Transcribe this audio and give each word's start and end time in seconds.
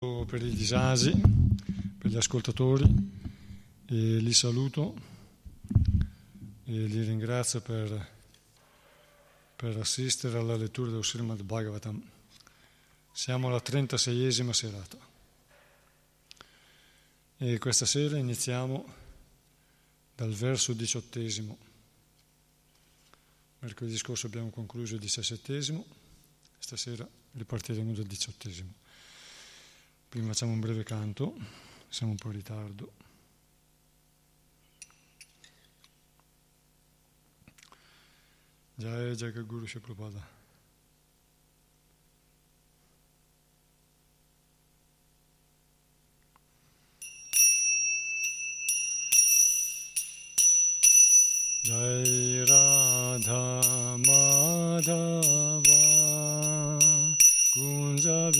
per 0.00 0.40
i 0.42 0.54
disagi, 0.54 1.12
per 1.98 2.10
gli 2.10 2.16
ascoltatori, 2.16 2.84
e 3.84 3.94
li 4.16 4.32
saluto 4.32 4.94
e 6.64 6.72
li 6.72 7.02
ringrazio 7.02 7.60
per, 7.60 8.08
per 9.56 9.76
assistere 9.76 10.38
alla 10.38 10.56
lettura 10.56 10.90
del 10.90 11.04
Srimad 11.04 11.42
Bhagavatam. 11.42 12.02
Siamo 13.12 13.48
alla 13.48 13.60
36esima 13.62 14.52
serata 14.52 14.96
e 17.36 17.58
questa 17.58 17.84
sera 17.84 18.16
iniziamo 18.16 18.94
dal 20.14 20.32
verso 20.32 20.72
diciottesimo. 20.72 21.58
Mercoledì 23.58 23.98
scorso 23.98 24.28
abbiamo 24.28 24.48
concluso 24.48 24.94
il 24.94 25.00
diciassettesimo, 25.00 25.84
stasera 26.58 27.06
ripartiremo 27.32 27.92
dal 27.92 28.06
diciottesimo. 28.06 28.88
Prima 30.10 30.26
facciamo 30.26 30.50
un 30.50 30.58
breve 30.58 30.82
canto, 30.82 31.36
siamo 31.88 32.10
un 32.10 32.18
po' 32.18 32.30
in 32.30 32.34
ritardo. 32.34 32.92
Jai 38.74 39.14
Jagaguru 39.14 39.66
Prabhupada. 39.66 40.26
Jai 51.62 52.44
Radha 52.46 53.96
Madhava 53.96 55.20
Kunja 57.52 58.30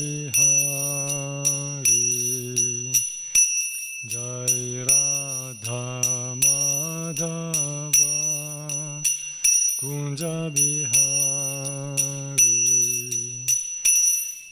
Bihari 10.20 10.84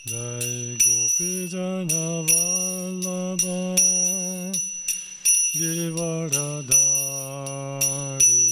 Jai 0.08 0.80
Gopijana 0.80 2.24
Vallabha 2.24 3.76
Girivaradhari 5.52 8.48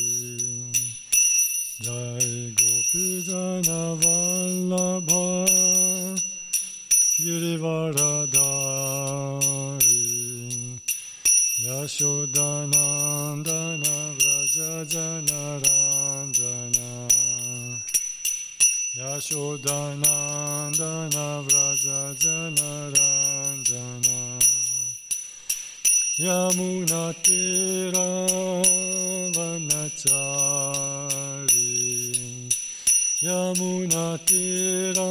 Jai 1.81 2.53
Gopijana 2.61 3.97
Vallabha 4.03 5.25
Girivaradhari 7.17 10.05
Yashodhanandana 11.65 13.97
Vrajajanarayana 14.21 15.86
Yashodanandana 19.17 21.27
Vraja 21.47 22.01
Janaranjana 22.21 24.19
Yamuna 26.19 27.03
Vanachari 29.33 30.13
Yamuna 33.23 34.05
Tira 34.27 35.11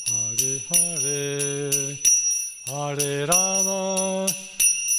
Hare 0.31 0.61
Hare 0.71 1.97
Hare 2.65 3.25
Rama 3.25 4.25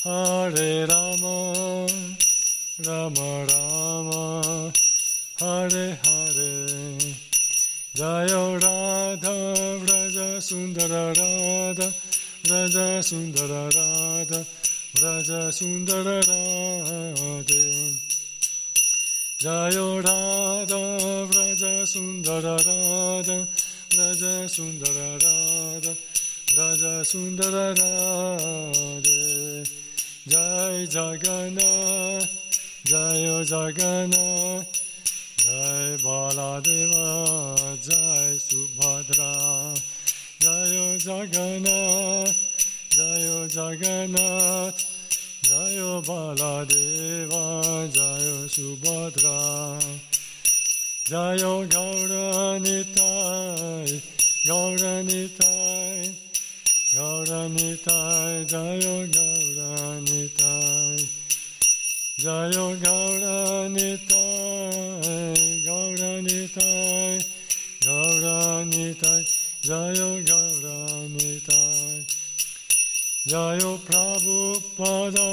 Hare 0.04 0.86
Rama 0.86 1.86
Rama 2.84 3.46
Rama 3.48 4.72
Hare 5.40 5.98
Hare. 6.04 6.98
Jaya 7.94 8.58
Radha 8.60 9.34
Vraja 9.80 10.36
Sundara 10.36 11.14
Radha 11.16 11.90
Vraja 12.44 13.02
Sundara 13.02 13.70
Radha 13.74 14.44
Vraja 14.96 15.50
Sundara 15.50 16.20
Radha. 16.28 17.96
Jaya 19.38 20.02
Radha 20.02 21.26
Vraja 21.26 21.86
Sundara 21.86 22.58
Radha 22.66 23.48
Vraja 23.92 24.48
Sundara 24.48 25.18
Radha 25.22 25.94
Vraja 26.54 27.04
Sundara 27.04 27.74
Radha 27.78 29.18
Jai 30.26 30.86
Jagannath 30.86 32.28
Jaya 32.84 33.44
Jagannath 33.44 34.82
Jai 35.42 35.96
Baladeva, 35.98 37.66
Jai 37.82 38.38
Subhadra, 38.38 39.74
Jai 40.38 40.98
Jagannath, 41.02 42.38
Jai 42.90 43.48
Jagannath, 43.50 44.80
Jai 45.42 45.76
Baladeva, 46.06 47.42
Jai 47.92 48.26
Subhadra, 48.54 49.82
Jai 51.04 51.36
Gauranitai, 51.36 52.92
Gauranitai, 54.46 56.14
Gauranitai, 56.94 58.46
Jai 58.46 58.78
Gauranitai. 59.10 60.72
Jayo 62.22 62.78
Gauranitai, 62.78 63.98
Gauranitai, 65.64 67.18
Gauranitai, 67.82 69.22
Jayo 69.60 70.22
Gauranitai. 70.22 72.06
Jayo 73.26 73.78
Prabhupada, 73.86 75.28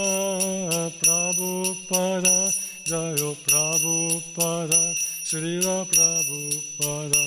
Prabhupada, 1.00 2.38
Jayo 2.86 3.36
Prabhupada, 3.46 4.82
Srila 5.30 5.86
Prabhupada. 5.86 7.22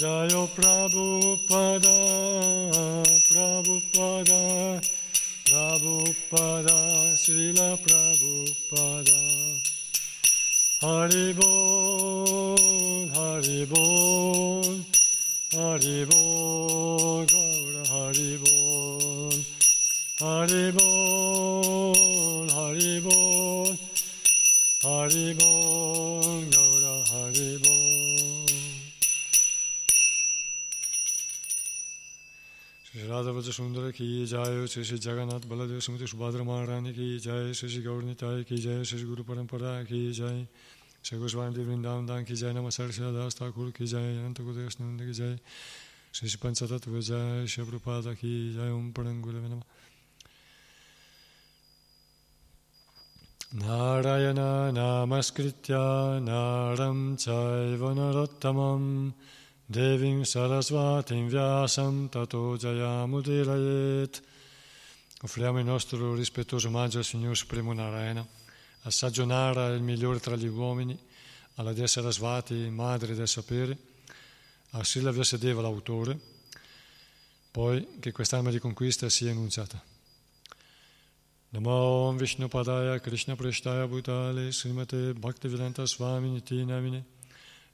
Jayo 0.00 0.48
Prabhupada, 0.56 1.96
Prabhupada, 3.28 4.80
Prabhupada, 5.44 6.78
Srila 7.12 7.76
Prabhupada. 7.84 9.20
Haribol, 10.80 12.56
Haribol, 13.12 14.80
Haribol, 15.52 17.26
Gaura 17.28 17.84
Haribol. 17.92 19.36
Haribol, 20.20 21.94
Haribol, 22.48 23.76
Haribol, 24.82 25.59
Radha 33.19 33.31
वज 33.31 33.49
सुंदर 33.51 33.91
की 33.91 34.25
जय 34.25 34.67
श्री 34.67 34.83
श्री 34.83 34.97
जगन्नाथ 34.97 35.45
बलदेव 35.51 35.79
सुमति 35.79 36.07
सुभद्र 36.07 36.43
महारानी 36.43 36.91
की 36.95 37.07
जय 37.19 37.53
श्री 37.53 37.69
श्री 37.69 37.81
गौर 37.83 38.03
निताय 38.03 38.43
की 38.43 38.57
जय 38.57 38.83
श्री 38.83 39.03
गुरु 39.03 39.23
परंपरा 39.25 39.71
की 39.83 39.99
जय 40.13 40.47
श्री 41.03 41.19
गोस्वामी 41.19 41.55
देव 41.55 41.67
वृंदावन 41.67 42.05
दान 42.05 42.23
की 42.23 42.35
जय 42.35 42.53
नमः 42.53 42.69
सरस्वती 42.71 43.13
दास 43.13 43.35
ठाकुर 43.39 43.71
की 43.71 43.85
जय 43.85 44.15
अनंत 44.15 44.41
गुरुदेव 44.41 44.69
नंद 44.81 45.01
की 45.01 45.13
जय 45.13 45.37
श्री 46.13 46.29
श्री 46.29 46.39
पंचतत्व 46.39 46.99
जय 47.01 47.45
श्री 47.47 47.63
प्रपाद 47.65 48.07
की 48.15 48.33
जय 48.53 48.71
ओम 48.71 48.91
पड़ंगुल 48.91 49.35
नमः 49.35 49.61
नारायण 53.59 54.39
नामस्कृत्य 54.73 55.73
नारं 56.23 56.99
चैव 57.17 57.89
नरोत्तमम् 57.93 59.11
Devim 59.70 60.24
Sarasvatim 60.24 61.28
Vyasam 61.28 62.08
Tato 62.08 62.56
Jayamudirayet. 62.56 64.20
Offriamo 65.22 65.60
il 65.60 65.64
nostro 65.64 66.12
rispettoso 66.16 66.66
omaggio 66.66 66.98
al 66.98 67.04
Signore 67.04 67.36
Supremo 67.36 67.72
Narayana, 67.72 68.26
a 68.82 68.90
Saggio 68.90 69.22
il 69.22 69.80
migliore 69.80 70.18
tra 70.18 70.34
gli 70.34 70.48
uomini, 70.48 70.98
alla 71.54 71.72
Dea 71.72 71.86
Sarasvati, 71.86 72.68
madre 72.68 73.14
del 73.14 73.28
sapere, 73.28 73.78
a 74.70 74.82
Srila 74.82 75.12
Vyasadeva, 75.12 75.62
l'autore, 75.62 76.18
poi 77.52 77.86
che 78.00 78.10
quest'arma 78.10 78.50
di 78.50 78.58
conquista 78.58 79.08
sia 79.08 79.30
enunciata. 79.30 79.80
Namo 81.50 82.12
Vishnu 82.14 82.48
Padaya 82.48 82.98
Krishna 82.98 83.36
Preshtaya 83.36 83.86
Bhutale 83.86 84.50
Srimate 84.50 85.14
Bhaktivedanta 85.14 85.86
Swami 85.86 86.28
Niti 86.30 86.64
Namine 86.64 87.18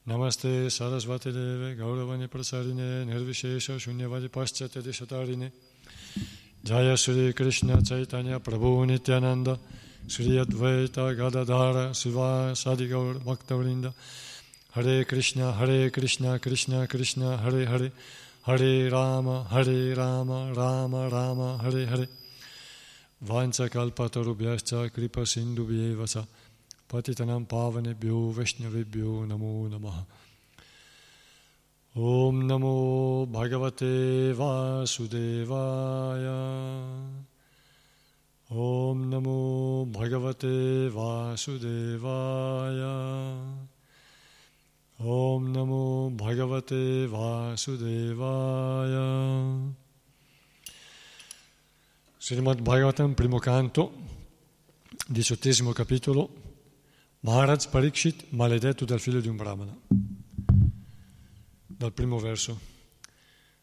Namaste 0.07 0.67
Sarasvati 0.67 1.33
Deve 1.33 1.75
Gauravani 1.75 2.29
Prasarine 2.29 3.05
Nirvishesha 3.05 3.75
Shunyavadi 3.75 4.29
Paschatya 4.29 4.81
Dishatarine 4.81 5.51
Jaya 6.63 6.95
Sri 6.95 7.33
Krishna 7.33 7.81
Chaitanya 7.81 8.39
Prabhu 8.39 8.87
Nityananda 8.87 9.59
Sri 10.07 10.37
Advaita 10.37 11.13
Gadadhara 11.13 11.93
Siva 11.93 12.53
Sadigaur 12.53 13.19
Bhaktavrinda. 13.19 13.93
Hare 14.71 15.03
Krishna 15.03 15.51
Hare 15.51 15.89
Krishna 15.89 16.39
Krishna 16.39 16.87
Krishna 16.87 17.35
Hare 17.35 17.65
Hare. 17.65 17.91
Hare 18.45 18.89
Rama 18.89 19.43
Hare 19.51 19.93
Rama 19.93 20.53
Rama 20.55 21.09
Rama 21.09 21.57
Hare 21.61 21.85
Hare. 21.85 22.07
Vancha 23.25 23.67
Kalpatarubhyascha 23.67 24.89
Kripa 24.89 25.25
Sindhubhyevasa 25.25 26.25
पतितनं 26.92 27.44
पावनेभ्यो 27.52 28.18
वैष्णवेभ्यो 28.36 29.12
नमो 29.30 29.52
नमः 29.72 29.98
ॐ 31.94 32.38
नमो 32.48 32.76
भगवते 33.32 33.96
वासुदेवाय 34.40 36.26
ॐ 38.66 39.04
नमो 39.12 39.40
भगवते 39.96 40.56
वासुदेवाय 40.96 42.80
ॐ 45.18 45.52
नमो 45.56 45.84
भगवते 46.24 46.82
वासुदेवाय 47.14 48.96
Srimad 52.22 52.62
Bhagavatam, 52.62 53.14
primo 53.14 53.40
canto, 53.40 53.92
diciottesimo 55.10 55.74
capitolo, 55.74 56.30
Maharaj 57.27 57.67
Parikshit, 57.67 58.27
maledetto 58.29 58.85
dal 58.85 59.01
figlio 59.01 59.19
di 59.19 59.27
un 59.27 59.35
brahmana. 59.35 59.77
Dal 61.65 61.91
primo 61.91 62.19
verso. 62.19 62.57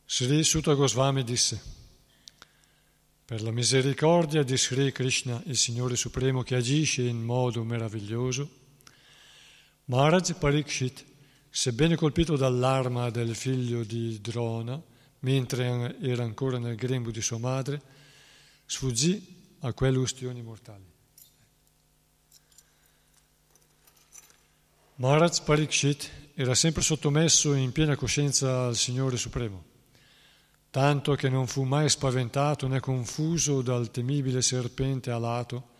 Sri 0.05 0.45
Sutta 0.45 0.75
Goswami 0.75 1.25
disse, 1.25 1.63
per 3.25 3.41
la 3.41 3.51
misericordia 3.51 4.43
di 4.43 4.59
Sri 4.59 4.93
Krishna, 4.93 5.43
il 5.47 5.57
Signore 5.57 5.97
Supremo 5.97 6.43
che 6.43 6.57
agisce 6.57 7.05
in 7.05 7.23
modo 7.23 7.65
meraviglioso, 7.65 8.51
Maharaj 9.87 10.35
Parikshit, 10.35 11.03
sebbene 11.49 11.97
colpito 11.97 12.37
dall'arma 12.37 13.09
del 13.09 13.35
figlio 13.35 13.83
di 13.83 14.21
Drona, 14.21 14.79
mentre 15.21 15.99
era 16.03 16.23
ancora 16.23 16.59
nel 16.59 16.77
grembo 16.77 17.11
di 17.11 17.23
sua 17.23 17.39
madre, 17.39 17.81
sfuggì 18.67 19.57
a 19.61 19.73
quelle 19.73 19.97
ustioni 19.97 20.43
mortali. 20.43 20.93
Maharaj 24.97 25.41
Parikshit 25.41 26.09
era 26.35 26.55
sempre 26.55 26.81
sottomesso 26.81 27.53
in 27.55 27.73
piena 27.73 27.97
coscienza 27.97 28.67
al 28.67 28.77
Signore 28.77 29.17
Supremo, 29.17 29.65
tanto 30.71 31.17
che 31.17 31.29
non 31.29 31.49
fu 31.49 31.65
mai 31.65 31.89
spaventato 31.89 32.69
né 32.69 32.79
confuso 32.79 33.61
dal 33.61 33.91
temibile 33.91 34.41
serpente 34.41 35.11
alato 35.11 35.71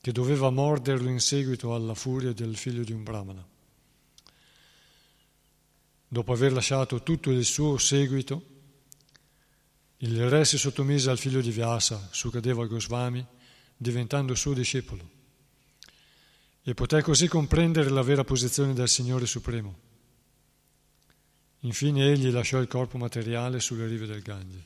che 0.00 0.10
doveva 0.10 0.50
morderlo 0.50 1.08
in 1.08 1.20
seguito 1.20 1.76
alla 1.76 1.94
furia 1.94 2.32
del 2.32 2.56
figlio 2.56 2.82
di 2.82 2.90
un 2.90 3.04
brahmana. 3.04 3.46
Dopo 6.08 6.32
aver 6.32 6.52
lasciato 6.52 7.04
tutto 7.04 7.30
il 7.30 7.44
suo 7.44 7.78
seguito, 7.78 8.42
il 9.98 10.28
re 10.28 10.44
si 10.44 10.58
sottomise 10.58 11.08
al 11.08 11.18
figlio 11.18 11.40
di 11.40 11.52
Vyasa, 11.52 12.08
Sukadeva 12.10 12.66
Goswami, 12.66 13.24
diventando 13.76 14.34
suo 14.34 14.54
discepolo 14.54 15.18
e 16.62 16.74
poté 16.74 17.02
così 17.02 17.26
comprendere 17.26 17.88
la 17.88 18.02
vera 18.02 18.24
posizione 18.24 18.74
del 18.74 18.88
Signore 18.88 19.26
Supremo. 19.26 19.88
Infine 21.60 22.10
egli 22.10 22.30
lasciò 22.30 22.58
il 22.58 22.68
corpo 22.68 22.98
materiale 22.98 23.60
sulle 23.60 23.86
rive 23.86 24.06
del 24.06 24.22
Gange. 24.22 24.64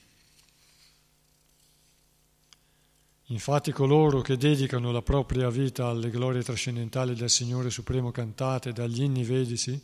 Infatti 3.29 3.73
coloro 3.73 4.21
che 4.21 4.37
dedicano 4.37 4.93
la 4.93 5.03
propria 5.03 5.49
vita 5.49 5.87
alle 5.87 6.11
glorie 6.11 6.43
trascendentali 6.43 7.15
del 7.15 7.31
Signore 7.31 7.71
Supremo 7.71 8.11
cantate 8.11 8.73
dagli 8.73 9.03
inni 9.03 9.25
vedici 9.25 9.81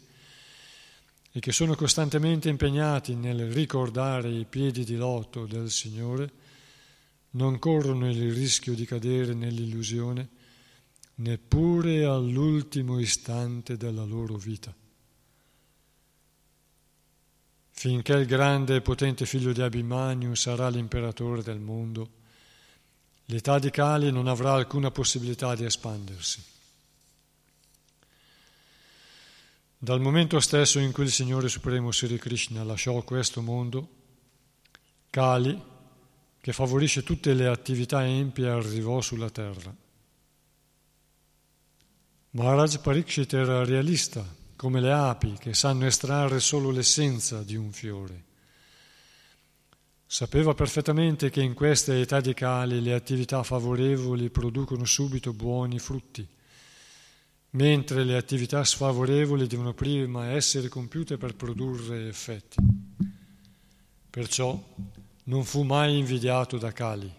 e 1.32 1.40
che 1.40 1.52
sono 1.52 1.74
costantemente 1.74 2.48
impegnati 2.48 3.14
nel 3.14 3.50
ricordare 3.50 4.30
i 4.30 4.44
piedi 4.44 4.84
di 4.84 4.96
lotto 4.96 5.46
del 5.46 5.70
Signore, 5.70 6.30
non 7.30 7.58
corrono 7.58 8.10
il 8.10 8.32
rischio 8.32 8.74
di 8.74 8.84
cadere 8.84 9.32
nell'illusione 9.32 10.38
neppure 11.20 12.04
all'ultimo 12.04 12.98
istante 12.98 13.76
della 13.76 14.04
loro 14.04 14.36
vita. 14.36 14.74
Finché 17.70 18.12
il 18.12 18.26
grande 18.26 18.76
e 18.76 18.80
potente 18.80 19.26
figlio 19.26 19.52
di 19.52 19.62
Abhimanyu 19.62 20.34
sarà 20.34 20.68
l'imperatore 20.68 21.42
del 21.42 21.58
mondo, 21.58 22.10
l'età 23.26 23.58
di 23.58 23.70
Kali 23.70 24.10
non 24.10 24.28
avrà 24.28 24.52
alcuna 24.52 24.90
possibilità 24.90 25.54
di 25.54 25.64
espandersi. 25.64 26.42
Dal 29.76 30.00
momento 30.00 30.40
stesso 30.40 30.78
in 30.78 30.92
cui 30.92 31.04
il 31.04 31.10
Signore 31.10 31.48
Supremo 31.48 31.90
Sri 31.90 32.18
Krishna 32.18 32.62
lasciò 32.64 33.00
questo 33.02 33.40
mondo, 33.40 33.88
Kali, 35.08 35.58
che 36.40 36.52
favorisce 36.52 37.02
tutte 37.02 37.32
le 37.34 37.46
attività 37.46 38.06
empie, 38.06 38.48
arrivò 38.48 39.00
sulla 39.00 39.30
terra. 39.30 39.88
Maharaj 42.32 42.76
Parikshit 42.78 43.32
era 43.32 43.64
realista, 43.64 44.24
come 44.54 44.80
le 44.80 44.92
api 44.92 45.32
che 45.36 45.52
sanno 45.52 45.86
estrarre 45.86 46.38
solo 46.38 46.70
l'essenza 46.70 47.42
di 47.42 47.56
un 47.56 47.72
fiore. 47.72 48.24
Sapeva 50.06 50.54
perfettamente 50.54 51.28
che 51.28 51.42
in 51.42 51.54
questa 51.54 51.92
età 51.92 52.20
di 52.20 52.32
cali 52.32 52.80
le 52.80 52.94
attività 52.94 53.42
favorevoli 53.42 54.30
producono 54.30 54.84
subito 54.84 55.32
buoni 55.32 55.80
frutti, 55.80 56.24
mentre 57.50 58.04
le 58.04 58.16
attività 58.16 58.62
sfavorevoli 58.62 59.48
devono 59.48 59.74
prima 59.74 60.28
essere 60.28 60.68
compiute 60.68 61.16
per 61.16 61.34
produrre 61.34 62.06
effetti. 62.06 62.58
Perciò 64.08 64.56
non 65.24 65.44
fu 65.44 65.64
mai 65.64 65.98
invidiato 65.98 66.58
da 66.58 66.70
Kali. 66.70 67.12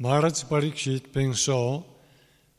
Maharaj 0.00 0.46
Parikshit 0.46 1.08
pensò 1.08 2.00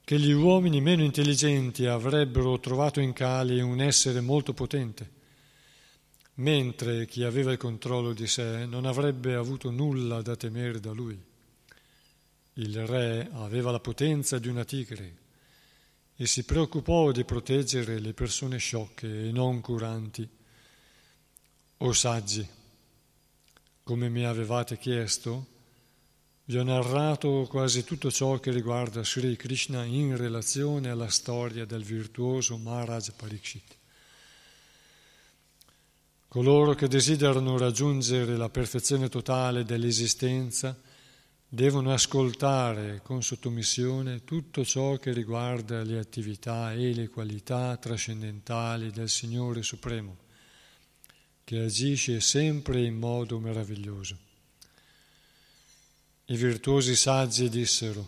che 0.04 0.20
gli 0.20 0.32
uomini 0.32 0.80
meno 0.80 1.04
intelligenti 1.04 1.88
avrebbero 1.88 2.60
trovato 2.60 3.00
in 3.00 3.14
Kali 3.14 3.60
un 3.60 3.82
essere 3.82 4.22
molto 4.22 4.54
potente 4.54 5.10
mentre 6.36 7.08
chi 7.08 7.24
aveva 7.24 7.52
il 7.52 7.58
controllo 7.58 8.14
di 8.14 8.28
sé 8.28 8.68
non 8.68 8.86
avrebbe 8.86 9.34
avuto 9.34 9.72
nulla 9.72 10.22
da 10.22 10.36
temere 10.36 10.80
da 10.80 10.92
lui. 10.92 11.20
Il 12.54 12.86
re 12.86 13.30
aveva 13.34 13.72
la 13.72 13.80
potenza 13.80 14.38
di 14.38 14.48
una 14.48 14.64
tigre 14.64 15.18
e 16.16 16.28
si 16.28 16.44
preoccupò 16.44 17.12
di 17.12 17.26
proteggere 17.26 17.98
le 17.98 18.14
persone 18.14 18.60
sciocche 18.60 19.30
e 19.30 19.32
non 19.32 19.62
curanti 19.62 20.30
o 21.78 21.92
saggi. 21.92 22.48
Come 23.82 24.10
mi 24.10 24.26
avevate 24.26 24.78
chiesto, 24.78 25.51
vi 26.52 26.58
ho 26.58 26.64
narrato 26.64 27.48
quasi 27.50 27.86
tutto 27.86 28.12
ciò 28.12 28.38
che 28.42 28.52
riguarda 28.52 29.06
Sri 29.06 29.38
Krishna 29.38 29.86
in 29.86 30.18
relazione 30.18 30.90
alla 30.90 31.08
storia 31.08 31.64
del 31.64 31.82
virtuoso 31.82 32.58
Maharaj 32.58 33.12
Parikshit. 33.16 33.78
Coloro 36.28 36.74
che 36.74 36.90
desiderano 36.90 37.58
raggiungere 37.58 38.36
la 38.36 38.50
perfezione 38.50 39.08
totale 39.08 39.64
dell'esistenza 39.64 40.78
devono 41.48 41.94
ascoltare 41.94 43.00
con 43.02 43.24
sottomissione 43.24 44.26
tutto 44.26 44.66
ciò 44.66 44.98
che 44.98 45.14
riguarda 45.14 45.84
le 45.84 46.00
attività 46.00 46.74
e 46.74 46.94
le 46.94 47.08
qualità 47.08 47.78
trascendentali 47.78 48.92
del 48.92 49.08
Signore 49.08 49.64
Supremo, 49.64 50.18
che 51.46 51.62
agisce 51.62 52.20
sempre 52.20 52.84
in 52.84 52.98
modo 52.98 53.40
meraviglioso. 53.40 54.31
I 56.32 56.38
virtuosi 56.38 56.96
saggi 56.96 57.50
dissero, 57.50 58.08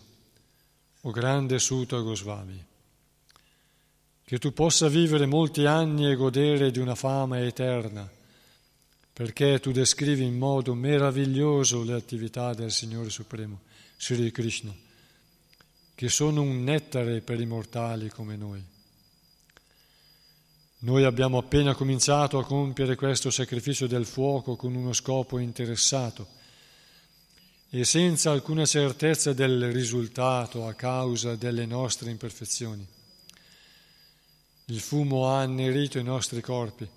o 1.02 1.10
grande 1.10 1.58
Sutta 1.58 1.98
Goswami, 1.98 2.64
che 4.24 4.38
tu 4.38 4.54
possa 4.54 4.88
vivere 4.88 5.26
molti 5.26 5.66
anni 5.66 6.10
e 6.10 6.14
godere 6.14 6.70
di 6.70 6.78
una 6.78 6.94
fama 6.94 7.44
eterna, 7.44 8.10
perché 9.12 9.60
tu 9.60 9.72
descrivi 9.72 10.24
in 10.24 10.38
modo 10.38 10.72
meraviglioso 10.72 11.82
le 11.82 11.92
attività 11.92 12.54
del 12.54 12.72
Signore 12.72 13.10
Supremo, 13.10 13.60
Sri 13.98 14.30
Krishna, 14.30 14.74
che 15.94 16.08
sono 16.08 16.40
un 16.40 16.64
nettare 16.64 17.20
per 17.20 17.38
i 17.38 17.46
mortali 17.46 18.08
come 18.08 18.36
noi. 18.36 18.64
Noi 20.78 21.04
abbiamo 21.04 21.36
appena 21.36 21.74
cominciato 21.74 22.38
a 22.38 22.44
compiere 22.46 22.94
questo 22.94 23.30
sacrificio 23.30 23.86
del 23.86 24.06
fuoco 24.06 24.56
con 24.56 24.74
uno 24.74 24.94
scopo 24.94 25.38
interessato 25.38 26.33
e 27.76 27.84
senza 27.84 28.30
alcuna 28.30 28.64
certezza 28.64 29.32
del 29.32 29.72
risultato 29.72 30.64
a 30.68 30.74
causa 30.74 31.34
delle 31.34 31.66
nostre 31.66 32.08
imperfezioni. 32.08 32.86
Il 34.66 34.78
fumo 34.78 35.28
ha 35.28 35.40
annerito 35.40 35.98
i 35.98 36.04
nostri 36.04 36.40
corpi, 36.40 36.88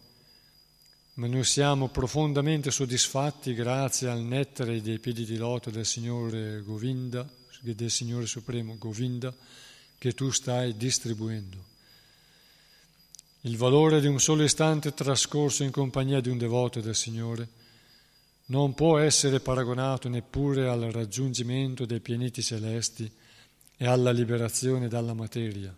ma 1.15 1.25
noi 1.25 1.43
siamo 1.45 1.87
profondamente 1.87 2.69
soddisfatti 2.69 3.55
grazie 3.55 4.07
al 4.07 4.21
nettare 4.21 4.79
dei 4.79 4.99
piedi 4.99 5.25
di 5.25 5.37
loto 5.37 5.71
del 5.71 5.83
Signore 5.83 6.61
Govinda, 6.61 7.27
del 7.61 7.89
Signore 7.89 8.27
Supremo 8.27 8.75
Govinda, 8.77 9.33
che 9.97 10.13
tu 10.13 10.29
stai 10.29 10.77
distribuendo. 10.77 11.57
Il 13.41 13.57
valore 13.57 13.99
di 13.99 14.05
un 14.05 14.19
solo 14.19 14.43
istante 14.43 14.93
trascorso 14.93 15.63
in 15.63 15.71
compagnia 15.71 16.21
di 16.21 16.29
un 16.29 16.37
devoto 16.37 16.81
del 16.81 16.95
Signore 16.95 17.65
non 18.47 18.73
può 18.73 18.97
essere 18.97 19.39
paragonato 19.39 20.07
neppure 20.07 20.67
al 20.69 20.81
raggiungimento 20.91 21.85
dei 21.85 21.99
pianeti 21.99 22.41
celesti 22.41 23.11
e 23.75 23.85
alla 23.85 24.11
liberazione 24.11 24.87
dalla 24.87 25.13
materia. 25.13 25.75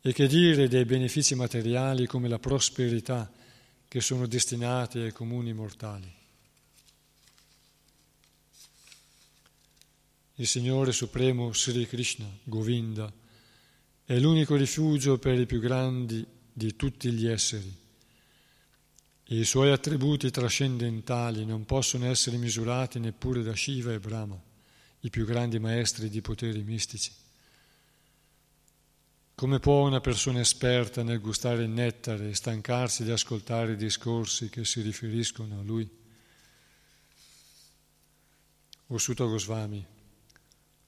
E 0.00 0.12
che 0.12 0.26
dire 0.26 0.68
dei 0.68 0.84
benefici 0.84 1.34
materiali 1.34 2.06
come 2.06 2.28
la 2.28 2.38
prosperità 2.38 3.30
che 3.88 4.00
sono 4.00 4.26
destinati 4.26 4.98
ai 4.98 5.12
comuni 5.12 5.52
mortali. 5.52 6.12
Il 10.38 10.46
Signore 10.46 10.92
Supremo 10.92 11.52
Sri 11.52 11.86
Krishna, 11.86 12.26
Govinda, 12.42 13.10
è 14.04 14.18
l'unico 14.18 14.54
rifugio 14.54 15.18
per 15.18 15.38
i 15.38 15.46
più 15.46 15.60
grandi 15.60 16.24
di 16.52 16.76
tutti 16.76 17.10
gli 17.10 17.26
esseri. 17.26 17.85
E 19.28 19.40
I 19.40 19.44
suoi 19.44 19.72
attributi 19.72 20.30
trascendentali 20.30 21.44
non 21.44 21.64
possono 21.64 22.06
essere 22.06 22.36
misurati 22.36 23.00
neppure 23.00 23.42
da 23.42 23.56
Shiva 23.56 23.92
e 23.92 23.98
Brahma, 23.98 24.40
i 25.00 25.10
più 25.10 25.26
grandi 25.26 25.58
maestri 25.58 26.08
di 26.08 26.20
poteri 26.20 26.62
mistici. 26.62 27.10
Come 29.34 29.58
può 29.58 29.84
una 29.84 30.00
persona 30.00 30.38
esperta 30.38 31.02
nel 31.02 31.20
gustare 31.20 31.64
il 31.64 31.70
nettare 31.70 32.34
stancarsi 32.34 33.02
di 33.02 33.10
ascoltare 33.10 33.72
i 33.72 33.76
discorsi 33.76 34.48
che 34.48 34.64
si 34.64 34.80
riferiscono 34.80 35.58
a 35.58 35.62
lui? 35.62 35.90
O 38.86 38.96
Sutta 38.96 39.24
Goswami, 39.24 39.84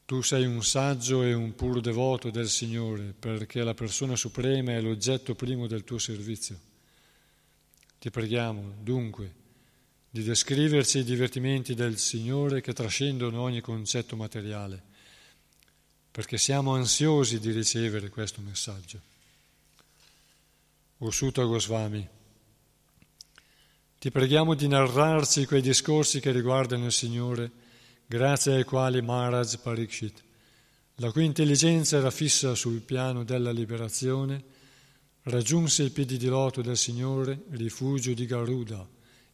tu 0.04 0.22
sei 0.22 0.46
un 0.46 0.62
saggio 0.62 1.24
e 1.24 1.34
un 1.34 1.56
puro 1.56 1.80
devoto 1.80 2.30
del 2.30 2.48
Signore 2.48 3.12
perché 3.18 3.64
la 3.64 3.74
persona 3.74 4.14
suprema 4.14 4.70
è 4.70 4.80
l'oggetto 4.80 5.34
primo 5.34 5.66
del 5.66 5.82
tuo 5.82 5.98
servizio. 5.98 6.67
Ti 7.98 8.10
preghiamo, 8.10 8.74
dunque, 8.80 9.34
di 10.10 10.22
descriverci 10.22 10.98
i 10.98 11.04
divertimenti 11.04 11.74
del 11.74 11.98
Signore 11.98 12.60
che 12.60 12.72
trascendono 12.72 13.40
ogni 13.40 13.60
concetto 13.60 14.16
materiale 14.16 14.88
perché 16.18 16.36
siamo 16.36 16.74
ansiosi 16.74 17.38
di 17.38 17.52
ricevere 17.52 18.08
questo 18.08 18.40
messaggio. 18.40 19.00
O 20.98 21.12
Sutta 21.12 21.44
Goswami, 21.44 22.08
ti 24.00 24.10
preghiamo 24.10 24.54
di 24.54 24.66
narrarci 24.66 25.46
quei 25.46 25.60
discorsi 25.60 26.18
che 26.18 26.32
riguardano 26.32 26.86
il 26.86 26.92
Signore, 26.92 27.48
grazie 28.04 28.54
ai 28.54 28.64
quali 28.64 29.00
Maharaj 29.00 29.58
Parikshit, 29.58 30.22
la 30.96 31.12
cui 31.12 31.24
intelligenza 31.24 31.98
era 31.98 32.10
fissa 32.10 32.56
sul 32.56 32.80
piano 32.80 33.22
della 33.22 33.52
liberazione, 33.52 34.42
raggiunse 35.28 35.82
i 35.82 35.90
piedi 35.90 36.16
di 36.16 36.26
loto 36.26 36.62
del 36.62 36.76
Signore, 36.76 37.44
rifugio 37.50 38.14
di 38.14 38.24
Garuda, 38.24 38.86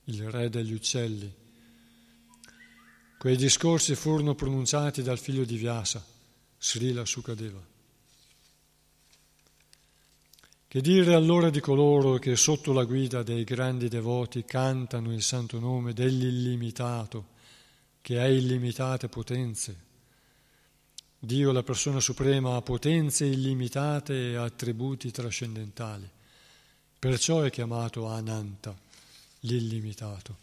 il 0.05 0.31
re 0.31 0.51
degli 0.51 0.73
uccelli. 0.73 1.33
Quei 3.17 3.37
discorsi 3.37 3.95
furono 3.95 4.35
pronunciati 4.35 5.03
dal 5.03 5.19
figlio 5.19 5.45
di 5.45 5.57
Vyasa, 5.57 6.05
Srila 6.59 7.05
Sukadeva. 7.05 7.73
Che 10.67 10.81
dire 10.81 11.15
allora 11.15 11.51
di 11.51 11.61
coloro 11.61 12.19
che 12.19 12.35
sotto 12.35 12.73
la 12.73 12.85
guida 12.85 13.23
dei 13.23 13.45
grandi 13.45 13.89
devoti 13.89 14.45
cantano 14.45 15.13
il 15.13 15.23
santo 15.23 15.61
nome 15.61 15.93
dell'illimitato, 15.93 17.29
che 18.01 18.19
ha 18.19 18.27
illimitate 18.27 19.09
potenze? 19.09 19.93
Dio, 21.25 21.53
la 21.53 21.63
persona 21.63 22.01
suprema, 22.01 22.57
ha 22.57 22.63
potenze 22.63 23.25
illimitate 23.25 24.31
e 24.31 24.37
attributi 24.37 25.11
trascendentali. 25.11 26.09
Perciò 26.99 27.43
è 27.43 27.51
chiamato 27.51 28.07
Ananta, 28.07 28.75
l'illimitato. 29.41 30.37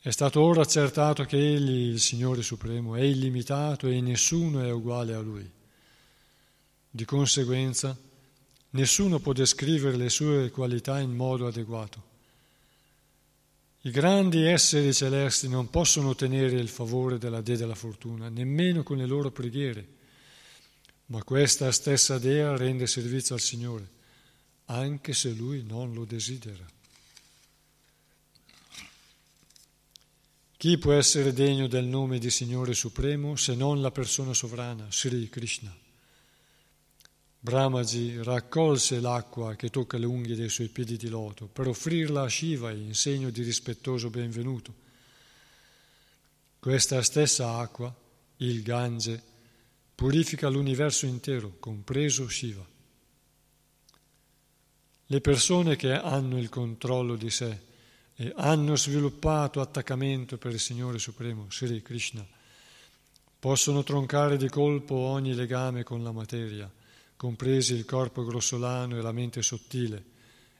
È 0.00 0.10
stato 0.10 0.40
ora 0.40 0.62
accertato 0.62 1.24
che 1.24 1.36
Egli, 1.36 1.90
il 1.92 2.00
Signore 2.00 2.42
Supremo, 2.42 2.94
è 2.94 3.02
illimitato 3.02 3.88
e 3.88 4.00
nessuno 4.00 4.62
è 4.62 4.70
uguale 4.70 5.14
a 5.14 5.20
Lui. 5.20 5.50
Di 6.90 7.04
conseguenza, 7.04 7.96
nessuno 8.70 9.18
può 9.18 9.32
descrivere 9.32 9.96
le 9.96 10.08
sue 10.08 10.50
qualità 10.50 11.00
in 11.00 11.14
modo 11.14 11.46
adeguato. 11.46 12.07
I 13.82 13.90
grandi 13.90 14.42
esseri 14.42 14.92
celesti 14.92 15.48
non 15.48 15.70
possono 15.70 16.08
ottenere 16.08 16.56
il 16.56 16.68
favore 16.68 17.16
della 17.16 17.40
Dea 17.40 17.56
della 17.56 17.76
fortuna, 17.76 18.28
nemmeno 18.28 18.82
con 18.82 18.96
le 18.96 19.06
loro 19.06 19.30
preghiere, 19.30 19.86
ma 21.06 21.22
questa 21.22 21.70
stessa 21.70 22.18
dea 22.18 22.56
rende 22.56 22.86
servizio 22.86 23.34
al 23.34 23.40
Signore, 23.40 23.88
anche 24.66 25.14
se 25.14 25.30
lui 25.30 25.62
non 25.62 25.94
lo 25.94 26.04
desidera. 26.04 26.66
Chi 30.56 30.76
può 30.76 30.92
essere 30.92 31.32
degno 31.32 31.68
del 31.68 31.84
nome 31.84 32.18
di 32.18 32.30
Signore 32.30 32.74
Supremo 32.74 33.36
se 33.36 33.54
non 33.54 33.80
la 33.80 33.92
persona 33.92 34.34
sovrana, 34.34 34.88
Sri 34.90 35.28
Krishna? 35.28 35.72
Brahmaji 37.48 38.22
raccolse 38.22 39.00
l'acqua 39.00 39.54
che 39.54 39.70
tocca 39.70 39.96
le 39.96 40.04
unghie 40.04 40.36
dei 40.36 40.50
suoi 40.50 40.68
piedi 40.68 40.98
di 40.98 41.08
loto 41.08 41.46
per 41.46 41.66
offrirla 41.66 42.24
a 42.24 42.28
Shiva 42.28 42.70
in 42.72 42.94
segno 42.94 43.30
di 43.30 43.42
rispettoso 43.42 44.10
benvenuto. 44.10 44.74
Questa 46.58 47.00
stessa 47.00 47.56
acqua, 47.56 47.90
il 48.36 48.62
Gange, 48.62 49.22
purifica 49.94 50.50
l'universo 50.50 51.06
intero, 51.06 51.56
compreso 51.58 52.28
Shiva. 52.28 52.66
Le 55.06 55.20
persone 55.22 55.76
che 55.76 55.94
hanno 55.94 56.38
il 56.38 56.50
controllo 56.50 57.16
di 57.16 57.30
sé 57.30 57.60
e 58.14 58.30
hanno 58.36 58.76
sviluppato 58.76 59.62
attaccamento 59.62 60.36
per 60.36 60.52
il 60.52 60.60
Signore 60.60 60.98
Supremo, 60.98 61.46
Sri 61.48 61.80
Krishna, 61.80 62.26
possono 63.38 63.82
troncare 63.84 64.36
di 64.36 64.50
colpo 64.50 64.96
ogni 64.96 65.32
legame 65.34 65.82
con 65.82 66.02
la 66.02 66.12
materia, 66.12 66.70
compresi 67.18 67.74
il 67.74 67.84
corpo 67.84 68.24
grossolano 68.24 68.96
e 68.96 69.02
la 69.02 69.10
mente 69.10 69.42
sottile, 69.42 70.04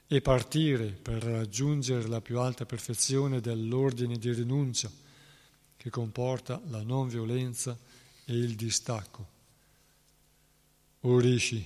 e 0.07 0.19
partire 0.19 0.87
per 0.87 1.23
raggiungere 1.23 2.05
la 2.09 2.19
più 2.19 2.37
alta 2.39 2.65
perfezione 2.65 3.39
dell'ordine 3.39 4.17
di 4.17 4.33
rinuncia, 4.33 4.91
che 5.77 5.89
comporta 5.89 6.61
la 6.67 6.83
non 6.83 7.07
violenza 7.07 7.77
e 8.25 8.33
il 8.33 8.55
distacco. 8.55 9.27
O 11.01 11.17
Rishi, 11.17 11.65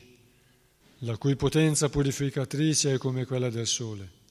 la 0.99 1.17
cui 1.17 1.35
potenza 1.35 1.89
purificatrice 1.89 2.93
è 2.93 2.97
come 2.99 3.25
quella 3.25 3.49
del 3.49 3.65
sole. 3.65 4.21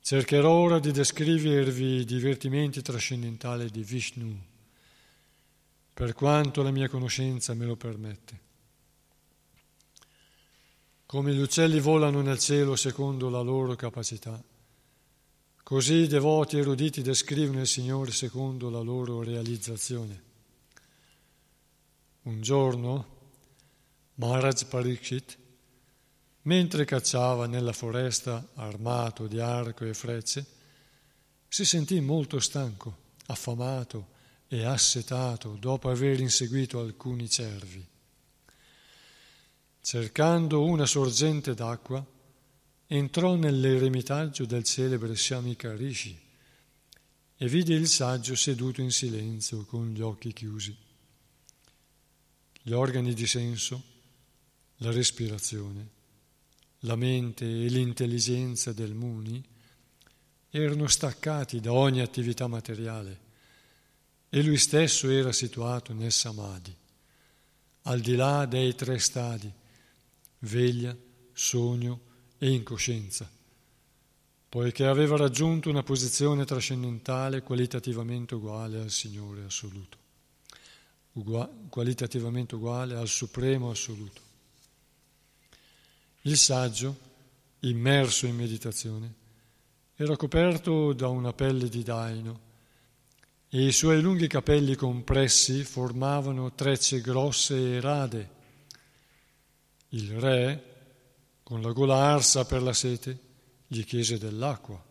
Cercherò 0.00 0.52
ora 0.52 0.78
di 0.78 0.92
descrivervi 0.92 2.00
i 2.00 2.04
divertimenti 2.04 2.82
trascendentali 2.82 3.68
di 3.68 3.82
Vishnu, 3.82 4.40
per 5.92 6.12
quanto 6.12 6.62
la 6.62 6.70
mia 6.70 6.88
conoscenza 6.88 7.52
me 7.54 7.64
lo 7.64 7.74
permette. 7.74 8.43
Come 11.14 11.32
gli 11.32 11.38
uccelli 11.38 11.78
volano 11.78 12.22
nel 12.22 12.40
cielo 12.40 12.74
secondo 12.74 13.28
la 13.28 13.40
loro 13.40 13.76
capacità, 13.76 14.42
così 15.62 15.94
i 15.94 16.06
devoti 16.08 16.58
eruditi 16.58 17.02
descrivono 17.02 17.60
il 17.60 17.68
Signore 17.68 18.10
secondo 18.10 18.68
la 18.68 18.80
loro 18.80 19.22
realizzazione. 19.22 20.22
Un 22.22 22.42
giorno 22.42 23.06
Maharaj 24.14 24.64
Parikshit, 24.64 25.38
mentre 26.42 26.84
cacciava 26.84 27.46
nella 27.46 27.72
foresta 27.72 28.48
armato 28.54 29.28
di 29.28 29.38
arco 29.38 29.84
e 29.84 29.94
frecce, 29.94 30.44
si 31.46 31.64
sentì 31.64 32.00
molto 32.00 32.40
stanco, 32.40 32.96
affamato 33.26 34.08
e 34.48 34.64
assetato 34.64 35.56
dopo 35.60 35.88
aver 35.90 36.18
inseguito 36.18 36.80
alcuni 36.80 37.30
cervi. 37.30 37.92
Cercando 39.86 40.64
una 40.64 40.86
sorgente 40.86 41.52
d'acqua, 41.52 42.02
entrò 42.86 43.34
nell'eremitaggio 43.34 44.46
del 44.46 44.64
celebre 44.64 45.14
Shamika 45.14 45.76
Rishi 45.76 46.18
e 47.36 47.48
vide 47.48 47.74
il 47.74 47.86
saggio 47.86 48.34
seduto 48.34 48.80
in 48.80 48.90
silenzio 48.90 49.66
con 49.66 49.92
gli 49.92 50.00
occhi 50.00 50.32
chiusi. 50.32 50.74
Gli 52.62 52.72
organi 52.72 53.12
di 53.12 53.26
senso, 53.26 53.82
la 54.76 54.90
respirazione, 54.90 55.88
la 56.78 56.96
mente 56.96 57.44
e 57.44 57.68
l'intelligenza 57.68 58.72
del 58.72 58.94
Muni 58.94 59.44
erano 60.48 60.86
staccati 60.88 61.60
da 61.60 61.74
ogni 61.74 62.00
attività 62.00 62.46
materiale 62.46 63.20
e 64.30 64.42
lui 64.42 64.56
stesso 64.56 65.10
era 65.10 65.30
situato 65.30 65.92
nel 65.92 66.10
Samadhi, 66.10 66.74
al 67.82 68.00
di 68.00 68.16
là 68.16 68.46
dei 68.46 68.74
tre 68.74 68.98
stadi, 68.98 69.52
veglia, 70.44 70.96
sogno 71.32 72.00
e 72.38 72.50
incoscienza, 72.50 73.30
poiché 74.48 74.86
aveva 74.86 75.16
raggiunto 75.16 75.68
una 75.68 75.82
posizione 75.82 76.44
trascendentale 76.44 77.42
qualitativamente 77.42 78.34
uguale 78.34 78.80
al 78.80 78.90
Signore 78.90 79.44
assoluto 79.44 80.02
uguale, 81.14 81.50
qualitativamente 81.68 82.54
uguale 82.54 82.94
al 82.94 83.08
supremo 83.08 83.70
assoluto. 83.70 84.20
Il 86.22 86.36
saggio, 86.36 86.96
immerso 87.60 88.26
in 88.26 88.36
meditazione, 88.36 89.14
era 89.96 90.16
coperto 90.16 90.92
da 90.92 91.08
una 91.08 91.32
pelle 91.32 91.68
di 91.68 91.82
daino 91.82 92.40
e 93.48 93.66
i 93.66 93.72
suoi 93.72 94.00
lunghi 94.00 94.26
capelli 94.26 94.74
compressi 94.74 95.62
formavano 95.62 96.52
trecce 96.54 97.00
grosse 97.00 97.76
e 97.76 97.80
rade. 97.80 98.42
Il 99.94 100.18
re, 100.18 100.72
con 101.44 101.62
la 101.62 101.70
gola 101.70 101.94
arsa 101.94 102.44
per 102.44 102.62
la 102.62 102.72
sete, 102.72 103.16
gli 103.68 103.84
chiese 103.84 104.18
dell'acqua. 104.18 104.84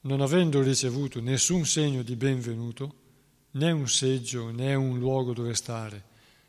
Non 0.00 0.22
avendo 0.22 0.62
ricevuto 0.62 1.20
nessun 1.20 1.66
segno 1.66 2.02
di 2.02 2.16
benvenuto, 2.16 2.94
né 3.52 3.70
un 3.72 3.86
seggio, 3.90 4.50
né 4.50 4.74
un 4.74 4.98
luogo 4.98 5.34
dove 5.34 5.54
stare, 5.54 6.02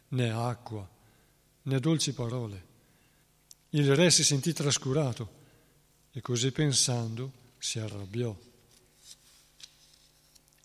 né 0.09 0.31
acqua, 0.31 0.87
né 1.63 1.79
dolci 1.81 2.13
parole. 2.13 2.67
Il 3.71 3.93
re 3.93 4.09
si 4.09 4.23
sentì 4.23 4.53
trascurato 4.53 5.29
e 6.11 6.21
così 6.21 6.53
pensando 6.53 7.33
si 7.57 7.79
arrabbiò. 7.79 8.33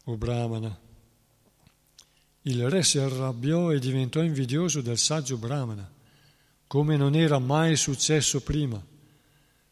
O 0.04 0.16
Brahmana, 0.16 0.80
il 2.46 2.68
re 2.68 2.82
si 2.82 2.98
arrabbiò 2.98 3.72
e 3.72 3.78
diventò 3.78 4.20
invidioso 4.20 4.82
del 4.82 4.98
saggio 4.98 5.38
Brahmana, 5.38 5.90
come 6.66 6.96
non 6.96 7.14
era 7.14 7.38
mai 7.38 7.76
successo 7.76 8.42
prima, 8.42 8.82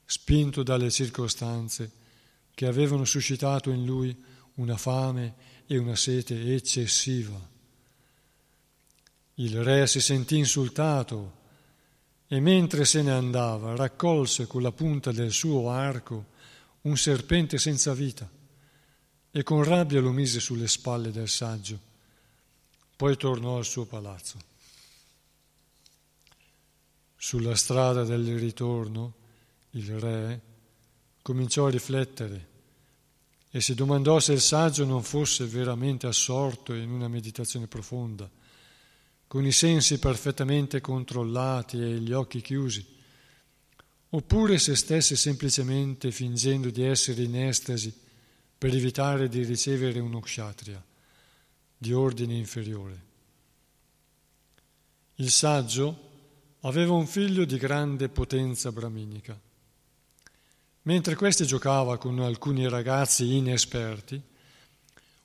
spinto 0.04 0.62
dalle 0.62 0.90
circostanze 0.90 1.90
che 2.54 2.66
avevano 2.66 3.04
suscitato 3.04 3.70
in 3.70 3.85
lui 3.85 4.16
una 4.54 4.76
fame 4.76 5.35
e 5.66 5.76
una 5.76 5.96
sete 5.96 6.54
eccessiva. 6.54 7.38
Il 9.35 9.62
re 9.62 9.87
si 9.87 10.00
sentì 10.00 10.38
insultato 10.38 11.40
e 12.26 12.40
mentre 12.40 12.87
se 12.87 13.02
ne 13.02 13.12
andava 13.12 13.76
raccolse 13.76 14.46
con 14.46 14.62
la 14.62 14.72
punta 14.72 15.12
del 15.12 15.32
suo 15.32 15.68
arco 15.68 16.26
un 16.82 16.96
serpente 16.96 17.58
senza 17.58 17.92
vita 17.92 18.30
e 19.30 19.42
con 19.42 19.62
rabbia 19.62 20.00
lo 20.00 20.12
mise 20.12 20.40
sulle 20.40 20.68
spalle 20.68 21.11
del 21.11 21.28
saggio. 21.28 21.91
Poi 22.96 23.16
tornò 23.16 23.57
al 23.57 23.64
suo 23.64 23.85
palazzo. 23.85 24.38
Sulla 27.16 27.55
strada 27.55 28.05
del 28.05 28.38
ritorno 28.38 29.14
il 29.70 29.98
re 29.98 30.40
cominciò 31.22 31.66
a 31.66 31.70
riflettere 31.70 32.48
e 33.50 33.61
si 33.61 33.74
domandò 33.74 34.18
se 34.18 34.33
il 34.33 34.40
saggio 34.40 34.85
non 34.85 35.02
fosse 35.02 35.44
veramente 35.46 36.07
assorto 36.07 36.74
in 36.74 36.90
una 36.90 37.09
meditazione 37.09 37.66
profonda, 37.66 38.28
con 39.26 39.46
i 39.46 39.52
sensi 39.52 39.98
perfettamente 39.98 40.81
controllati 40.81 41.78
e 41.81 41.98
gli 41.98 42.12
occhi 42.12 42.40
chiusi, 42.40 42.85
oppure 44.11 44.59
se 44.59 44.74
stesse 44.74 45.16
semplicemente 45.16 46.11
fingendo 46.11 46.70
di 46.70 46.83
essere 46.83 47.22
in 47.22 47.37
estasi 47.37 47.92
per 48.59 48.74
evitare 48.74 49.28
di 49.28 49.44
ricevere 49.44 50.00
uno 50.00 50.20
kshatriya 50.20 50.83
di 51.82 51.92
ordine 51.92 52.34
inferiore. 52.34 53.04
Il 55.16 55.30
saggio 55.30 56.10
aveva 56.60 56.92
un 56.92 57.06
figlio 57.06 57.44
di 57.44 57.58
grande 57.58 58.08
potenza 58.08 58.70
brahminica 58.70 59.38
Mentre 60.82 61.14
questi 61.14 61.46
giocava 61.46 61.96
con 61.96 62.18
alcuni 62.18 62.68
ragazzi 62.68 63.36
inesperti, 63.36 64.20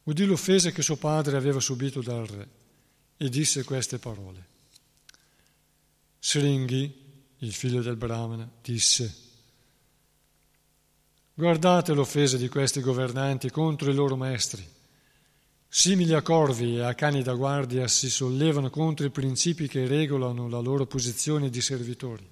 udì 0.03 0.25
l'offesa 0.25 0.69
che 0.69 0.83
suo 0.83 0.97
padre 0.97 1.35
aveva 1.35 1.59
subito 1.59 2.01
dal 2.01 2.25
re 2.27 2.49
e 3.17 3.29
disse 3.29 3.63
queste 3.63 3.97
parole. 3.97 4.45
Sringhi, 6.19 7.05
il 7.39 7.53
figlio 7.53 7.81
del 7.81 7.95
Brahmana, 7.95 8.47
disse, 8.61 9.15
guardate 11.33 11.93
l'offesa 11.93 12.37
di 12.37 12.49
questi 12.49 12.81
governanti 12.81 13.49
contro 13.49 13.89
i 13.89 13.95
loro 13.95 14.15
maestri. 14.15 14.75
Simili 15.69 16.13
a 16.13 16.21
corvi 16.21 16.77
e 16.77 16.82
a 16.82 16.93
cani 16.93 17.21
da 17.21 17.34
guardia 17.34 17.88
si 17.88 18.10
sollevano 18.10 18.69
contro 18.69 19.06
i 19.06 19.12
principi 19.12 19.67
che 19.67 19.86
regolano 19.86 20.47
la 20.47 20.60
loro 20.60 20.86
posizione 20.86 21.49
di 21.49 21.62
servitori. 21.62 22.27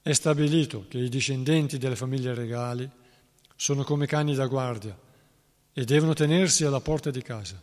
È 0.00 0.12
stabilito 0.12 0.86
che 0.88 0.98
i 0.98 1.08
discendenti 1.08 1.78
delle 1.78 1.96
famiglie 1.96 2.34
regali 2.34 2.90
sono 3.54 3.84
come 3.84 4.06
cani 4.06 4.34
da 4.34 4.46
guardia 4.46 4.98
e 5.72 5.84
devono 5.84 6.14
tenersi 6.14 6.64
alla 6.64 6.80
porta 6.80 7.10
di 7.10 7.22
casa. 7.22 7.60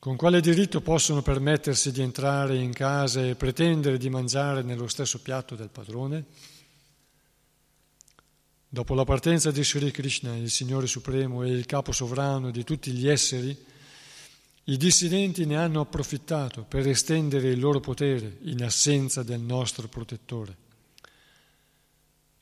Con 0.00 0.16
quale 0.16 0.40
diritto 0.40 0.80
possono 0.80 1.22
permettersi 1.22 1.92
di 1.92 2.00
entrare 2.00 2.56
in 2.56 2.72
casa 2.72 3.24
e 3.24 3.34
pretendere 3.34 3.98
di 3.98 4.08
mangiare 4.08 4.62
nello 4.62 4.88
stesso 4.88 5.20
piatto 5.20 5.54
del 5.54 5.68
padrone? 5.68 6.24
Dopo 8.70 8.94
la 8.94 9.04
partenza 9.04 9.50
di 9.50 9.64
Sri 9.64 9.90
Krishna, 9.90 10.36
il 10.36 10.50
Signore 10.50 10.86
Supremo 10.86 11.42
e 11.42 11.48
il 11.48 11.64
capo 11.64 11.90
sovrano 11.90 12.50
di 12.50 12.64
tutti 12.64 12.90
gli 12.90 13.08
esseri, 13.08 13.56
i 14.64 14.76
dissidenti 14.76 15.46
ne 15.46 15.56
hanno 15.56 15.80
approfittato 15.80 16.64
per 16.64 16.86
estendere 16.86 17.48
il 17.48 17.58
loro 17.58 17.80
potere 17.80 18.36
in 18.42 18.62
assenza 18.62 19.22
del 19.22 19.40
nostro 19.40 19.88
protettore. 19.88 20.54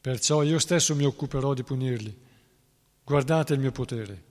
Perciò 0.01 0.43
io 0.43 0.59
stesso 0.59 0.97
mi 0.97 1.05
occuperò 1.05 1.55
di 1.55 1.63
punirli. 1.63 2.19
Guardate 3.05 3.55
il 3.55 3.61
mio 3.61 3.71
potere. 3.71 4.25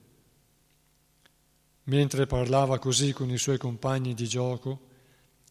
Mentre 1.84 2.26
parlava 2.26 2.78
così 2.78 3.14
con 3.14 3.30
i 3.30 3.38
suoi 3.38 3.56
compagni 3.56 4.12
di 4.12 4.28
gioco, 4.28 4.80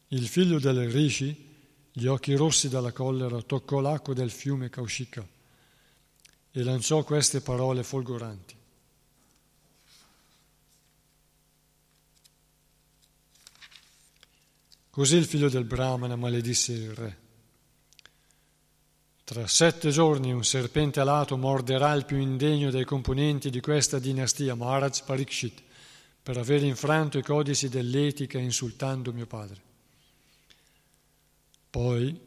il 0.10 0.28
figlio 0.28 0.60
del 0.60 0.92
Rishi, 0.92 1.54
gli 1.92 2.06
occhi 2.06 2.36
rossi 2.36 2.70
dalla 2.70 2.92
collera, 2.92 3.42
toccò 3.42 3.80
l'acqua 3.80 4.14
del 4.14 4.30
fiume 4.30 4.70
Kaushika 4.70 5.34
e 6.58 6.64
lanciò 6.64 7.04
queste 7.04 7.42
parole 7.42 7.84
folgoranti. 7.84 8.56
Così 14.90 15.18
il 15.18 15.26
figlio 15.26 15.50
del 15.50 15.66
Brahmana 15.66 16.16
maledisse 16.16 16.72
il 16.72 16.94
re. 16.94 17.18
Tra 19.26 19.46
sette 19.48 19.90
giorni 19.90 20.32
un 20.32 20.46
serpente 20.46 21.02
alato 21.02 21.36
morderà 21.36 21.92
il 21.92 22.06
più 22.06 22.18
indegno 22.18 22.72
dei 22.72 22.86
componenti 22.86 23.50
di 23.50 23.60
questa 23.60 24.00
dinastia, 24.00 24.56
Maharaj 24.56 25.02
Parikshit, 25.04 25.62
per 26.24 26.38
aver 26.38 26.64
infranto 26.64 27.18
i 27.18 27.24
codici 27.24 27.68
dell'etica 27.68 28.38
insultando 28.38 29.12
mio 29.12 29.26
padre. 29.26 29.62
Poi, 31.70 32.18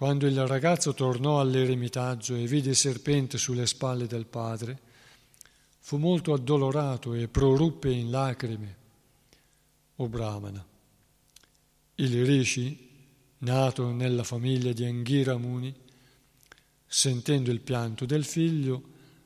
quando 0.00 0.26
il 0.26 0.46
ragazzo 0.46 0.94
tornò 0.94 1.40
all'eremitaggio 1.40 2.34
e 2.34 2.46
vide 2.46 2.70
il 2.70 2.76
serpente 2.76 3.36
sulle 3.36 3.66
spalle 3.66 4.06
del 4.06 4.24
padre, 4.24 4.80
fu 5.78 5.98
molto 5.98 6.32
addolorato 6.32 7.12
e 7.12 7.28
proruppe 7.28 7.90
in 7.90 8.10
lacrime. 8.10 8.76
O 9.96 10.08
Brahmana, 10.08 10.66
il 11.96 12.24
Rishi, 12.24 12.88
nato 13.40 13.90
nella 13.90 14.24
famiglia 14.24 14.72
di 14.72 14.86
Anghira 14.86 15.36
Muni, 15.36 15.74
sentendo 16.86 17.50
il 17.50 17.60
pianto 17.60 18.06
del 18.06 18.24
figlio, 18.24 18.82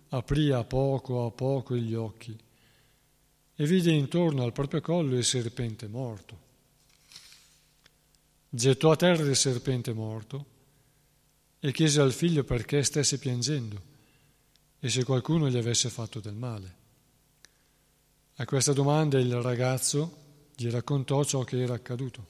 aprì 0.08 0.50
a 0.50 0.64
poco 0.64 1.24
a 1.24 1.30
poco 1.30 1.76
gli 1.76 1.94
occhi 1.94 2.36
e 3.54 3.64
vide 3.64 3.92
intorno 3.92 4.42
al 4.42 4.52
proprio 4.52 4.80
collo 4.80 5.16
il 5.16 5.24
serpente 5.24 5.86
morto. 5.86 6.36
Gettò 8.48 8.90
a 8.90 8.96
terra 8.96 9.22
il 9.22 9.36
serpente 9.36 9.92
morto 9.92 10.50
e 11.64 11.72
chiese 11.72 11.98
al 12.02 12.12
figlio 12.12 12.44
perché 12.44 12.82
stesse 12.82 13.16
piangendo 13.16 13.80
e 14.78 14.90
se 14.90 15.02
qualcuno 15.02 15.48
gli 15.48 15.56
avesse 15.56 15.88
fatto 15.88 16.20
del 16.20 16.34
male. 16.34 16.76
A 18.34 18.44
questa 18.44 18.74
domanda 18.74 19.18
il 19.18 19.34
ragazzo 19.40 20.16
gli 20.54 20.68
raccontò 20.68 21.24
ciò 21.24 21.42
che 21.42 21.62
era 21.62 21.72
accaduto. 21.72 22.26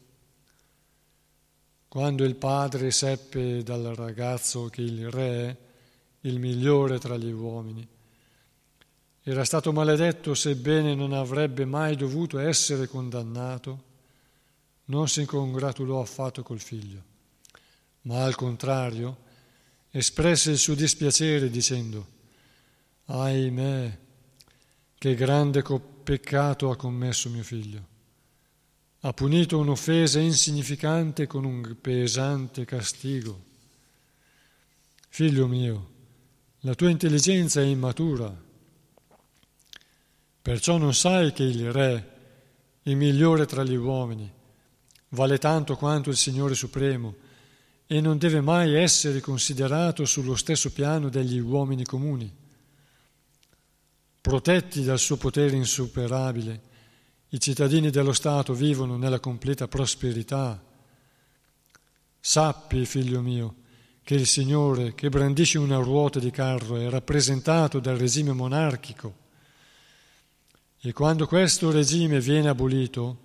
Quando 1.88 2.23
il 2.23 2.37
padre 2.37 2.92
seppe 2.92 3.64
dal 3.64 3.83
ragazzo 3.97 4.68
che 4.68 4.83
il 4.83 5.11
re, 5.11 5.59
il 6.20 6.38
migliore 6.38 7.01
tra 7.01 7.16
gli 7.16 7.33
uomini, 7.33 7.85
era 9.20 9.42
stato 9.42 9.73
maledetto 9.73 10.35
sebbene 10.35 10.94
non 10.94 11.12
avrebbe 11.12 11.64
mai 11.64 11.97
dovuto 11.97 12.38
essere 12.38 12.87
condannato, 12.87 13.83
non 14.85 15.09
si 15.09 15.25
congratulò 15.25 16.01
affatto 16.01 16.44
col 16.44 16.61
figlio, 16.61 17.03
ma 18.03 18.23
al 18.23 18.37
contrario 18.37 19.23
espresse 19.97 20.51
il 20.51 20.59
suo 20.59 20.75
dispiacere 20.75 21.49
dicendo, 21.49 22.07
ahimè, 23.07 23.99
che 24.99 25.15
grande 25.15 25.63
peccato 26.03 26.71
ha 26.71 26.77
commesso 26.77 27.31
mio 27.31 27.43
figlio. 27.43 27.87
Ha 29.01 29.13
punito 29.13 29.59
un'offesa 29.59 30.19
insignificante 30.19 31.27
con 31.27 31.45
un 31.45 31.77
pesante 31.81 32.65
castigo. 32.65 33.45
Figlio 35.09 35.47
mio, 35.47 35.91
la 36.61 36.75
tua 36.75 36.91
intelligenza 36.91 37.61
è 37.61 37.65
immatura 37.65 38.45
Perciò 40.45 40.77
non 40.77 40.93
sai 40.93 41.33
che 41.33 41.43
il 41.43 41.73
Re, 41.73 42.11
il 42.83 42.97
migliore 42.97 43.47
tra 43.47 43.65
gli 43.65 43.77
uomini, 43.77 44.31
vale 45.09 45.39
tanto 45.39 45.75
quanto 45.75 46.11
il 46.11 46.19
Signore 46.19 46.55
Supremo 46.55 47.15
e 47.95 48.01
non 48.01 48.19
deve 48.19 48.41
mai 48.41 48.75
essere 48.75 49.21
considerato 49.21 50.05
sullo 50.05 50.35
stesso 50.35 50.73
piano 50.73 51.09
degli 51.09 51.39
uomini 51.39 51.85
comuni. 51.85 52.29
Protetti 54.21 54.83
dal 54.83 54.99
suo 54.99 55.17
potere 55.17 55.55
insuperabile, 55.55 56.61
i 57.29 57.39
cittadini 57.39 57.91
dello 57.91 58.13
Stato 58.13 58.53
vivono 58.53 58.97
nella 58.97 59.21
completa 59.21 59.69
prosperità. 59.69 60.61
Sappi, 62.19 62.85
figlio 62.85 63.21
mio, 63.21 63.55
che 64.03 64.17
il 64.17 64.27
Signore, 64.27 64.97
che 64.97 65.09
brandisce 65.09 65.59
una 65.59 65.77
ruota 65.77 66.19
di 66.19 66.33
carro, 66.33 66.75
è 66.75 66.89
rappresentato 66.89 67.79
dal 67.79 67.97
regime 67.97 68.33
monarchico 68.33 69.15
e 70.81 70.93
quando 70.93 71.29
questo 71.29 71.71
regime 71.71 72.19
viene 72.19 72.49
abolito, 72.49 73.21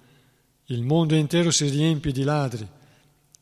il 0.66 0.84
mondo 0.84 1.16
intero 1.16 1.50
si 1.50 1.68
riempie 1.70 2.12
di 2.12 2.22
ladri 2.22 2.78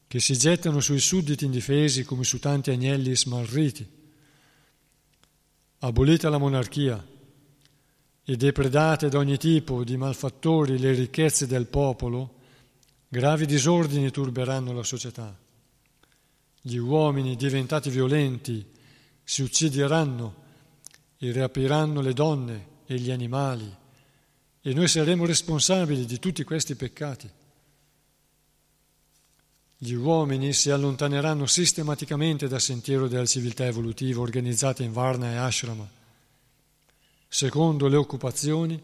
che 0.08 0.20
si 0.20 0.38
gettano 0.38 0.80
sui 0.80 1.00
sudditi 1.00 1.46
indifesi 1.46 2.04
come 2.06 2.24
su 2.24 2.40
tanti 2.40 2.72
agnelli 2.72 3.16
smarriti. 3.16 3.86
Abolita 5.80 6.30
la 6.30 6.38
monarchia 6.38 7.06
e 8.24 8.36
depredate 8.36 9.10
da 9.10 9.18
ogni 9.18 9.38
tipo 9.38 9.84
di 9.84 9.98
malfattori 9.98 10.80
le 10.80 10.94
ricchezze 10.94 11.46
del 11.46 11.68
popolo, 11.68 12.36
gravi 13.08 13.46
disordini 13.46 14.10
turberanno 14.10 14.74
la 14.74 14.84
società. 14.84 15.38
Gli 16.62 16.78
uomini 16.78 17.36
diventati 17.36 17.90
violenti 17.90 18.66
si 19.24 19.42
uccideranno 19.42 20.46
e 21.18 21.32
rapiranno 21.32 22.02
le 22.02 22.14
donne 22.14 22.68
e 22.86 22.96
gli 22.96 23.12
animali 23.12 23.76
e 24.62 24.74
noi 24.74 24.88
saremo 24.88 25.26
responsabili 25.26 26.06
di 26.06 26.20
tutti 26.20 26.44
questi 26.44 26.76
peccati. 26.76 27.30
Gli 29.80 29.94
uomini 29.94 30.54
si 30.54 30.72
allontaneranno 30.72 31.46
sistematicamente 31.46 32.48
dal 32.48 32.60
sentiero 32.60 33.08
della 33.08 33.28
civiltà 33.28 33.66
evolutiva 33.66 34.22
organizzata 34.22 34.82
in 34.82 34.92
Varna 34.92 35.32
e 35.32 35.36
Ashrama, 35.36 35.88
secondo 37.28 37.88
le 37.88 37.96
occupazioni 37.96 38.82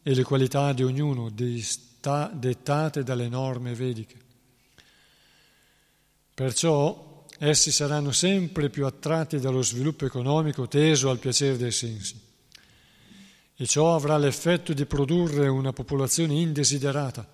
e 0.00 0.14
le 0.14 0.22
qualità 0.22 0.72
di 0.72 0.84
ognuno 0.84 1.28
dettate 1.30 3.02
dalle 3.02 3.28
norme 3.28 3.74
vediche. 3.74 4.16
Perciò 6.32 7.26
essi 7.38 7.72
saranno 7.72 8.12
sempre 8.12 8.70
più 8.70 8.86
attratti 8.86 9.40
dallo 9.40 9.62
sviluppo 9.62 10.06
economico 10.06 10.68
teso 10.68 11.10
al 11.10 11.18
piacere 11.18 11.56
dei 11.56 11.72
sensi 11.72 12.26
e 13.56 13.66
ciò 13.66 13.96
avrà 13.96 14.16
l'effetto 14.16 14.72
di 14.72 14.86
produrre 14.86 15.48
una 15.48 15.72
popolazione 15.72 16.34
indesiderata, 16.34 17.28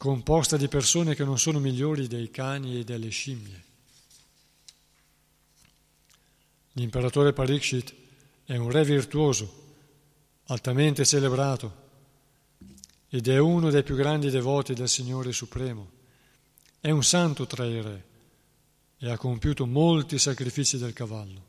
composta 0.00 0.56
di 0.56 0.66
persone 0.66 1.14
che 1.14 1.24
non 1.24 1.38
sono 1.38 1.58
migliori 1.58 2.08
dei 2.08 2.30
cani 2.30 2.78
e 2.78 2.84
delle 2.84 3.10
scimmie. 3.10 3.64
L'imperatore 6.72 7.34
Parikshit 7.34 7.92
è 8.46 8.56
un 8.56 8.70
re 8.70 8.82
virtuoso, 8.82 9.74
altamente 10.46 11.04
celebrato, 11.04 11.74
ed 13.10 13.28
è 13.28 13.36
uno 13.36 13.68
dei 13.68 13.82
più 13.82 13.94
grandi 13.94 14.30
devoti 14.30 14.72
del 14.72 14.88
Signore 14.88 15.32
Supremo. 15.32 15.90
È 16.80 16.88
un 16.88 17.04
santo 17.04 17.44
tra 17.44 17.66
i 17.66 17.82
re 17.82 18.04
e 18.96 19.10
ha 19.10 19.18
compiuto 19.18 19.66
molti 19.66 20.18
sacrifici 20.18 20.78
del 20.78 20.94
cavallo. 20.94 21.44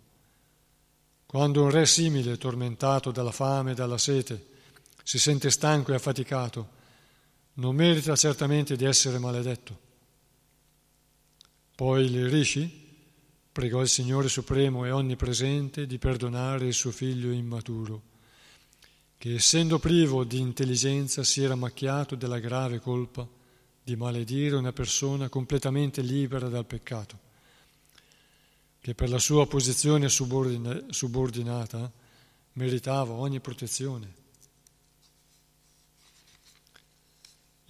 Quando 1.25 1.63
un 1.63 1.69
re 1.69 1.85
simile, 1.85 2.37
tormentato 2.37 3.11
dalla 3.11 3.31
fame 3.31 3.71
e 3.71 3.75
dalla 3.75 3.97
sete, 3.97 4.45
si 5.03 5.19
sente 5.19 5.49
stanco 5.49 5.93
e 5.93 5.95
affaticato, 5.95 6.79
non 7.55 7.75
merita 7.75 8.15
certamente 8.15 8.75
di 8.75 8.85
essere 8.85 9.19
maledetto. 9.19 9.79
Poi 11.75 12.05
il 12.05 12.29
Rishi 12.29 12.89
pregò 13.51 13.81
il 13.81 13.89
Signore 13.89 14.29
Supremo 14.29 14.85
e 14.85 14.91
Onnipresente 14.91 15.85
di 15.85 15.97
perdonare 15.97 16.67
il 16.67 16.73
suo 16.73 16.91
figlio 16.91 17.31
immaturo, 17.31 18.01
che 19.17 19.35
essendo 19.35 19.79
privo 19.79 20.23
di 20.23 20.39
intelligenza 20.39 21.23
si 21.23 21.43
era 21.43 21.55
macchiato 21.55 22.15
della 22.15 22.39
grave 22.39 22.79
colpa 22.79 23.27
di 23.83 23.95
maledire 23.95 24.55
una 24.55 24.71
persona 24.71 25.29
completamente 25.29 26.01
libera 26.01 26.47
dal 26.47 26.65
peccato 26.65 27.29
che 28.81 28.95
per 28.95 29.09
la 29.09 29.19
sua 29.19 29.45
posizione 29.45 30.09
subordina- 30.09 30.85
subordinata 30.89 31.89
meritava 32.53 33.13
ogni 33.13 33.39
protezione. 33.39 34.11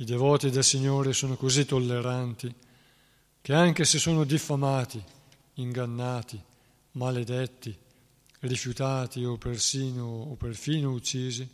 I 0.02 0.04
devoti 0.04 0.50
del 0.50 0.64
Signore 0.64 1.14
sono 1.14 1.36
così 1.36 1.64
tolleranti 1.64 2.52
che 3.40 3.54
anche 3.54 3.86
se 3.86 4.00
sono 4.00 4.24
diffamati, 4.24 5.00
ingannati, 5.54 6.42
maledetti, 6.94 7.78
rifiutati 8.40 9.24
o 9.24 9.38
persino 9.38 10.04
o 10.04 10.36
perfino 10.38 10.92
uccisi, 10.92 11.48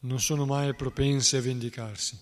non 0.00 0.18
sono 0.20 0.46
mai 0.46 0.74
propensi 0.74 1.36
a 1.36 1.42
vendicarsi. 1.42 2.18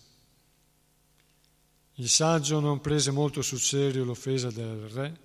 Il 1.95 2.11
saggio 2.11 2.61
non 2.61 2.83
prese 2.83 3.11
molto 3.11 3.41
sul 3.41 3.61
serio 3.61 4.05
l'offesa 4.05 4.51
del 4.51 4.87
re 4.91 5.21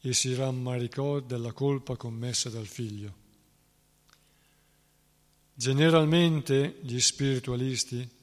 e 0.00 0.14
si 0.14 0.34
rammaricò 0.34 1.20
della 1.20 1.52
colpa 1.52 1.94
commessa 1.94 2.48
dal 2.48 2.66
figlio. 2.66 3.14
Generalmente 5.52 6.78
gli 6.80 6.98
spiritualisti, 6.98 8.18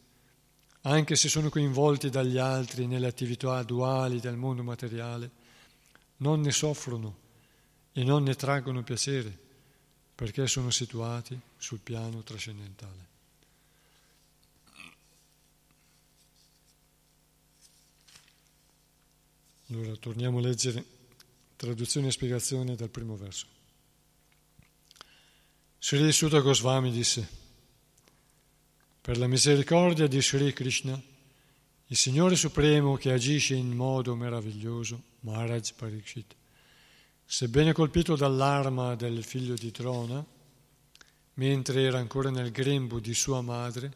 anche 0.81 1.15
se 1.15 1.29
sono 1.29 1.49
coinvolti 1.49 2.09
dagli 2.09 2.37
altri 2.37 2.87
nelle 2.87 3.07
attività 3.07 3.61
duali 3.63 4.19
del 4.19 4.35
mondo 4.35 4.63
materiale, 4.63 5.29
non 6.17 6.41
ne 6.41 6.51
soffrono 6.51 7.25
e 7.91 8.03
non 8.03 8.23
ne 8.23 8.35
traggono 8.35 8.83
piacere 8.83 9.45
perché 10.15 10.47
sono 10.47 10.71
situati 10.71 11.39
sul 11.57 11.79
piano 11.79 12.23
trascendentale. 12.23 13.05
Allora 19.69 19.95
torniamo 19.97 20.37
a 20.37 20.41
leggere 20.41 20.83
traduzione 21.57 22.07
e 22.07 22.11
spiegazione 22.11 22.75
del 22.75 22.89
primo 22.89 23.17
verso. 23.17 23.45
Sri 25.79 26.11
Sutta 26.11 26.39
Goswami 26.39 26.91
disse, 26.91 27.46
per 29.07 29.17
la 29.17 29.27
misericordia 29.27 30.05
di 30.05 30.21
Sri 30.21 30.51
Krishna, 30.51 31.01
il 31.85 31.95
Signore 31.95 32.35
Supremo 32.35 32.97
che 32.97 33.13
agisce 33.13 33.55
in 33.55 33.71
modo 33.71 34.15
meraviglioso, 34.15 35.01
Maharaj 35.21 35.71
Parikshit, 35.77 36.35
Sebbene 37.23 37.71
colpito 37.71 38.17
dall'arma 38.17 38.95
del 38.95 39.23
figlio 39.23 39.53
di 39.53 39.71
Trona, 39.71 40.21
mentre 41.35 41.83
era 41.83 41.99
ancora 41.99 42.29
nel 42.29 42.51
grembo 42.51 42.99
di 42.99 43.13
sua 43.13 43.39
madre, 43.39 43.95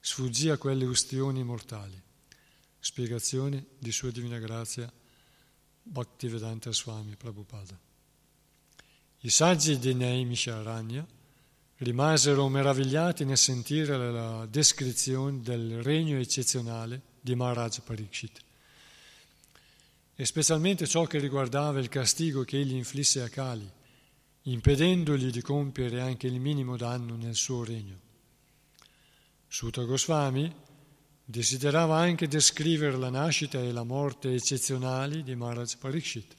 sfuggì 0.00 0.48
a 0.48 0.56
quelle 0.56 0.84
ustioni 0.84 1.44
mortali. 1.44 2.02
Spiegazione 2.80 3.66
di 3.78 3.92
Sua 3.92 4.10
Divina 4.10 4.38
Grazia 4.38 4.92
Bhaktivedanta 5.80 6.72
Swami 6.72 7.14
Prabhupada. 7.14 7.78
I 9.20 9.30
saggi 9.30 9.78
di 9.78 9.94
Naimisharanya 9.94 11.06
rimasero 11.80 12.48
meravigliati 12.48 13.24
nel 13.24 13.38
sentire 13.38 13.96
la 14.10 14.46
descrizione 14.46 15.40
del 15.40 15.82
regno 15.82 16.18
eccezionale 16.18 17.00
di 17.20 17.34
Maharaj 17.34 17.80
Parikshit 17.80 18.40
e 20.14 20.24
specialmente 20.26 20.86
ciò 20.86 21.04
che 21.06 21.18
riguardava 21.18 21.78
il 21.78 21.88
castigo 21.88 22.42
che 22.42 22.58
egli 22.58 22.74
inflisse 22.74 23.22
a 23.22 23.28
Kali, 23.30 23.66
impedendogli 24.42 25.30
di 25.30 25.40
compiere 25.40 26.02
anche 26.02 26.26
il 26.26 26.38
minimo 26.38 26.76
danno 26.76 27.16
nel 27.16 27.34
suo 27.34 27.64
regno. 27.64 27.98
Sutta 29.48 29.82
Goswami 29.84 30.54
desiderava 31.24 31.96
anche 31.96 32.28
descrivere 32.28 32.98
la 32.98 33.08
nascita 33.08 33.58
e 33.58 33.72
la 33.72 33.84
morte 33.84 34.34
eccezionali 34.34 35.22
di 35.22 35.34
Maharaj 35.34 35.76
Parikshit. 35.76 36.34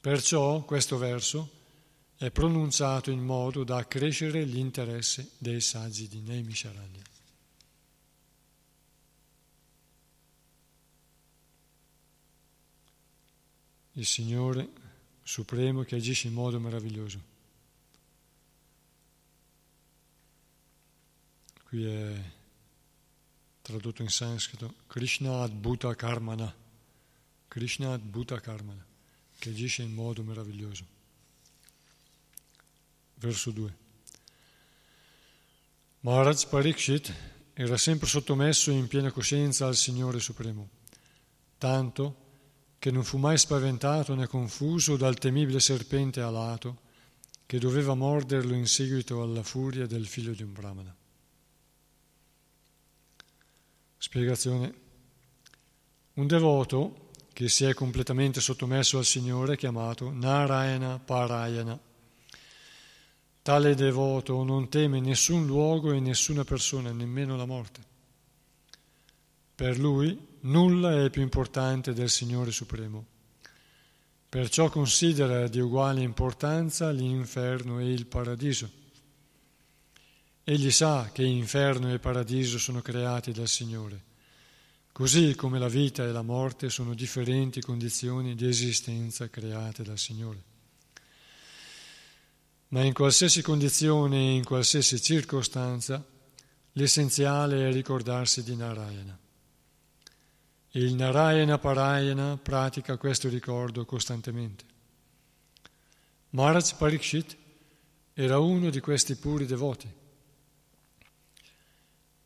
Perciò 0.00 0.62
questo 0.62 0.98
verso 0.98 1.55
è 2.16 2.30
pronunciato 2.30 3.10
in 3.10 3.24
modo 3.24 3.64
da 3.64 3.76
accrescere 3.76 4.44
l'interesse 4.44 5.30
dei 5.38 5.60
saggi 5.60 6.08
di 6.08 6.20
Naimisharanya. 6.20 7.14
il 13.96 14.06
Signore 14.06 14.68
Supremo 15.22 15.82
che 15.82 15.96
agisce 15.96 16.28
in 16.28 16.34
modo 16.34 16.60
meraviglioso. 16.60 17.34
Qui 21.64 21.84
è 21.84 22.22
tradotto 23.60 24.02
in 24.02 24.08
sanscrito 24.08 24.74
Krishna 24.86 25.42
Adbhuta 25.42 25.94
Karmana, 25.94 26.54
Krishna 27.48 27.94
Adbhuta 27.94 28.38
Karmana, 28.38 28.84
che 29.38 29.48
agisce 29.48 29.82
in 29.82 29.92
modo 29.92 30.22
meraviglioso. 30.22 30.95
Verso 33.18 33.50
2. 33.50 33.76
Maharaj 36.00 36.46
Parikshit 36.46 37.14
era 37.52 37.76
sempre 37.76 38.06
sottomesso 38.06 38.70
in 38.70 38.86
piena 38.86 39.10
coscienza 39.10 39.66
al 39.66 39.74
Signore 39.74 40.20
Supremo, 40.20 40.68
tanto 41.58 42.24
che 42.78 42.90
non 42.90 43.02
fu 43.02 43.16
mai 43.18 43.38
spaventato 43.38 44.14
né 44.14 44.26
confuso 44.26 44.96
dal 44.96 45.18
temibile 45.18 45.58
serpente 45.58 46.20
alato 46.20 46.84
che 47.46 47.58
doveva 47.58 47.94
morderlo 47.94 48.54
in 48.54 48.66
seguito 48.66 49.22
alla 49.22 49.42
furia 49.42 49.86
del 49.86 50.06
figlio 50.06 50.32
di 50.32 50.42
un 50.42 50.52
brahmana. 50.52 50.94
Spiegazione. 53.96 54.74
Un 56.14 56.26
devoto 56.26 57.10
che 57.32 57.48
si 57.48 57.64
è 57.64 57.74
completamente 57.74 58.40
sottomesso 58.40 58.98
al 58.98 59.04
Signore 59.04 59.56
chiamato 59.56 60.10
Narayana 60.10 60.98
Parayana. 60.98 61.78
Tale 63.46 63.76
devoto 63.76 64.42
non 64.42 64.68
teme 64.68 64.98
nessun 64.98 65.46
luogo 65.46 65.92
e 65.92 66.00
nessuna 66.00 66.42
persona, 66.42 66.90
nemmeno 66.90 67.36
la 67.36 67.44
morte. 67.44 67.80
Per 69.54 69.78
lui 69.78 70.18
Nulla 70.40 71.04
è 71.04 71.10
più 71.10 71.22
importante 71.22 71.92
del 71.92 72.10
Signore 72.10 72.50
Supremo. 72.50 73.06
Perciò 74.28 74.68
considera 74.68 75.46
di 75.46 75.60
uguale 75.60 76.02
importanza 76.02 76.90
l'inferno 76.90 77.78
e 77.78 77.92
il 77.92 78.06
paradiso. 78.06 78.68
Egli 80.42 80.72
sa 80.72 81.12
che 81.12 81.22
inferno 81.22 81.92
e 81.92 82.00
paradiso 82.00 82.58
sono 82.58 82.82
creati 82.82 83.30
dal 83.30 83.46
Signore, 83.46 84.02
così 84.90 85.36
come 85.36 85.60
la 85.60 85.68
vita 85.68 86.02
e 86.02 86.10
la 86.10 86.22
morte 86.22 86.68
sono 86.68 86.94
differenti 86.94 87.60
condizioni 87.60 88.34
di 88.34 88.48
esistenza 88.48 89.30
create 89.30 89.84
dal 89.84 89.98
Signore. 89.98 90.54
Ma 92.68 92.82
in 92.82 92.92
qualsiasi 92.92 93.42
condizione 93.42 94.16
e 94.16 94.34
in 94.34 94.44
qualsiasi 94.44 95.00
circostanza, 95.00 96.04
l'essenziale 96.72 97.68
è 97.68 97.72
ricordarsi 97.72 98.42
di 98.42 98.56
Narayana. 98.56 99.18
Il 100.72 100.94
Narayana 100.94 101.58
Parayana 101.58 102.36
pratica 102.36 102.96
questo 102.96 103.28
ricordo 103.28 103.84
costantemente. 103.84 104.64
Maharaj 106.30 106.74
Parikshit 106.74 107.36
era 108.12 108.38
uno 108.38 108.68
di 108.68 108.80
questi 108.80 109.14
puri 109.14 109.46
devoti. 109.46 109.88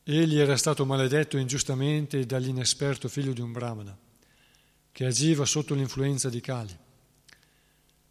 Egli 0.02 0.38
era 0.38 0.56
stato 0.56 0.84
maledetto 0.84 1.36
ingiustamente 1.36 2.26
dall'inesperto 2.26 3.08
figlio 3.08 3.32
di 3.32 3.40
un 3.40 3.52
brahmana, 3.52 3.96
che 4.90 5.04
agiva 5.04 5.44
sotto 5.44 5.74
l'influenza 5.74 6.28
di 6.28 6.40
Kali, 6.40 6.76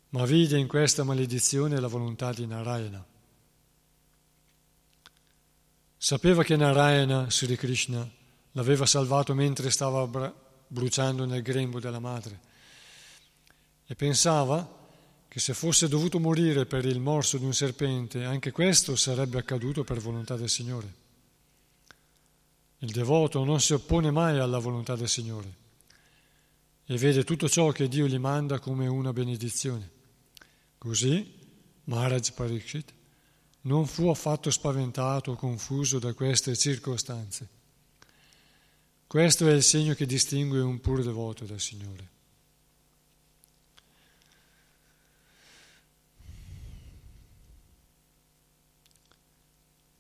ma 0.10 0.26
vide 0.26 0.58
in 0.58 0.68
questa 0.68 1.04
maledizione 1.04 1.80
la 1.80 1.88
volontà 1.88 2.34
di 2.34 2.48
Narayana. 2.48 3.06
Sapeva 5.98 6.44
che 6.44 6.56
Narayana, 6.56 7.30
Sri 7.30 7.56
Krishna, 7.56 8.10
l'aveva 8.54 8.86
salvato 8.86 9.36
mentre 9.36 9.70
stava 9.70 10.34
bruciando 10.68 11.26
nel 11.26 11.42
grembo 11.42 11.80
della 11.80 12.00
madre 12.00 12.40
e 13.86 13.96
pensava 13.96 14.78
che 15.28 15.40
se 15.40 15.54
fosse 15.54 15.88
dovuto 15.88 16.20
morire 16.20 16.66
per 16.66 16.86
il 16.86 17.00
morso 17.00 17.38
di 17.38 17.46
un 17.46 17.54
serpente, 17.54 18.24
anche 18.24 18.52
questo 18.52 18.96
sarebbe 18.96 19.38
accaduto 19.38 19.84
per 19.84 20.00
volontà 20.00 20.36
del 20.36 20.50
Signore. 20.50 20.94
Il 22.80 22.92
devoto 22.92 23.44
non 23.44 23.60
si 23.60 23.74
oppone 23.74 24.10
mai 24.10 24.40
alla 24.40 24.58
volontà 24.58 24.96
del 24.96 25.10
Signore 25.10 25.54
e 26.86 26.98
vede 26.98 27.24
tutto 27.24 27.48
ciò 27.48 27.72
che 27.72 27.88
Dio 27.88 28.08
gli 28.08 28.18
manda 28.18 28.58
come 28.60 28.88
una 28.88 29.14
benedizione. 29.14 29.98
Così 30.80 31.38
Maharaj 31.84 32.32
Parikshit 32.32 32.94
non 33.62 33.86
fu 33.86 34.10
affatto 34.10 34.50
spaventato 34.50 35.34
o 35.34 35.36
confuso 35.36 36.00
da 36.00 36.14
queste 36.14 36.56
circostanze 36.56 37.58
questo 39.10 39.48
è 39.48 39.54
il 39.54 39.64
segno 39.64 39.96
che 39.96 40.06
distingue 40.06 40.60
un 40.60 40.80
puro 40.82 41.02
devoto 41.02 41.44
dal 41.44 41.60
Signore. 41.60 42.10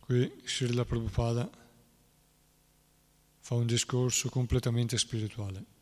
Qui 0.01 0.41
Srila 0.45 0.85
Prabhupada 0.85 1.49
fa 3.39 3.55
un 3.55 3.65
discorso 3.65 4.29
completamente 4.29 4.95
spirituale. 4.99 5.78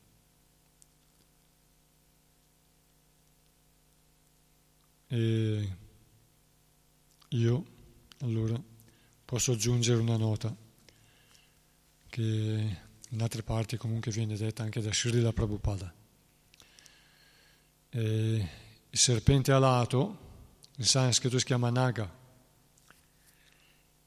E 5.10 5.76
io 7.30 7.66
allora 8.20 8.62
posso 9.24 9.54
aggiungere 9.54 10.00
una 10.00 10.18
nota 10.18 10.56
che 12.10 12.78
in 13.10 13.22
altre 13.22 13.44
parti 13.44 13.78
comunque 13.78 14.12
viene 14.12 14.36
detta 14.36 14.64
anche 14.64 14.82
da 14.82 14.92
Srila 14.92 15.32
Prabhupada. 15.32 15.94
E 17.90 18.50
il 18.90 19.00
serpente 19.00 19.52
alato, 19.52 20.26
in 20.78 20.86
sanscrito 20.86 21.38
si 21.40 21.46
chiama 21.46 21.70
Naga. 21.70 22.16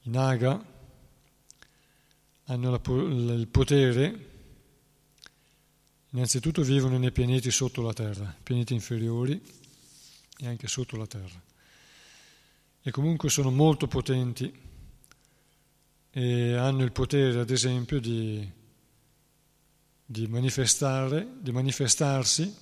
I 0.03 0.09
Naga 0.09 0.65
hanno 2.45 2.69
la, 2.69 2.81
il 3.03 3.47
potere, 3.47 4.29
innanzitutto 6.09 6.61
vivono 6.63 6.97
nei 6.97 7.11
pianeti 7.11 7.49
sotto 7.49 7.81
la 7.81 7.93
terra, 7.93 8.35
pianeti 8.43 8.73
inferiori 8.73 9.60
e 10.41 10.47
anche 10.47 10.67
sotto 10.67 10.97
la 10.97 11.05
terra. 11.05 11.41
E 12.81 12.91
comunque 12.91 13.29
sono 13.29 13.51
molto 13.51 13.87
potenti 13.87 14.51
e 16.09 16.53
hanno 16.55 16.83
il 16.83 16.91
potere, 16.91 17.39
ad 17.39 17.51
esempio, 17.51 17.99
di, 17.99 18.49
di 20.03 20.27
manifestare, 20.27 21.35
di 21.39 21.51
manifestarsi 21.51 22.53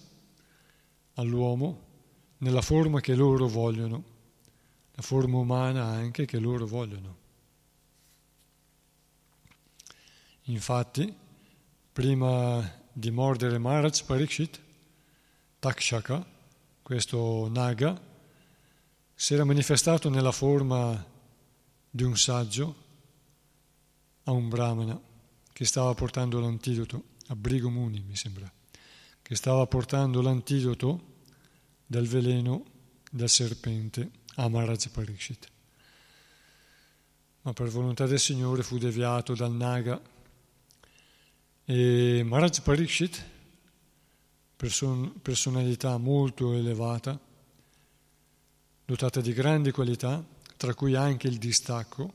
all'uomo 1.14 1.88
nella 2.40 2.62
forma 2.62 3.00
che 3.00 3.16
loro 3.16 3.48
vogliono, 3.48 4.04
la 4.94 5.02
forma 5.02 5.38
umana 5.38 5.86
anche 5.86 6.26
che 6.26 6.38
loro 6.38 6.68
vogliono. 6.68 7.18
Infatti, 10.44 11.16
prima 11.94 12.78
di 12.92 13.10
mordere 13.10 13.58
Maharaj 13.58 14.04
Parikshit, 14.04 14.60
Takshaka, 15.60 16.38
questo 16.90 17.48
Naga, 17.50 18.02
si 19.14 19.36
era 19.36 19.44
manifestato 19.44 20.10
nella 20.10 20.32
forma 20.32 21.06
di 21.88 22.02
un 22.02 22.18
saggio 22.18 22.76
a 24.24 24.32
un 24.32 24.50
brahmana 24.50 25.00
che 25.54 25.66
stava 25.66 25.94
portando 25.94 26.40
l'antidoto, 26.40 27.04
a 27.28 27.36
Brigomuni 27.36 28.02
mi 28.02 28.16
sembra, 28.16 28.52
che 29.22 29.36
stava 29.36 29.68
portando 29.68 30.20
l'antidoto 30.24 31.18
del 31.86 32.08
veleno 32.08 32.66
del 33.12 33.30
serpente 33.30 34.10
a 34.38 34.50
Maharaj 34.50 34.88
Parikshit. 34.88 35.48
Ma 37.44 37.54
per 37.54 37.68
volontà 37.68 38.08
del 38.08 38.20
Signore 38.20 38.64
fu 38.64 38.80
deviato 38.80 39.36
dal 39.36 39.54
Naga 39.54 40.02
e 41.66 42.24
Maharaj 42.26 42.62
Parikshit, 42.62 43.26
person- 44.60 45.22
personalità 45.22 45.96
molto 45.96 46.52
elevata, 46.52 47.18
dotata 48.84 49.22
di 49.22 49.32
grandi 49.32 49.72
qualità, 49.72 50.22
tra 50.58 50.74
cui 50.74 50.96
anche 50.96 51.30
il 51.30 51.38
distacco, 51.38 52.14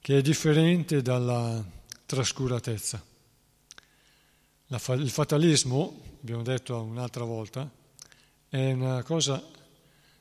che 0.00 0.18
è 0.18 0.22
differente 0.22 1.00
dalla 1.00 1.64
trascuratezza. 2.04 3.00
Fa- 4.66 4.94
il 4.94 5.10
fatalismo, 5.10 6.00
abbiamo 6.20 6.42
detto 6.42 6.82
un'altra 6.82 7.22
volta, 7.22 7.70
è 8.48 8.72
una 8.72 9.00
cosa 9.04 9.40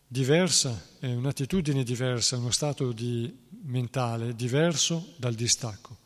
diversa, 0.06 0.90
è 1.00 1.12
un'attitudine 1.12 1.84
diversa, 1.84 2.38
uno 2.38 2.52
stato 2.52 2.92
di 2.92 3.36
mentale 3.63 4.36
diverso 4.36 5.13
dal 5.16 5.34
distacco. 5.34 5.98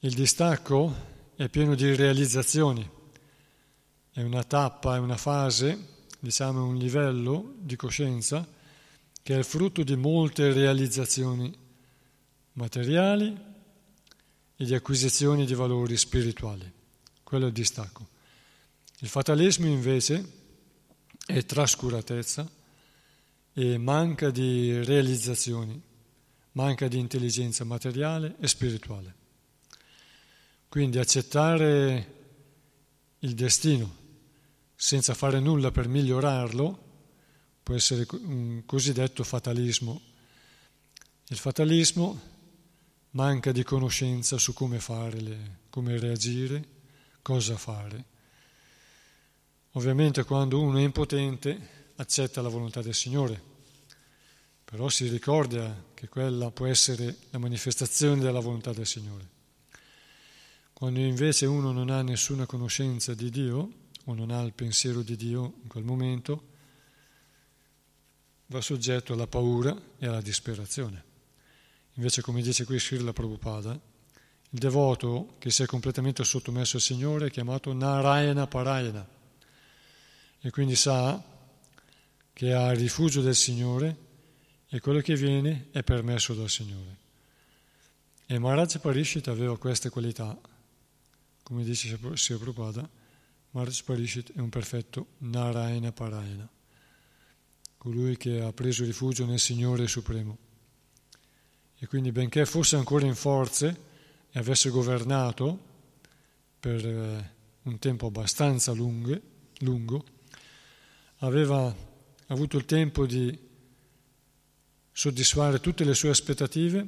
Il 0.00 0.12
distacco 0.12 1.14
è 1.34 1.48
pieno 1.48 1.74
di 1.74 1.94
realizzazioni, 1.94 2.95
è 4.16 4.22
una 4.22 4.44
tappa, 4.44 4.96
è 4.96 4.98
una 4.98 5.18
fase, 5.18 5.78
diciamo 6.18 6.64
un 6.64 6.76
livello 6.78 7.52
di 7.58 7.76
coscienza 7.76 8.48
che 9.22 9.34
è 9.34 9.36
il 9.36 9.44
frutto 9.44 9.82
di 9.82 9.94
molte 9.94 10.54
realizzazioni 10.54 11.54
materiali 12.52 13.38
e 14.56 14.64
di 14.64 14.74
acquisizione 14.74 15.44
di 15.44 15.52
valori 15.52 15.98
spirituali. 15.98 16.72
Quello 17.22 17.44
è 17.44 17.48
il 17.48 17.52
distacco. 17.52 18.08
Il 19.00 19.08
fatalismo 19.08 19.66
invece 19.66 20.32
è 21.26 21.44
trascuratezza 21.44 22.50
e 23.52 23.76
manca 23.76 24.30
di 24.30 24.82
realizzazioni, 24.82 25.78
manca 26.52 26.88
di 26.88 26.98
intelligenza 26.98 27.64
materiale 27.64 28.36
e 28.40 28.48
spirituale. 28.48 29.14
Quindi 30.70 30.98
accettare 30.98 32.14
il 33.18 33.34
destino 33.34 34.04
senza 34.76 35.14
fare 35.14 35.40
nulla 35.40 35.70
per 35.70 35.88
migliorarlo 35.88 36.84
può 37.62 37.74
essere 37.74 38.06
un 38.10 38.62
cosiddetto 38.66 39.24
fatalismo. 39.24 40.00
Il 41.28 41.38
fatalismo 41.38 42.20
manca 43.10 43.50
di 43.50 43.64
conoscenza 43.64 44.38
su 44.38 44.52
come 44.52 44.78
fare, 44.78 45.60
come 45.70 45.98
reagire, 45.98 46.64
cosa 47.22 47.56
fare. 47.56 48.04
Ovviamente 49.72 50.22
quando 50.24 50.60
uno 50.60 50.78
è 50.78 50.82
impotente 50.82 51.90
accetta 51.96 52.42
la 52.42 52.48
volontà 52.48 52.82
del 52.82 52.94
Signore, 52.94 53.42
però 54.64 54.88
si 54.88 55.08
ricorda 55.08 55.84
che 55.94 56.08
quella 56.08 56.50
può 56.50 56.66
essere 56.66 57.16
la 57.30 57.38
manifestazione 57.38 58.20
della 58.20 58.40
volontà 58.40 58.72
del 58.72 58.86
Signore. 58.86 59.28
Quando 60.72 61.00
invece 61.00 61.46
uno 61.46 61.72
non 61.72 61.88
ha 61.88 62.02
nessuna 62.02 62.44
conoscenza 62.44 63.14
di 63.14 63.30
Dio 63.30 63.84
o 64.08 64.14
non 64.14 64.30
ha 64.30 64.40
il 64.42 64.52
pensiero 64.52 65.02
di 65.02 65.16
Dio 65.16 65.58
in 65.62 65.68
quel 65.68 65.84
momento, 65.84 66.54
va 68.46 68.60
soggetto 68.60 69.12
alla 69.12 69.26
paura 69.26 69.76
e 69.98 70.06
alla 70.06 70.20
disperazione. 70.20 71.04
Invece, 71.94 72.22
come 72.22 72.42
dice 72.42 72.64
qui 72.64 72.78
Srila 72.78 73.12
Prabhupada, 73.12 73.72
il 74.50 74.58
devoto 74.58 75.34
che 75.38 75.50
si 75.50 75.62
è 75.62 75.66
completamente 75.66 76.22
sottomesso 76.22 76.76
al 76.76 76.82
Signore 76.82 77.26
è 77.26 77.30
chiamato 77.30 77.72
Narayana 77.72 78.46
Parayana 78.46 79.06
e 80.40 80.50
quindi 80.50 80.76
sa 80.76 81.22
che 82.32 82.52
ha 82.52 82.70
il 82.70 82.78
rifugio 82.78 83.22
del 83.22 83.34
Signore 83.34 84.04
e 84.68 84.78
quello 84.78 85.00
che 85.00 85.16
viene 85.16 85.68
è 85.72 85.82
permesso 85.82 86.34
dal 86.34 86.48
Signore. 86.48 87.04
E 88.26 88.38
Maharaj 88.38 88.78
Parishit 88.78 89.26
aveva 89.28 89.58
queste 89.58 89.88
qualità, 89.88 90.38
come 91.42 91.64
dice 91.64 91.98
Sri 92.14 92.36
Prabhupada, 92.36 92.88
Maharaj 93.56 93.82
Parishit 93.84 94.32
è 94.34 94.40
un 94.40 94.50
perfetto 94.50 95.14
Narayana 95.18 95.90
Parayana, 95.90 96.46
colui 97.78 98.18
che 98.18 98.42
ha 98.42 98.52
preso 98.52 98.84
rifugio 98.84 99.24
nel 99.24 99.38
Signore 99.38 99.88
Supremo. 99.88 100.36
E 101.78 101.86
quindi 101.86 102.12
benché 102.12 102.44
fosse 102.44 102.76
ancora 102.76 103.06
in 103.06 103.14
forze 103.14 103.80
e 104.30 104.38
avesse 104.38 104.68
governato 104.68 105.58
per 106.60 106.86
eh, 106.86 107.34
un 107.62 107.78
tempo 107.78 108.08
abbastanza 108.08 108.72
lunghe, 108.72 109.22
lungo, 109.60 110.04
aveva 111.20 111.74
avuto 112.26 112.58
il 112.58 112.66
tempo 112.66 113.06
di 113.06 113.38
soddisfare 114.92 115.60
tutte 115.60 115.84
le 115.84 115.94
sue 115.94 116.10
aspettative 116.10 116.86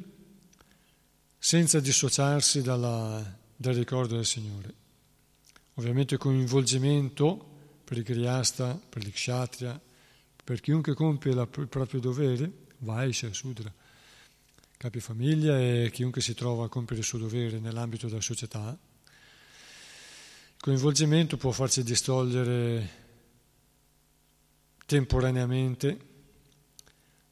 senza 1.39 1.81
dissociarsi 1.81 2.61
dalla, 2.61 3.39
dal 3.57 3.75
ricordo 3.75 4.17
del 4.17 4.27
Signore. 4.27 4.87
Ovviamente 5.79 6.17
coinvolgimento 6.17 7.47
per 7.85 7.99
il 7.99 8.03
Grihasta, 8.03 8.75
per 8.89 9.05
l'Ikshatria, 9.05 9.81
per 10.43 10.61
chiunque 10.61 10.95
compie 10.95 11.33
la, 11.33 11.47
il 11.57 11.69
proprio 11.69 12.01
dovere, 12.01 12.51
Vaisha, 12.79 13.33
Sudra, 13.33 13.73
capifamiglia 14.77 15.57
e 15.61 15.91
chiunque 15.93 16.21
si 16.21 16.35
trova 16.35 16.65
a 16.65 16.69
compiere 16.69 17.03
il 17.03 17.07
suo 17.07 17.19
dovere 17.19 17.61
nell'ambito 17.61 18.09
della 18.09 18.21
società. 18.21 18.77
Il 19.07 20.61
coinvolgimento 20.61 21.37
può 21.37 21.53
farci 21.53 21.85
distogliere 21.85 23.07
temporaneamente 24.85 26.07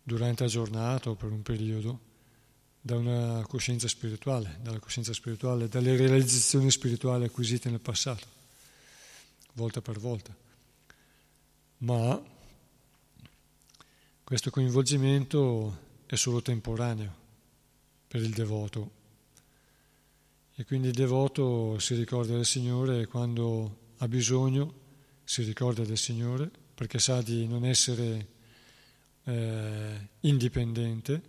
durante 0.04 0.44
la 0.44 0.48
giornata 0.48 1.10
o 1.10 1.16
per 1.16 1.32
un 1.32 1.42
periodo 1.42 2.00
da 2.80 2.96
una 2.96 3.44
coscienza 3.48 3.88
spirituale, 3.88 4.60
dalla 4.62 4.78
coscienza 4.78 5.12
spirituale, 5.12 5.68
dalle 5.68 5.96
realizzazioni 5.96 6.70
spirituali 6.70 7.24
acquisite 7.24 7.68
nel 7.70 7.80
passato, 7.80 8.35
volta 9.56 9.80
per 9.80 9.98
volta. 9.98 10.34
Ma 11.78 12.22
questo 14.22 14.50
coinvolgimento 14.50 15.84
è 16.06 16.14
solo 16.14 16.40
temporaneo 16.40 17.14
per 18.06 18.22
il 18.22 18.32
devoto. 18.32 18.90
E 20.54 20.64
quindi 20.64 20.88
il 20.88 20.94
devoto 20.94 21.78
si 21.78 21.94
ricorda 21.94 22.34
del 22.34 22.46
Signore 22.46 23.06
quando 23.06 23.84
ha 23.98 24.08
bisogno 24.08 24.84
si 25.24 25.42
ricorda 25.42 25.84
del 25.84 25.98
Signore 25.98 26.50
perché 26.74 26.98
sa 26.98 27.20
di 27.20 27.46
non 27.46 27.64
essere 27.64 28.26
eh, 29.24 30.08
indipendente 30.20 31.22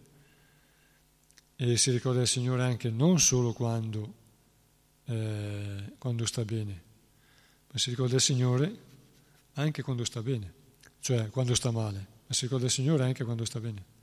e 1.55 1.77
si 1.77 1.91
ricorda 1.91 2.19
del 2.19 2.27
Signore 2.27 2.63
anche 2.63 2.89
non 2.89 3.19
solo 3.19 3.53
quando, 3.53 4.13
eh, 5.05 5.93
quando 5.97 6.25
sta 6.25 6.45
bene, 6.45 6.83
si 7.77 7.89
ricorda 7.89 8.13
del 8.13 8.21
Signore 8.21 8.75
anche 9.53 9.81
quando 9.81 10.03
sta 10.05 10.21
bene, 10.21 10.53
cioè 10.99 11.29
quando 11.29 11.55
sta 11.55 11.71
male, 11.71 11.97
ma 12.27 12.33
si 12.33 12.43
ricorda 12.43 12.65
del 12.65 12.73
Signore 12.73 13.03
anche 13.03 13.23
quando 13.23 13.45
sta 13.45 13.59
bene. 13.59 13.95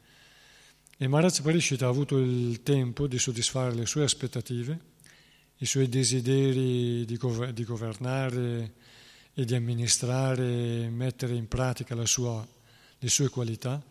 E 0.96 1.08
Maharaj 1.08 1.40
Parishit 1.40 1.82
ha 1.82 1.88
avuto 1.88 2.18
il 2.18 2.62
tempo 2.62 3.06
di 3.06 3.18
soddisfare 3.18 3.74
le 3.74 3.86
sue 3.86 4.04
aspettative, 4.04 4.92
i 5.58 5.66
suoi 5.66 5.88
desideri 5.88 7.04
di, 7.04 7.16
gov- 7.16 7.50
di 7.50 7.64
governare 7.64 8.74
e 9.32 9.44
di 9.44 9.54
amministrare 9.54 10.88
mettere 10.88 11.34
in 11.34 11.48
pratica 11.48 11.94
sua, 12.06 12.46
le 12.98 13.08
sue 13.08 13.28
qualità, 13.28 13.82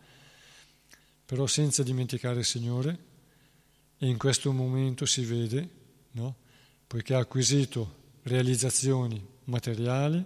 però 1.26 1.46
senza 1.46 1.82
dimenticare 1.82 2.40
il 2.40 2.44
Signore 2.44 2.98
e 3.98 4.06
in 4.06 4.16
questo 4.16 4.52
momento 4.52 5.06
si 5.06 5.24
vede, 5.24 5.68
no? 6.12 6.36
poiché 6.86 7.14
ha 7.14 7.18
acquisito 7.18 8.02
realizzazioni 8.22 9.32
materiali, 9.44 10.24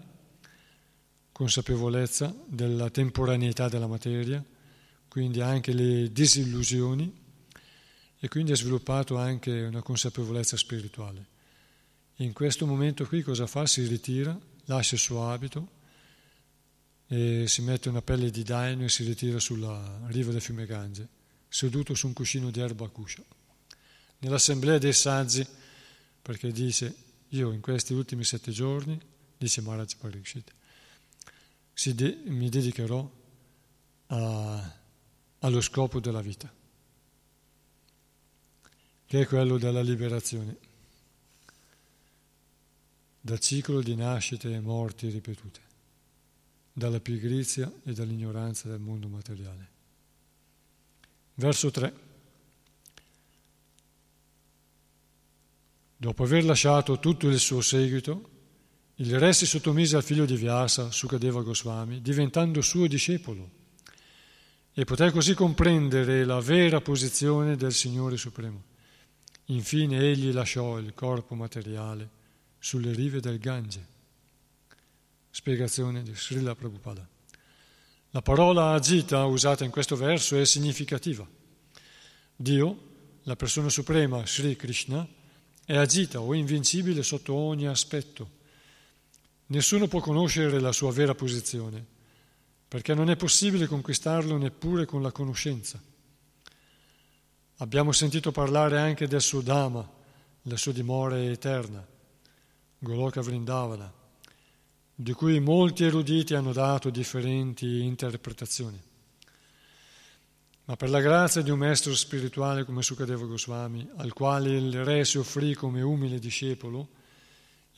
consapevolezza 1.33 2.35
della 2.47 2.91
temporaneità 2.91 3.69
della 3.69 3.87
materia, 3.87 4.45
quindi 5.09 5.41
anche 5.41 5.73
le 5.73 6.11
disillusioni 6.13 7.27
e 8.19 8.29
quindi 8.29 8.53
ha 8.53 8.57
sviluppato 8.57 9.17
anche 9.17 9.63
una 9.63 9.83
consapevolezza 9.83 10.57
spirituale. 10.57 11.27
In 12.17 12.33
questo 12.33 12.67
momento 12.67 13.07
qui 13.07 13.23
cosa 13.23 13.47
fa? 13.47 13.67
Si 13.67 13.87
ritira, 13.87 14.37
lascia 14.65 14.97
il 14.97 15.01
suo 15.01 15.31
abito 15.31 15.77
e 17.07 17.45
si 17.47 17.63
mette 17.63 17.89
una 17.89 18.03
pelle 18.03 18.31
di 18.31 18.43
daino 18.43 18.85
e 18.85 18.89
si 18.89 19.05
ritira 19.05 19.39
sulla 19.39 20.01
riva 20.07 20.33
del 20.33 20.41
fiume 20.41 20.67
Gange, 20.67 21.09
seduto 21.49 21.95
su 21.95 22.09
un 22.09 22.13
cuscino 22.13 22.51
di 22.51 22.61
erba 22.61 22.85
a 22.85 22.89
cuscio. 22.89 23.25
Nell'assemblea 24.19 24.79
dei 24.79 24.93
saggi, 24.93 25.47
perché 26.21 26.51
dice, 26.51 26.95
io 27.29 27.53
in 27.53 27.61
questi 27.61 27.95
ultimi 27.95 28.25
sette 28.25 28.51
giorni, 28.51 29.01
dice 29.39 29.61
Maharaj 29.63 29.95
Pariksit, 29.95 30.53
de- 31.95 32.21
mi 32.25 32.49
dedicherò 32.49 33.11
a, 34.09 34.77
allo 35.39 35.61
scopo 35.61 36.01
della 36.01 36.21
vita, 36.21 36.53
che 39.07 39.21
è 39.21 39.27
quello 39.27 39.57
della 39.57 39.81
liberazione 39.81 40.67
dal 43.21 43.41
ciclo 43.41 43.83
di 43.83 43.95
nascite 43.95 44.53
e 44.53 44.61
morti 44.61 45.09
ripetute, 45.11 45.61
dalla 46.73 46.99
pigrizia 46.99 47.71
e 47.85 47.93
dall'ignoranza 47.93 48.69
del 48.69 48.81
mondo 48.81 49.09
materiale. 49.09 49.69
Verso 51.35 51.71
3. 51.71 52.07
Dopo 55.97 56.23
aver 56.23 56.45
lasciato 56.45 56.99
tutto 56.99 57.29
il 57.29 57.39
suo 57.39 57.61
seguito, 57.61 58.38
il 59.01 59.17
re 59.17 59.33
si 59.33 59.47
sottomise 59.47 59.95
al 59.95 60.03
figlio 60.03 60.25
di 60.25 60.35
Vyasa, 60.35 60.91
Sukadeva 60.91 61.43
Goswami, 61.43 62.03
diventando 62.03 62.61
suo 62.61 62.89
discepolo 62.89 63.49
e 64.73 64.85
poté 64.85 65.13
così 65.13 65.35
comprendere 65.35 66.25
la 66.25 66.41
vera 66.41 66.81
posizione 66.81 67.57
del 67.57 67.73
Signore 67.73 68.17
Supremo. 68.17 68.65
Infine 69.47 70.01
egli 70.01 70.33
lasciò 70.33 70.79
il 70.79 70.95
corpo 70.95 71.37
materiale 71.37 72.11
sulle 72.59 72.93
rive 72.93 73.21
del 73.21 73.39
Gange. 73.39 73.87
Spiegazione 75.31 76.03
di 76.03 76.13
Srila 76.15 76.57
Prabhupada. 76.57 77.07
La 78.11 78.23
parola 78.23 78.73
agita 78.73 79.25
usata 79.27 79.65
in 79.65 79.71
questo 79.71 79.95
verso 79.95 80.37
è 80.37 80.45
significativa. 80.45 81.27
Dio, 82.35 82.79
la 83.23 83.37
persona 83.37 83.69
suprema, 83.69 84.27
Sri 84.27 84.57
Krishna, 84.57 85.07
è 85.65 85.77
agita 85.77 86.21
o 86.21 86.35
invincibile 86.35 87.05
sotto 87.05 87.35
ogni 87.35 87.69
aspetto 87.69 88.38
Nessuno 89.51 89.87
può 89.89 90.01
conoscere 90.01 90.61
la 90.61 90.73
sua 90.73 90.93
vera 90.93 91.15
posizione, 91.15 91.85
perché 92.69 92.93
non 92.93 93.09
è 93.09 93.17
possibile 93.17 93.67
conquistarlo 93.67 94.37
neppure 94.37 94.85
con 94.85 95.01
la 95.01 95.11
conoscenza. 95.11 95.83
Abbiamo 97.57 97.93
sentito 97.93 98.31
parlare 98.31 98.79
anche 98.79 99.09
del 99.09 99.23
suo 99.23 99.41
Dhamma, 99.41 99.91
la 100.43 100.57
sua 100.57 100.73
dimora 100.73 101.19
eterna, 101.23 101.85
Goloka 102.79 103.23
Vrindavana, 103.23 103.91
di 104.95 105.13
cui 105.13 105.41
molti 105.41 105.85
eruditi 105.85 106.35
hanno 106.35 106.53
dato 106.53 106.91
differenti 106.91 107.81
interpretazioni. 107.85 108.79
Ma 110.67 110.77
per 110.77 110.91
la 110.91 111.01
grazia 111.01 111.41
di 111.41 111.51
un 111.51 111.59
maestro 111.59 111.95
spirituale 111.95 112.65
come 112.65 112.83
Sukadeva 112.83 113.25
Goswami, 113.25 113.89
al 113.97 114.13
quale 114.13 114.51
il 114.51 114.85
re 114.85 115.07
si 115.07 115.17
offrì 115.17 115.55
come 115.55 115.81
umile 115.81 116.19
discepolo, 116.19 116.97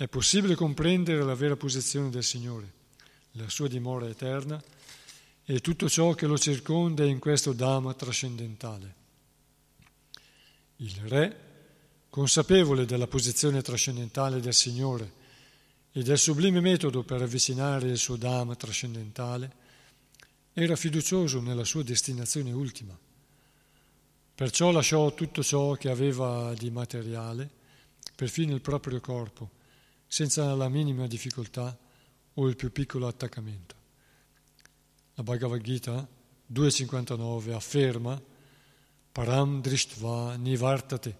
è 0.00 0.08
possibile 0.08 0.54
comprendere 0.54 1.22
la 1.22 1.34
vera 1.34 1.56
posizione 1.56 2.08
del 2.08 2.24
Signore, 2.24 2.72
la 3.32 3.50
sua 3.50 3.68
dimora 3.68 4.08
eterna 4.08 4.58
e 5.44 5.60
tutto 5.60 5.90
ciò 5.90 6.14
che 6.14 6.24
lo 6.26 6.38
circonda 6.38 7.04
in 7.04 7.18
questo 7.18 7.52
Dhamma 7.52 7.92
trascendentale. 7.92 8.94
Il 10.76 10.94
Re, 11.02 11.40
consapevole 12.08 12.86
della 12.86 13.08
posizione 13.08 13.60
trascendentale 13.60 14.40
del 14.40 14.54
Signore 14.54 15.12
e 15.92 16.02
del 16.02 16.16
sublime 16.16 16.60
metodo 16.60 17.02
per 17.02 17.20
avvicinare 17.20 17.90
il 17.90 17.98
suo 17.98 18.16
Dhamma 18.16 18.56
trascendentale, 18.56 19.52
era 20.54 20.76
fiducioso 20.76 21.42
nella 21.42 21.64
sua 21.64 21.82
destinazione 21.82 22.52
ultima. 22.52 22.98
Perciò 24.34 24.70
lasciò 24.70 25.12
tutto 25.12 25.42
ciò 25.42 25.74
che 25.74 25.90
aveva 25.90 26.54
di 26.54 26.70
materiale, 26.70 27.50
perfino 28.16 28.54
il 28.54 28.62
proprio 28.62 28.98
corpo, 29.00 29.58
senza 30.12 30.52
la 30.56 30.68
minima 30.68 31.06
difficoltà 31.06 31.78
o 32.34 32.48
il 32.48 32.56
più 32.56 32.72
piccolo 32.72 33.06
attaccamento. 33.06 33.76
La 35.14 35.22
Bhagavad 35.22 35.60
Gita 35.60 36.04
2.59 36.52 37.52
afferma 37.52 38.20
Param 39.12 39.60
Drishtva 39.60 40.34
Nivartate. 40.34 41.16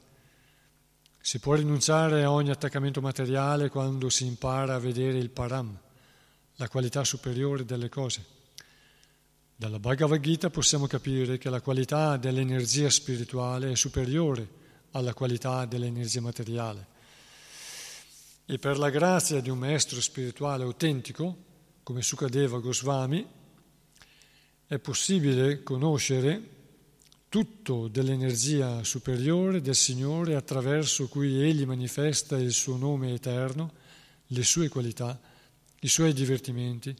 Si 1.20 1.38
può 1.38 1.54
rinunciare 1.54 2.24
a 2.24 2.32
ogni 2.32 2.50
attaccamento 2.50 3.00
materiale 3.00 3.68
quando 3.68 4.10
si 4.10 4.26
impara 4.26 4.74
a 4.74 4.80
vedere 4.80 5.18
il 5.18 5.30
Param, 5.30 5.78
la 6.56 6.68
qualità 6.68 7.04
superiore 7.04 7.64
delle 7.64 7.88
cose. 7.88 8.24
Dalla 9.54 9.78
Bhagavad 9.78 10.20
Gita 10.20 10.50
possiamo 10.50 10.88
capire 10.88 11.38
che 11.38 11.48
la 11.48 11.60
qualità 11.60 12.16
dell'energia 12.16 12.90
spirituale 12.90 13.70
è 13.70 13.76
superiore 13.76 14.48
alla 14.90 15.14
qualità 15.14 15.64
dell'energia 15.64 16.20
materiale 16.20 16.98
e 18.50 18.58
per 18.58 18.78
la 18.78 18.90
grazia 18.90 19.40
di 19.40 19.48
un 19.48 19.58
maestro 19.58 20.00
spirituale 20.00 20.64
autentico, 20.64 21.36
come 21.84 22.02
Sukadeva 22.02 22.58
Goswami, 22.58 23.24
è 24.66 24.78
possibile 24.80 25.62
conoscere 25.62 26.58
tutto 27.28 27.86
dell'energia 27.86 28.82
superiore 28.82 29.60
del 29.60 29.76
Signore 29.76 30.34
attraverso 30.34 31.06
cui 31.06 31.40
Egli 31.40 31.64
manifesta 31.64 32.36
il 32.38 32.50
suo 32.50 32.76
nome 32.76 33.12
eterno, 33.12 33.72
le 34.26 34.42
sue 34.42 34.68
qualità, 34.68 35.20
i 35.82 35.88
suoi 35.88 36.12
divertimenti, 36.12 36.92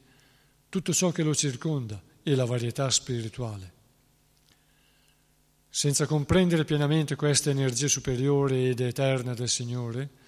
tutto 0.69 0.93
ciò 0.93 1.11
che 1.11 1.21
lo 1.21 1.35
circonda 1.35 2.01
e 2.23 2.33
la 2.33 2.45
varietà 2.45 2.89
spirituale. 2.89 3.73
Senza 5.69 6.05
comprendere 6.05 6.63
pienamente 6.63 7.17
questa 7.17 7.49
energia 7.49 7.89
superiore 7.89 8.69
ed 8.69 8.79
eterna 8.79 9.33
del 9.33 9.49
Signore, 9.49 10.19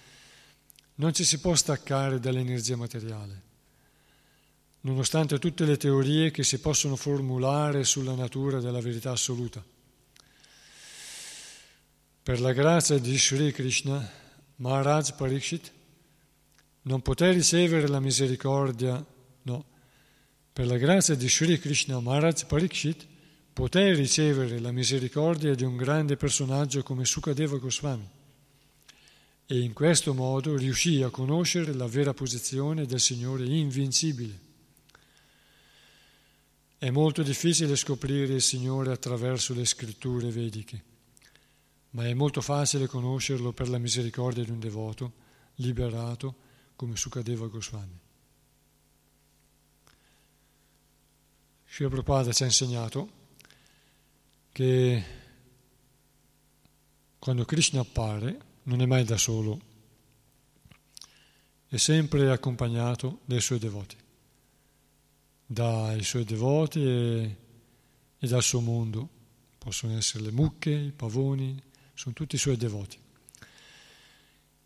non 0.96 1.12
ci 1.12 1.24
si 1.24 1.40
può 1.40 1.54
staccare 1.54 2.20
dall'energia 2.20 2.76
materiale, 2.76 3.42
nonostante 4.80 5.38
tutte 5.38 5.64
le 5.64 5.76
teorie 5.76 6.30
che 6.30 6.44
si 6.44 6.60
possono 6.60 6.94
formulare 6.94 7.84
sulla 7.84 8.14
natura 8.14 8.60
della 8.60 8.80
verità 8.80 9.10
assoluta. 9.10 9.64
Per 12.22 12.40
la 12.40 12.52
grazia 12.52 12.98
di 12.98 13.18
Sri 13.18 13.52
Krishna, 13.52 14.08
Maharaj 14.56 15.14
Parikshit 15.14 15.72
non 16.82 17.02
poté 17.02 17.32
ricevere 17.32 17.88
la 17.88 18.00
misericordia, 18.00 19.04
no, 19.42 19.64
per 20.52 20.66
la 20.66 20.76
grazia 20.76 21.16
di 21.16 21.28
Sri 21.28 21.58
Krishna, 21.58 21.98
Maharaj 21.98 22.44
Parikshit 22.44 23.06
poté 23.52 23.92
ricevere 23.94 24.60
la 24.60 24.70
misericordia 24.70 25.54
di 25.54 25.64
un 25.64 25.76
grande 25.76 26.16
personaggio 26.16 26.82
come 26.82 27.04
Sukadeva 27.04 27.56
Goswami 27.56 28.22
e 29.46 29.60
in 29.60 29.72
questo 29.74 30.14
modo 30.14 30.56
riuscì 30.56 31.02
a 31.02 31.10
conoscere 31.10 31.74
la 31.74 31.86
vera 31.86 32.14
posizione 32.14 32.86
del 32.86 33.00
Signore 33.00 33.44
invincibile. 33.44 34.40
È 36.78 36.90
molto 36.90 37.22
difficile 37.22 37.76
scoprire 37.76 38.34
il 38.34 38.42
Signore 38.42 38.92
attraverso 38.92 39.54
le 39.54 39.64
scritture 39.64 40.30
vediche, 40.30 40.82
ma 41.90 42.06
è 42.06 42.14
molto 42.14 42.40
facile 42.40 42.86
conoscerlo 42.86 43.52
per 43.52 43.68
la 43.68 43.78
misericordia 43.78 44.44
di 44.44 44.50
un 44.50 44.60
devoto 44.60 45.12
liberato 45.56 46.34
come 46.76 46.96
Sukadeva 46.96 47.46
Goswami. 47.46 48.00
Sri 51.66 51.86
Prabhupada 51.86 52.32
ci 52.32 52.42
ha 52.42 52.46
insegnato 52.46 53.22
che 54.52 55.04
quando 57.18 57.44
Krishna 57.44 57.80
appare 57.80 58.52
non 58.64 58.80
è 58.80 58.86
mai 58.86 59.04
da 59.04 59.16
solo, 59.16 59.60
è 61.66 61.76
sempre 61.76 62.30
accompagnato 62.30 63.20
dai 63.24 63.40
suoi 63.40 63.58
devoti, 63.58 63.96
dai 65.46 66.02
suoi 66.02 66.24
devoti 66.24 66.84
e, 66.84 67.36
e 68.18 68.26
dal 68.26 68.42
suo 68.42 68.60
mondo, 68.60 69.08
possono 69.58 69.96
essere 69.96 70.24
le 70.24 70.30
mucche, 70.30 70.70
i 70.70 70.92
pavoni, 70.92 71.60
sono 71.94 72.14
tutti 72.14 72.36
i 72.36 72.38
suoi 72.38 72.56
devoti. 72.56 72.98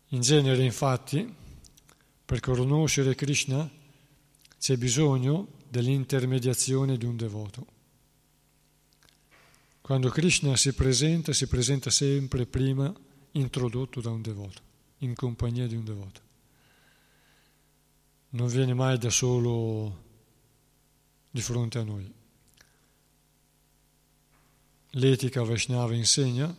In 0.09 0.21
genere, 0.21 0.63
infatti, 0.63 1.35
per 2.25 2.39
conoscere 2.39 3.15
Krishna 3.15 3.69
c'è 4.59 4.77
bisogno 4.77 5.47
dell'intermediazione 5.67 6.97
di 6.97 7.05
un 7.05 7.15
devoto. 7.15 7.65
Quando 9.81 10.09
Krishna 10.09 10.55
si 10.55 10.73
presenta, 10.73 11.33
si 11.33 11.47
presenta 11.47 11.89
sempre 11.89 12.45
prima 12.45 12.93
introdotto 13.31 14.01
da 14.01 14.09
un 14.09 14.21
devoto, 14.21 14.61
in 14.99 15.15
compagnia 15.15 15.67
di 15.67 15.75
un 15.75 15.83
devoto. 15.83 16.21
Non 18.29 18.47
viene 18.47 18.73
mai 18.73 18.97
da 18.97 19.09
solo 19.09 20.07
di 21.29 21.41
fronte 21.41 21.79
a 21.79 21.83
noi. 21.83 22.13
L'etica 24.93 25.43
Vaishnava 25.43 25.93
insegna 25.93 26.55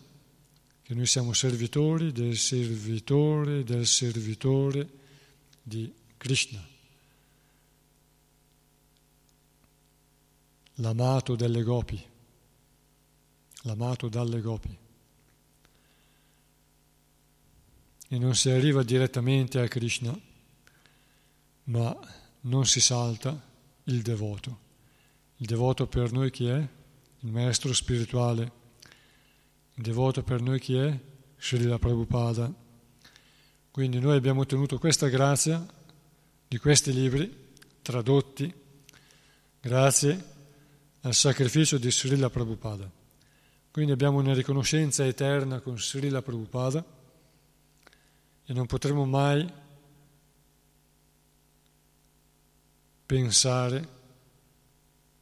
che 0.82 0.94
noi 0.94 1.06
siamo 1.06 1.32
servitori 1.32 2.12
del 2.12 2.36
servitore 2.36 3.64
del 3.64 3.86
servitore 3.86 4.88
di 5.62 5.92
Krishna, 6.16 6.64
l'amato 10.74 11.36
delle 11.36 11.62
gopi, 11.62 12.04
l'amato 13.62 14.08
dalle 14.08 14.40
gopi. 14.40 14.76
E 18.12 18.18
non 18.18 18.34
si 18.34 18.50
arriva 18.50 18.82
direttamente 18.82 19.61
a 19.61 19.68
Krishna, 19.68 20.18
ma 21.64 21.96
non 22.42 22.66
si 22.66 22.80
salta 22.80 23.40
il 23.84 24.02
devoto. 24.02 24.58
Il 25.36 25.46
devoto 25.46 25.86
per 25.86 26.12
noi 26.12 26.30
chi 26.30 26.46
è? 26.46 26.68
Il 27.20 27.30
maestro 27.30 27.72
spirituale 27.72 28.58
il 29.80 29.86
devoto 29.86 30.22
per 30.22 30.42
noi 30.42 30.61
chi 30.61 30.76
è? 30.76 30.94
Srila 31.38 31.78
Prabhupada. 31.78 32.52
Quindi 33.70 33.98
noi 33.98 34.14
abbiamo 34.14 34.42
ottenuto 34.42 34.78
questa 34.78 35.08
grazia 35.08 35.66
di 36.46 36.58
questi 36.58 36.92
libri 36.92 37.54
tradotti 37.80 38.52
grazie 39.58 40.24
al 41.00 41.14
sacrificio 41.14 41.78
di 41.78 41.90
Srila 41.90 42.28
Prabhupada. 42.28 42.90
Quindi 43.70 43.92
abbiamo 43.92 44.18
una 44.18 44.34
riconoscenza 44.34 45.06
eterna 45.06 45.61
con 45.61 45.78
Srila 45.78 46.20
Prabhupada 46.20 46.84
e 48.51 48.53
non 48.53 48.66
potremo 48.66 49.05
mai 49.05 49.48
pensare 53.07 53.88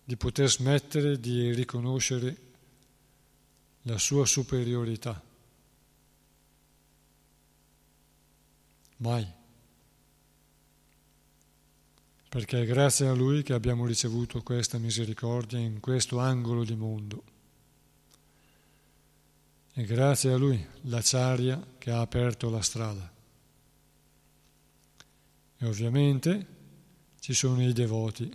di 0.02 0.16
poter 0.16 0.48
smettere 0.48 1.20
di 1.20 1.52
riconoscere 1.52 2.36
la 3.82 3.98
sua 3.98 4.24
superiorità. 4.24 5.22
Mai. 8.96 9.30
Perché 12.30 12.62
è 12.62 12.64
grazie 12.64 13.08
a 13.08 13.12
Lui 13.12 13.42
che 13.42 13.52
abbiamo 13.52 13.84
ricevuto 13.84 14.42
questa 14.42 14.78
misericordia 14.78 15.58
in 15.58 15.80
questo 15.80 16.18
angolo 16.18 16.64
di 16.64 16.74
mondo. 16.74 17.22
È 19.70 19.82
grazie 19.82 20.32
a 20.32 20.38
Lui, 20.38 20.66
l'acciaria, 20.84 21.62
che 21.76 21.90
ha 21.90 22.00
aperto 22.00 22.48
la 22.48 22.62
strada. 22.62 23.16
E 25.58 25.66
ovviamente 25.66 26.46
ci 27.20 27.34
sono 27.34 27.62
i 27.62 27.72
devoti, 27.72 28.30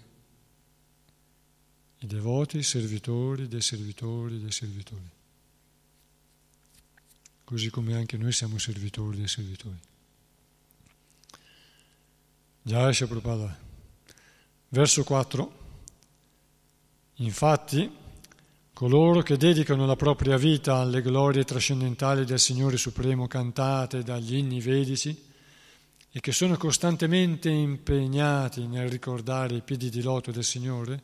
i 2.00 2.06
devoti 2.06 2.62
servitori 2.62 3.48
dei 3.48 3.62
servitori 3.62 4.40
dei 4.42 4.52
servitori 4.52 5.22
così 7.54 7.70
come 7.70 7.94
anche 7.94 8.18
noi 8.18 8.32
siamo 8.32 8.58
servitori 8.58 9.18
dei 9.18 9.28
servitori. 9.28 9.78
Jai 12.64 12.96
Prabhupada. 12.96 13.60
Verso 14.70 15.04
4. 15.04 15.62
Infatti, 17.18 17.92
coloro 18.74 19.22
che 19.22 19.38
dedicano 19.38 19.86
la 19.86 19.96
propria 19.96 20.36
vita 20.38 20.78
alle 20.78 21.04
glorie 21.04 21.44
trascendentali 21.44 22.26
del 22.26 22.40
Signore 22.40 22.78
Supremo 22.78 23.28
cantate 23.28 24.02
dagli 24.02 24.36
inni 24.36 24.60
vedici 24.60 25.32
e 26.14 26.20
che 26.22 26.32
sono 26.32 26.56
costantemente 26.56 27.50
impegnati 27.50 28.68
nel 28.68 28.88
ricordare 28.88 29.56
i 29.56 29.62
piedi 29.62 29.90
di 29.90 30.02
loto 30.02 30.32
del 30.32 30.44
Signore, 30.46 31.02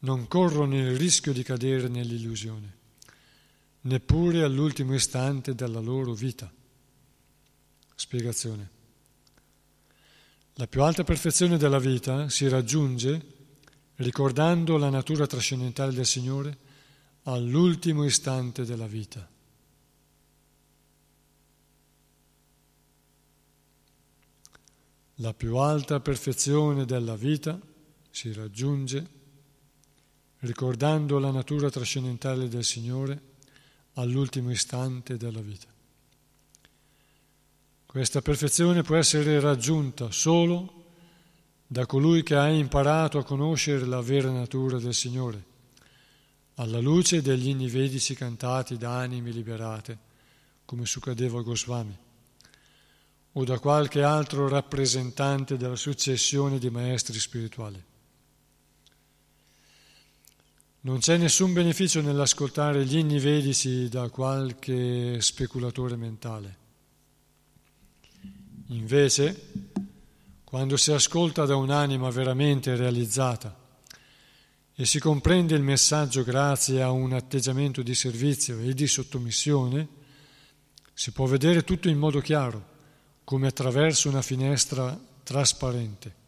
non 0.00 0.28
corrono 0.28 0.76
il 0.76 0.96
rischio 0.96 1.32
di 1.32 1.42
cadere 1.42 1.88
nell'illusione 1.88 2.82
neppure 3.84 4.42
all'ultimo 4.42 4.94
istante 4.94 5.54
della 5.54 5.80
loro 5.80 6.12
vita. 6.12 6.50
Spiegazione. 7.94 8.70
La 10.54 10.66
più 10.66 10.82
alta 10.82 11.04
perfezione 11.04 11.56
della 11.56 11.78
vita 11.78 12.28
si 12.28 12.48
raggiunge 12.48 13.32
ricordando 13.96 14.76
la 14.76 14.88
natura 14.88 15.26
trascendentale 15.26 15.92
del 15.92 16.06
Signore 16.06 16.56
all'ultimo 17.24 18.04
istante 18.04 18.64
della 18.64 18.86
vita. 18.86 19.28
La 25.18 25.32
più 25.32 25.56
alta 25.58 26.00
perfezione 26.00 26.84
della 26.84 27.14
vita 27.14 27.58
si 28.10 28.32
raggiunge 28.32 29.06
ricordando 30.40 31.18
la 31.18 31.30
natura 31.30 31.70
trascendentale 31.70 32.48
del 32.48 32.64
Signore 32.64 33.20
all'ultimo 33.94 34.50
istante 34.50 35.16
della 35.16 35.40
vita. 35.40 35.68
Questa 37.86 38.20
perfezione 38.22 38.82
può 38.82 38.96
essere 38.96 39.38
raggiunta 39.38 40.10
solo 40.10 40.82
da 41.64 41.86
colui 41.86 42.24
che 42.24 42.34
ha 42.34 42.48
imparato 42.48 43.18
a 43.18 43.24
conoscere 43.24 43.86
la 43.86 44.00
vera 44.00 44.30
natura 44.30 44.78
del 44.78 44.94
Signore, 44.94 45.44
alla 46.56 46.80
luce 46.80 47.22
degli 47.22 47.48
inni 47.48 47.68
vedici 47.68 48.14
cantati 48.14 48.76
da 48.76 48.98
anime 48.98 49.30
liberate, 49.30 49.96
come 50.64 50.86
Sukadeva 50.86 51.40
Goswami, 51.40 51.96
o 53.36 53.44
da 53.44 53.58
qualche 53.58 54.02
altro 54.02 54.48
rappresentante 54.48 55.56
della 55.56 55.76
successione 55.76 56.58
di 56.58 56.70
maestri 56.70 57.18
spirituali. 57.18 57.82
Non 60.80 60.98
c'è 60.98 61.16
nessun 61.16 61.52
beneficio 61.52 62.00
nell'ascoltare 62.02 62.84
gli 62.84 62.98
inni 62.98 63.18
vedici 63.18 63.88
da 63.88 64.08
qualche 64.10 65.20
speculatore 65.20 65.96
mentale. 65.96 66.56
Invece, 68.68 69.48
quando 70.44 70.76
si 70.76 70.92
ascolta 70.92 71.46
da 71.46 71.56
un'anima 71.56 72.10
veramente 72.10 72.76
realizzata 72.76 73.62
e 74.74 74.84
si 74.84 75.00
comprende 75.00 75.54
il 75.54 75.62
messaggio 75.62 76.22
grazie 76.22 76.82
a 76.82 76.90
un 76.90 77.14
atteggiamento 77.14 77.82
di 77.82 77.94
servizio 77.94 78.58
e 78.60 78.74
di 78.74 78.86
sottomissione, 78.86 79.88
si 80.92 81.12
può 81.12 81.26
vedere 81.26 81.64
tutto 81.64 81.88
in 81.88 81.98
modo 81.98 82.20
chiaro, 82.20 82.72
come 83.24 83.46
attraverso 83.46 84.08
una 84.08 84.22
finestra 84.22 84.98
trasparente. 85.22 86.22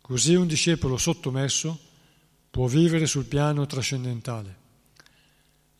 Così 0.00 0.34
un 0.34 0.46
discepolo 0.46 0.96
sottomesso 0.96 1.78
può 2.50 2.66
vivere 2.66 3.06
sul 3.06 3.24
piano 3.24 3.66
trascendentale 3.66 4.62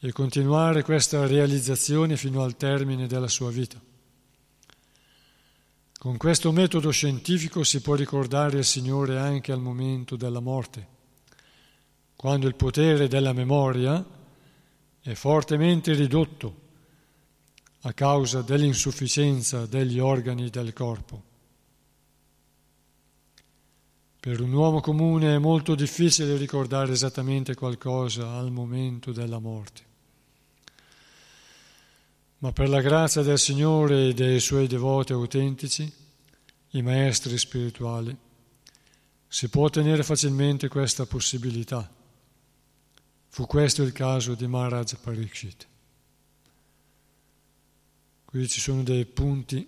e 0.01 0.13
continuare 0.13 0.83
questa 0.83 1.27
realizzazione 1.27 2.17
fino 2.17 2.43
al 2.43 2.57
termine 2.57 3.07
della 3.07 3.29
sua 3.29 3.51
vita. 3.51 3.81
Con 5.97 6.17
questo 6.17 6.53
metodo 6.53 6.91
scientifico 6.91 7.63
si 7.65 7.81
può 7.81 7.95
ricordare 7.95 8.59
il 8.59 8.65
Signore 8.65 9.19
anche 9.19 9.53
al 9.53 9.61
momento 9.61 10.17
della 10.17 10.41
morte, 10.41 10.87
quando 12.17 12.47
il 12.47 12.57
potere 12.57 13.09
della 13.09 13.33
memoria 13.33 14.05
è 15.01 15.15
fortemente 15.15 15.95
ridotto 15.95 16.63
a 17.87 17.93
causa 17.93 18.41
dell'insufficienza 18.41 19.67
degli 19.67 19.99
organi 19.99 20.49
del 20.49 20.73
corpo. 20.73 21.23
Per 24.21 24.41
un 24.41 24.53
uomo 24.55 24.81
comune 24.81 25.35
è 25.35 25.39
molto 25.39 25.75
difficile 25.75 26.39
ricordare 26.39 26.93
esattamente 26.93 27.55
qualcosa 27.55 28.33
al 28.33 28.51
momento 28.51 29.13
della 29.13 29.39
morte. 29.39 29.83
Ma 32.39 32.53
per 32.53 32.71
la 32.71 32.81
grazia 32.81 33.21
del 33.21 33.39
Signore 33.39 34.09
e 34.09 34.15
dei 34.15 34.41
Suoi 34.41 34.67
devoti 34.67 35.13
autentici, 35.13 35.91
i 36.71 36.81
maestri 36.81 37.37
spirituali, 37.37 38.17
si 39.29 39.49
può 39.49 39.65
ottenere 39.65 40.03
facilmente 40.03 40.69
questa 40.69 41.05
possibilità. 41.05 41.91
Fu 43.29 43.47
questo 43.47 43.83
il 43.83 43.93
caso 43.93 44.35
di 44.35 44.47
Maharaj 44.47 44.95
Parikshit. 45.03 45.73
Qui 48.35 48.49
ci 48.49 48.59
sono 48.59 48.83
dei 48.83 49.07
punti 49.07 49.65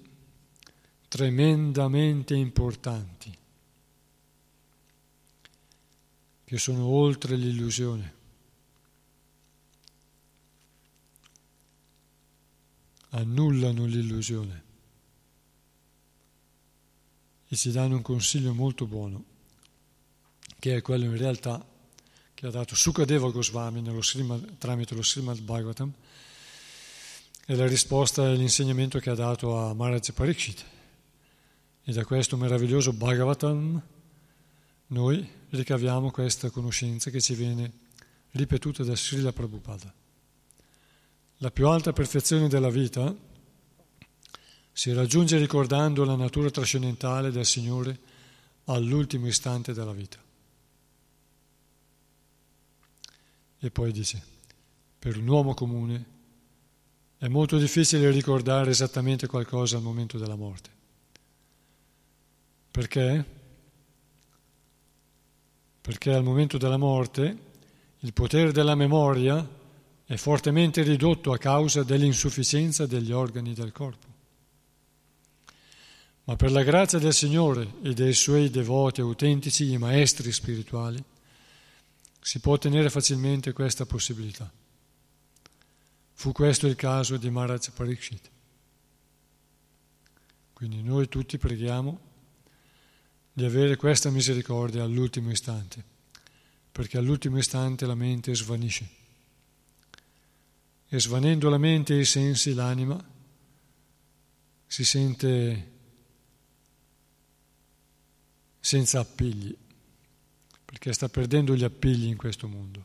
tremendamente 1.06 2.34
importanti, 2.34 3.32
che 6.42 6.58
sono 6.58 6.84
oltre 6.86 7.36
l'illusione. 7.36 8.14
Annullano 13.10 13.84
l'illusione 13.84 14.64
e 17.46 17.54
ci 17.54 17.70
danno 17.70 17.94
un 17.94 18.02
consiglio 18.02 18.52
molto 18.52 18.88
buono, 18.88 19.24
che 20.58 20.74
è 20.74 20.82
quello 20.82 21.04
in 21.04 21.16
realtà 21.16 21.64
che 22.34 22.46
ha 22.48 22.50
dato 22.50 22.74
Sukadeva 22.74 23.30
Goswami 23.30 23.80
nello 23.80 24.02
Srimad, 24.02 24.58
tramite 24.58 24.96
lo 24.96 25.04
Srimad 25.04 25.40
Bhagavatam, 25.40 25.94
è 27.46 27.54
la 27.54 27.68
risposta 27.68 28.28
e 28.28 28.34
l'insegnamento 28.34 28.98
che 28.98 29.08
ha 29.08 29.14
dato 29.14 29.56
a 29.56 29.72
Maharaj 29.72 30.10
Parikshit. 30.10 30.64
E 31.84 31.92
da 31.92 32.04
questo 32.04 32.36
meraviglioso 32.36 32.92
Bhagavatam 32.92 33.80
noi 34.88 35.30
ricaviamo 35.50 36.10
questa 36.10 36.50
conoscenza 36.50 37.08
che 37.08 37.20
ci 37.20 37.36
viene 37.36 37.72
ripetuta 38.32 38.82
da 38.82 38.96
Srila 38.96 39.32
Prabhupada. 39.32 39.94
La 41.36 41.52
più 41.52 41.68
alta 41.68 41.92
perfezione 41.92 42.48
della 42.48 42.68
vita 42.68 43.14
si 44.72 44.92
raggiunge 44.92 45.38
ricordando 45.38 46.04
la 46.04 46.16
natura 46.16 46.50
trascendentale 46.50 47.30
del 47.30 47.46
Signore 47.46 47.96
all'ultimo 48.64 49.28
istante 49.28 49.72
della 49.72 49.92
vita. 49.92 50.18
E 53.60 53.70
poi 53.70 53.92
dice, 53.92 54.20
per 54.98 55.16
un 55.16 55.28
uomo 55.28 55.54
comune 55.54 56.14
è 57.18 57.28
molto 57.28 57.58
difficile 57.58 58.10
ricordare 58.10 58.70
esattamente 58.70 59.26
qualcosa 59.26 59.76
al 59.76 59.82
momento 59.82 60.18
della 60.18 60.36
morte. 60.36 60.70
Perché? 62.70 63.24
Perché 65.80 66.12
al 66.12 66.22
momento 66.22 66.58
della 66.58 66.76
morte 66.76 67.44
il 68.00 68.12
potere 68.12 68.52
della 68.52 68.74
memoria 68.74 69.48
è 70.04 70.16
fortemente 70.16 70.82
ridotto 70.82 71.32
a 71.32 71.38
causa 71.38 71.82
dell'insufficienza 71.82 72.86
degli 72.86 73.12
organi 73.12 73.54
del 73.54 73.72
corpo. 73.72 74.06
Ma 76.24 76.36
per 76.36 76.50
la 76.50 76.62
grazia 76.62 76.98
del 76.98 77.14
Signore 77.14 77.74
e 77.82 77.94
dei 77.94 78.12
Suoi 78.12 78.50
devoti 78.50 79.00
autentici 79.00 79.72
e 79.72 79.78
maestri 79.78 80.32
spirituali 80.32 81.02
si 82.20 82.40
può 82.40 82.54
ottenere 82.54 82.90
facilmente 82.90 83.52
questa 83.52 83.86
possibilità. 83.86 84.50
Fu 86.18 86.32
questo 86.32 86.66
il 86.66 86.76
caso 86.76 87.18
di 87.18 87.28
Maharaj 87.28 87.70
Parikshit. 87.72 88.30
Quindi 90.54 90.82
noi 90.82 91.10
tutti 91.10 91.36
preghiamo 91.36 92.00
di 93.34 93.44
avere 93.44 93.76
questa 93.76 94.08
misericordia 94.08 94.82
all'ultimo 94.82 95.30
istante, 95.30 95.84
perché 96.72 96.96
all'ultimo 96.96 97.36
istante 97.36 97.84
la 97.84 97.94
mente 97.94 98.34
svanisce. 98.34 98.88
E 100.88 100.98
svanendo 100.98 101.50
la 101.50 101.58
mente 101.58 101.94
e 101.94 102.00
i 102.00 102.06
sensi, 102.06 102.54
l'anima 102.54 102.98
si 104.66 104.86
sente 104.86 105.72
senza 108.58 109.00
appigli, 109.00 109.54
perché 110.64 110.94
sta 110.94 111.10
perdendo 111.10 111.54
gli 111.54 111.64
appigli 111.64 112.06
in 112.06 112.16
questo 112.16 112.48
mondo. 112.48 112.84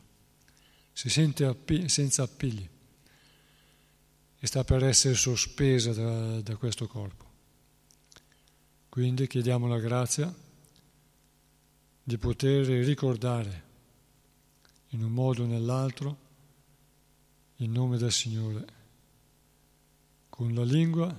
Si 0.92 1.08
sente 1.08 1.46
appi- 1.46 1.88
senza 1.88 2.24
appigli 2.24 2.68
e 4.42 4.46
sta 4.48 4.64
per 4.64 4.82
essere 4.82 5.14
sospesa 5.14 5.92
da, 5.92 6.40
da 6.40 6.56
questo 6.56 6.88
corpo. 6.88 7.30
Quindi 8.88 9.28
chiediamo 9.28 9.68
la 9.68 9.78
grazia 9.78 10.34
di 12.02 12.18
poter 12.18 12.66
ricordare 12.66 13.70
in 14.88 15.04
un 15.04 15.12
modo 15.12 15.44
o 15.44 15.46
nell'altro 15.46 16.16
il 17.58 17.70
nome 17.70 17.98
del 17.98 18.10
Signore, 18.10 18.64
con 20.28 20.52
la 20.54 20.64
lingua, 20.64 21.16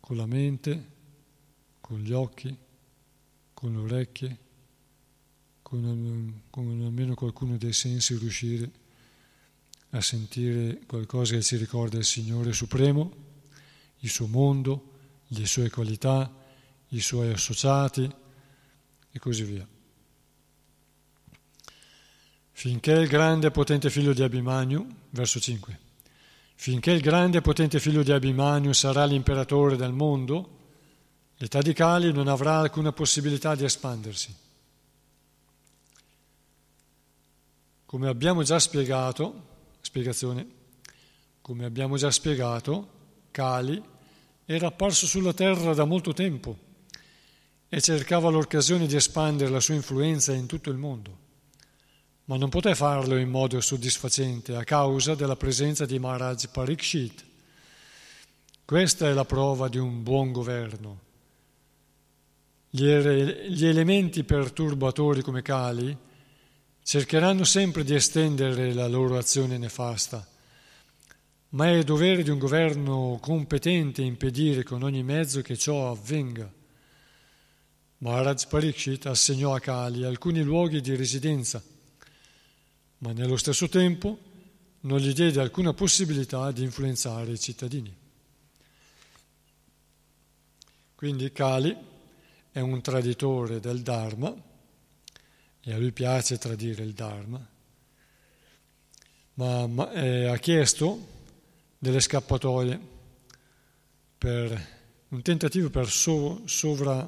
con 0.00 0.16
la 0.16 0.24
mente, 0.24 0.96
con 1.80 2.00
gli 2.00 2.12
occhi 2.12 2.66
con 3.58 3.72
le 3.72 3.78
orecchie, 3.80 4.38
con, 5.62 6.42
con 6.48 6.80
almeno 6.84 7.14
qualcuno 7.16 7.56
dei 7.56 7.72
sensi 7.72 8.16
riuscire 8.16 8.70
a 9.90 10.00
sentire 10.00 10.80
qualcosa 10.86 11.34
che 11.34 11.42
ci 11.42 11.56
ricorda 11.56 11.98
il 11.98 12.04
Signore 12.04 12.52
Supremo, 12.52 13.12
il 14.00 14.10
suo 14.10 14.26
mondo, 14.26 14.92
le 15.28 15.46
sue 15.46 15.70
qualità, 15.70 16.32
i 16.88 17.00
suoi 17.00 17.32
associati 17.32 18.10
e 19.10 19.18
così 19.18 19.44
via. 19.44 19.66
Finché 22.52 22.92
il 22.92 23.08
grande 23.08 23.46
e 23.46 23.50
potente 23.50 23.90
figlio 23.90 24.12
di 24.12 24.22
Abimanyu, 24.22 24.86
verso 25.10 25.38
5, 25.38 25.78
finché 26.54 26.90
il 26.90 27.00
grande 27.00 27.38
e 27.38 27.40
potente 27.40 27.78
figlio 27.78 28.02
di 28.02 28.12
Abimanyu 28.12 28.72
sarà 28.72 29.04
l'imperatore 29.04 29.76
del 29.76 29.92
mondo, 29.92 30.56
L'età 31.40 31.62
di 31.62 31.72
Kali 31.72 32.12
non 32.12 32.26
avrà 32.26 32.58
alcuna 32.58 32.90
possibilità 32.90 33.54
di 33.54 33.62
espandersi. 33.62 34.34
Come 37.86 38.08
abbiamo 38.08 38.42
già 38.42 38.58
spiegato, 38.58 39.46
spiegazione, 39.80 40.46
come 41.40 41.64
abbiamo 41.64 41.96
già 41.96 42.10
spiegato, 42.10 42.96
Kali 43.30 43.82
era 44.44 44.68
apparso 44.68 45.06
sulla 45.06 45.32
terra 45.32 45.74
da 45.74 45.84
molto 45.84 46.12
tempo 46.12 46.56
e 47.68 47.80
cercava 47.80 48.30
l'occasione 48.30 48.86
di 48.86 48.96
espandere 48.96 49.50
la 49.50 49.60
sua 49.60 49.74
influenza 49.74 50.32
in 50.32 50.46
tutto 50.46 50.70
il 50.70 50.76
mondo, 50.76 51.16
ma 52.24 52.36
non 52.36 52.48
poté 52.48 52.74
farlo 52.74 53.16
in 53.16 53.28
modo 53.28 53.60
soddisfacente 53.60 54.54
a 54.54 54.64
causa 54.64 55.14
della 55.14 55.36
presenza 55.36 55.86
di 55.86 55.98
Maharaj 55.98 56.46
Parikshit. 56.48 57.24
Questa 58.64 59.08
è 59.08 59.12
la 59.12 59.24
prova 59.24 59.68
di 59.68 59.78
un 59.78 60.02
buon 60.02 60.32
governo 60.32 61.06
gli, 62.70 63.64
elementi 63.64 64.24
perturbatori 64.24 65.22
come 65.22 65.40
Kali 65.40 65.96
cercheranno 66.88 67.44
sempre 67.44 67.84
di 67.84 67.94
estendere 67.94 68.72
la 68.72 68.88
loro 68.88 69.18
azione 69.18 69.58
nefasta, 69.58 70.26
ma 71.50 71.70
è 71.70 71.82
dovere 71.82 72.22
di 72.22 72.30
un 72.30 72.38
governo 72.38 73.18
competente 73.20 74.00
impedire 74.00 74.62
con 74.62 74.82
ogni 74.82 75.02
mezzo 75.02 75.42
che 75.42 75.58
ciò 75.58 75.90
avvenga. 75.90 76.50
Maharaj 77.98 78.46
Parikshit 78.46 79.04
assegnò 79.04 79.54
a 79.54 79.60
Kali 79.60 80.02
alcuni 80.02 80.40
luoghi 80.40 80.80
di 80.80 80.96
residenza, 80.96 81.62
ma 83.00 83.12
nello 83.12 83.36
stesso 83.36 83.68
tempo 83.68 84.18
non 84.80 84.98
gli 84.98 85.12
diede 85.12 85.40
alcuna 85.40 85.74
possibilità 85.74 86.50
di 86.52 86.62
influenzare 86.62 87.32
i 87.32 87.38
cittadini. 87.38 87.94
Kali 90.94 91.32
Kali 91.32 91.76
è 92.50 92.60
un 92.60 92.80
traditore 92.80 93.60
del 93.60 93.82
Dharma 93.82 94.46
e 95.68 95.72
a 95.74 95.76
lui 95.76 95.92
piace 95.92 96.38
tradire 96.38 96.82
il 96.82 96.94
Dharma, 96.94 97.46
ma, 99.34 99.66
ma 99.66 99.92
eh, 99.92 100.24
ha 100.24 100.38
chiesto 100.38 101.06
delle 101.76 102.00
scappatoie 102.00 102.80
per 104.16 104.68
un 105.08 105.20
tentativo 105.20 105.68
per, 105.68 105.90
so, 105.90 106.40
sovra, 106.46 107.06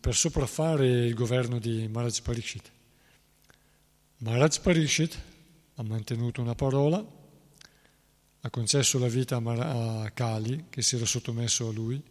per 0.00 0.14
sopraffare 0.16 1.06
il 1.06 1.14
governo 1.14 1.60
di 1.60 1.86
Maharaj 1.86 2.22
Parikshit. 2.22 2.72
Maharaj 4.16 4.58
Parikshit 4.58 5.18
ha 5.76 5.84
mantenuto 5.84 6.40
una 6.40 6.56
parola, 6.56 6.98
ha 8.40 8.50
concesso 8.50 8.98
la 8.98 9.06
vita 9.06 9.36
a 9.36 10.10
Kali, 10.10 10.64
che 10.68 10.82
si 10.82 10.96
era 10.96 11.06
sottomesso 11.06 11.68
a 11.68 11.72
lui, 11.72 12.02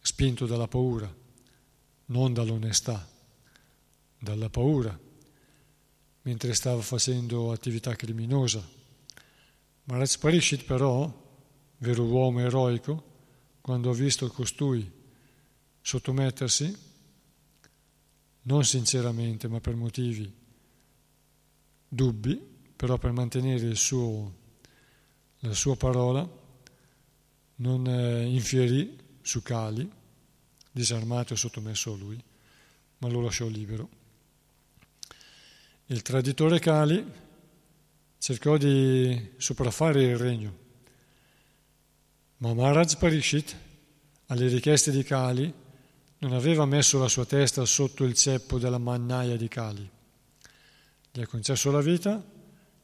spinto 0.00 0.46
dalla 0.46 0.66
paura, 0.66 1.14
non 2.06 2.32
dall'onestà, 2.32 3.09
dalla 4.20 4.50
paura, 4.50 4.98
mentre 6.22 6.54
stava 6.54 6.82
facendo 6.82 7.50
attività 7.50 7.96
criminosa. 7.96 8.62
Maharaj 9.84 10.18
Parishit 10.18 10.64
però, 10.64 11.10
vero 11.78 12.04
uomo 12.04 12.40
eroico, 12.40 13.08
quando 13.60 13.90
ha 13.90 13.94
visto 13.94 14.28
costui 14.28 14.88
sottomettersi, 15.80 16.88
non 18.42 18.64
sinceramente 18.64 19.48
ma 19.48 19.60
per 19.60 19.74
motivi 19.74 20.32
dubbi, 21.88 22.36
però 22.76 22.98
per 22.98 23.12
mantenere 23.12 23.74
suo, 23.74 24.34
la 25.40 25.54
sua 25.54 25.76
parola, 25.76 26.28
non 27.56 27.86
eh, 27.86 28.24
infierì 28.26 28.96
su 29.20 29.42
Cali, 29.42 29.90
disarmato 30.70 31.34
e 31.34 31.36
sottomesso 31.36 31.92
a 31.92 31.96
lui, 31.96 32.22
ma 32.98 33.08
lo 33.08 33.20
lasciò 33.22 33.46
libero. 33.46 33.99
Il 35.90 36.02
traditore 36.02 36.60
Cali 36.60 37.04
cercò 38.16 38.56
di 38.56 39.32
sopraffare 39.38 40.04
il 40.04 40.16
regno, 40.16 40.56
ma 42.36 42.54
Maharaj 42.54 42.94
Parishit, 42.94 43.56
alle 44.26 44.46
richieste 44.46 44.92
di 44.92 45.02
Cali, 45.02 45.52
non 46.18 46.32
aveva 46.32 46.64
messo 46.64 47.00
la 47.00 47.08
sua 47.08 47.26
testa 47.26 47.64
sotto 47.64 48.04
il 48.04 48.14
ceppo 48.14 48.60
della 48.60 48.78
mannaia 48.78 49.36
di 49.36 49.48
Cali. 49.48 49.90
Gli 51.10 51.20
ha 51.20 51.26
concesso 51.26 51.72
la 51.72 51.80
vita, 51.80 52.24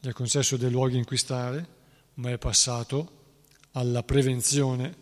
gli 0.01 0.09
ha 0.09 0.13
concesso 0.13 0.57
dei 0.57 0.69
luoghi 0.69 0.97
in 0.97 1.05
cui 1.05 1.15
stare, 1.15 1.65
ma 2.15 2.31
è 2.31 2.37
passato 2.37 3.11
alla 3.71 4.03
prevenzione 4.03 4.95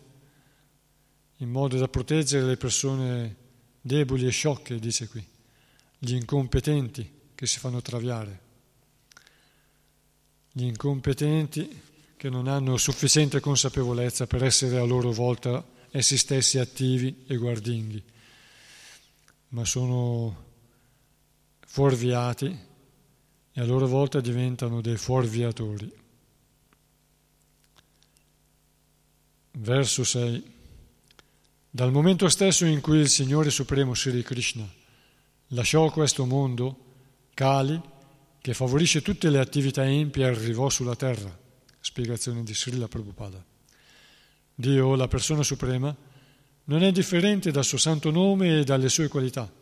in 1.38 1.50
modo 1.50 1.76
da 1.76 1.88
proteggere 1.88 2.46
le 2.46 2.56
persone 2.56 3.36
deboli 3.80 4.26
e 4.26 4.30
sciocche, 4.30 4.78
dice 4.78 5.08
qui, 5.08 5.26
gli 5.98 6.14
incompetenti 6.14 7.14
che 7.36 7.46
si 7.46 7.60
fanno 7.60 7.80
traviare, 7.80 8.40
gli 10.50 10.64
incompetenti 10.64 11.82
che 12.16 12.28
non 12.30 12.48
hanno 12.48 12.76
sufficiente 12.78 13.38
consapevolezza 13.38 14.26
per 14.26 14.42
essere 14.42 14.78
a 14.78 14.84
loro 14.84 15.12
volta 15.12 15.64
essi 15.90 16.16
stessi 16.16 16.58
attivi 16.58 17.24
e 17.26 17.36
guardinghi, 17.36 18.02
ma 19.50 19.64
sono 19.64 20.44
fuorviati 21.60 22.58
e 23.52 23.60
a 23.60 23.64
loro 23.64 23.86
volta 23.86 24.20
diventano 24.20 24.80
dei 24.80 24.96
fuorviatori. 24.96 25.92
Verso 29.58 30.04
6. 30.04 30.54
Dal 31.70 31.92
momento 31.92 32.28
stesso 32.28 32.64
in 32.64 32.80
cui 32.80 32.98
il 32.98 33.08
Signore 33.08 33.50
Supremo 33.50 33.94
Sri 33.94 34.22
Krishna 34.22 34.66
lasciò 35.48 35.90
questo 35.90 36.24
mondo, 36.24 36.85
Kali, 37.36 37.78
che 38.40 38.54
favorisce 38.54 39.02
tutte 39.02 39.28
le 39.28 39.38
attività 39.38 39.84
empie, 39.84 40.24
arrivò 40.24 40.70
sulla 40.70 40.96
terra. 40.96 41.38
Spiegazione 41.78 42.42
di 42.42 42.54
Srila 42.54 42.88
Prabhupada. 42.88 43.44
Dio, 44.54 44.94
la 44.94 45.06
persona 45.06 45.42
suprema, 45.42 45.94
non 46.64 46.82
è 46.82 46.90
differente 46.92 47.50
dal 47.50 47.66
suo 47.66 47.76
santo 47.76 48.10
nome 48.10 48.60
e 48.60 48.64
dalle 48.64 48.88
sue 48.88 49.08
qualità. 49.08 49.52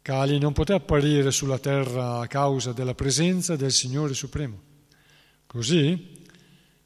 Kali 0.00 0.38
non 0.38 0.54
poté 0.54 0.72
apparire 0.72 1.30
sulla 1.32 1.58
terra 1.58 2.20
a 2.20 2.26
causa 2.28 2.72
della 2.72 2.94
presenza 2.94 3.54
del 3.54 3.70
Signore 3.70 4.14
Supremo. 4.14 4.58
Così, 5.44 6.24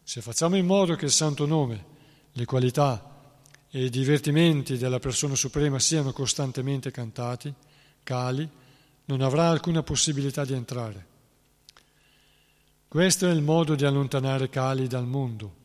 se 0.03 0.23
facciamo 0.23 0.57
in 0.57 0.67
modo 0.67 0.97
che 0.97 1.05
il 1.05 1.13
santo 1.13 1.47
nome, 1.47 1.85
le 2.33 2.45
qualità 2.47 3.31
e 3.71 3.85
i 3.85 3.91
divertimenti 3.91 4.77
della 4.77 4.99
persona 4.99 5.37
suprema 5.37 5.79
siano 5.79 6.11
costantemente 6.11 6.91
cantati, 6.91 7.55
Kali 8.03 8.65
non 9.07 9.21
avrà 9.21 9.49
alcuna 9.49 9.83
possibilità 9.83 10.45
di 10.45 10.53
entrare. 10.53 11.07
Questo 12.89 13.29
è 13.29 13.33
il 13.33 13.43
modo 13.43 13.75
di 13.75 13.85
allontanare 13.85 14.49
Kali 14.49 14.87
dal 14.87 15.07
mondo. 15.07 15.65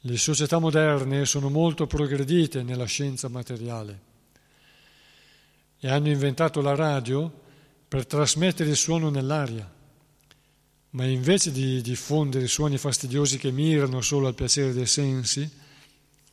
Le 0.00 0.16
società 0.16 0.58
moderne 0.58 1.24
sono 1.24 1.50
molto 1.50 1.86
progredite 1.86 2.62
nella 2.62 2.84
scienza 2.84 3.28
materiale 3.28 4.00
e 5.78 5.88
hanno 5.88 6.08
inventato 6.08 6.60
la 6.60 6.74
radio 6.74 7.30
per 7.88 8.06
trasmettere 8.06 8.70
il 8.70 8.76
suono 8.76 9.10
nell'aria, 9.10 9.70
ma 10.90 11.04
invece 11.04 11.52
di 11.52 11.80
diffondere 11.82 12.46
suoni 12.46 12.78
fastidiosi 12.78 13.38
che 13.38 13.50
mirano 13.50 14.00
solo 14.00 14.26
al 14.26 14.34
piacere 14.34 14.72
dei 14.72 14.86
sensi, 14.86 15.48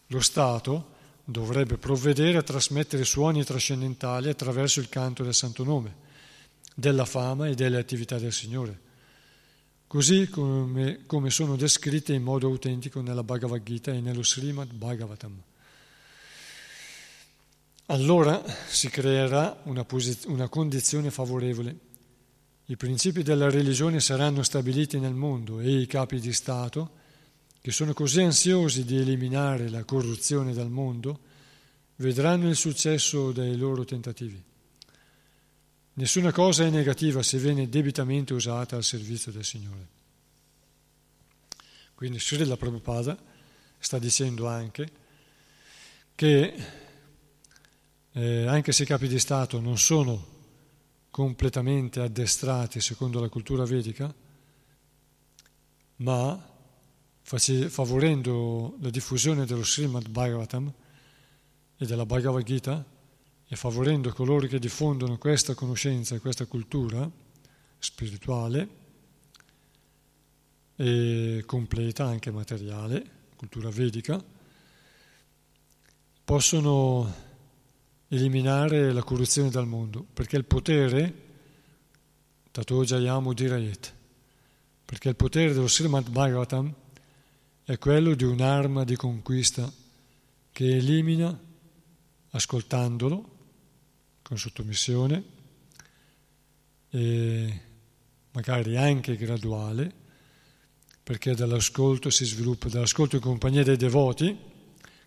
lo 0.07 0.19
Stato 0.21 0.92
dovrebbe 1.23 1.77
provvedere 1.77 2.37
a 2.37 2.43
trasmettere 2.43 3.05
suoni 3.05 3.43
trascendentali 3.43 4.29
attraverso 4.29 4.79
il 4.79 4.89
canto 4.89 5.23
del 5.23 5.33
Santo 5.33 5.63
Nome, 5.63 5.95
della 6.75 7.05
fama 7.05 7.47
e 7.47 7.55
delle 7.55 7.77
attività 7.77 8.17
del 8.17 8.33
Signore, 8.33 8.79
così 9.87 10.27
come, 10.27 11.03
come 11.05 11.29
sono 11.29 11.55
descritte 11.55 12.13
in 12.13 12.23
modo 12.23 12.47
autentico 12.47 13.01
nella 13.01 13.23
Bhagavad 13.23 13.63
Gita 13.63 13.91
e 13.91 14.01
nello 14.01 14.23
Srimad 14.23 14.73
Bhagavatam. 14.73 15.41
Allora 17.87 18.41
si 18.67 18.89
creerà 18.89 19.61
una, 19.63 19.83
posit- 19.85 20.25
una 20.25 20.47
condizione 20.47 21.11
favorevole. 21.11 21.75
I 22.65 22.77
principi 22.77 23.23
della 23.23 23.49
religione 23.49 23.99
saranno 23.99 24.41
stabiliti 24.41 24.99
nel 24.99 25.13
mondo 25.13 25.59
e 25.59 25.79
i 25.79 25.85
capi 25.85 26.19
di 26.19 26.33
Stato 26.33 27.01
che 27.63 27.71
sono 27.71 27.93
così 27.93 28.19
ansiosi 28.19 28.83
di 28.83 28.97
eliminare 28.97 29.69
la 29.69 29.85
corruzione 29.85 30.51
dal 30.53 30.69
mondo, 30.69 31.17
vedranno 31.95 32.49
il 32.49 32.57
successo 32.57 33.31
dei 33.31 33.55
loro 33.55 33.85
tentativi. 33.85 34.43
Nessuna 35.93 36.33
cosa 36.33 36.65
è 36.65 36.69
negativa 36.69 37.23
se 37.23 37.37
viene 37.37 37.69
debitamente 37.69 38.33
usata 38.33 38.75
al 38.75 38.83
servizio 38.83 39.31
del 39.31 39.45
Signore. 39.45 39.87
Quindi 41.95 42.19
Srila 42.19 42.57
Prabhupada 42.57 43.17
sta 43.79 43.97
dicendo 43.97 44.45
anche 44.49 44.91
che 46.15 46.53
eh, 48.11 48.45
anche 48.45 48.73
se 48.73 48.83
i 48.83 48.87
capi 48.87 49.07
di 49.07 49.19
Stato 49.19 49.61
non 49.61 49.77
sono 49.77 50.31
completamente 51.09 52.01
addestrati 52.01 52.81
secondo 52.81 53.21
la 53.21 53.29
cultura 53.29 53.63
vedica, 53.63 54.13
ma 55.95 56.51
favorendo 57.23 58.75
la 58.81 58.89
diffusione 58.89 59.45
dello 59.45 59.63
Srimad 59.63 60.09
Bhagavatam 60.09 60.71
e 61.77 61.85
della 61.85 62.05
Bhagavad 62.05 62.43
Gita 62.43 62.85
e 63.47 63.55
favorendo 63.55 64.11
coloro 64.11 64.47
che 64.47 64.59
diffondono 64.59 65.17
questa 65.17 65.53
conoscenza 65.53 66.15
e 66.15 66.19
questa 66.19 66.45
cultura 66.45 67.09
spirituale 67.79 68.81
e 70.75 71.43
completa 71.45 72.05
anche 72.05 72.31
materiale, 72.31 73.03
cultura 73.35 73.69
vedica, 73.69 74.23
possono 76.23 77.13
eliminare 78.07 78.91
la 78.91 79.03
corruzione 79.03 79.49
dal 79.49 79.67
mondo, 79.67 80.05
perché 80.13 80.37
il 80.37 80.45
potere, 80.45 81.21
Tato 82.51 82.83
Jayamu 82.83 83.33
Dirayet, 83.33 83.93
perché 84.85 85.09
il 85.09 85.15
potere 85.15 85.53
dello 85.53 85.67
Srimad 85.67 86.09
Bhagavatam 86.09 86.73
è 87.65 87.77
quello 87.77 88.13
di 88.13 88.25
un'arma 88.25 88.83
di 88.83 88.97
conquista 88.97 89.71
che 90.51 90.75
elimina, 90.75 91.37
ascoltandolo, 92.31 93.31
con 94.21 94.37
sottomissione, 94.37 95.23
e 96.89 97.61
magari 98.31 98.75
anche 98.75 99.15
graduale, 99.15 99.91
perché 101.01 101.35
dall'ascolto 101.35 102.09
si 102.09 102.25
sviluppa, 102.25 102.67
dall'ascolto 102.67 103.15
in 103.15 103.21
compagnia 103.21 103.63
dei 103.63 103.77
devoti, 103.77 104.37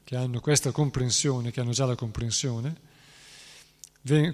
che 0.02 0.16
hanno 0.16 0.40
questa 0.40 0.70
comprensione, 0.70 1.50
che 1.50 1.60
hanno 1.60 1.72
già 1.72 1.84
la 1.84 1.94
comprensione, 1.94 2.84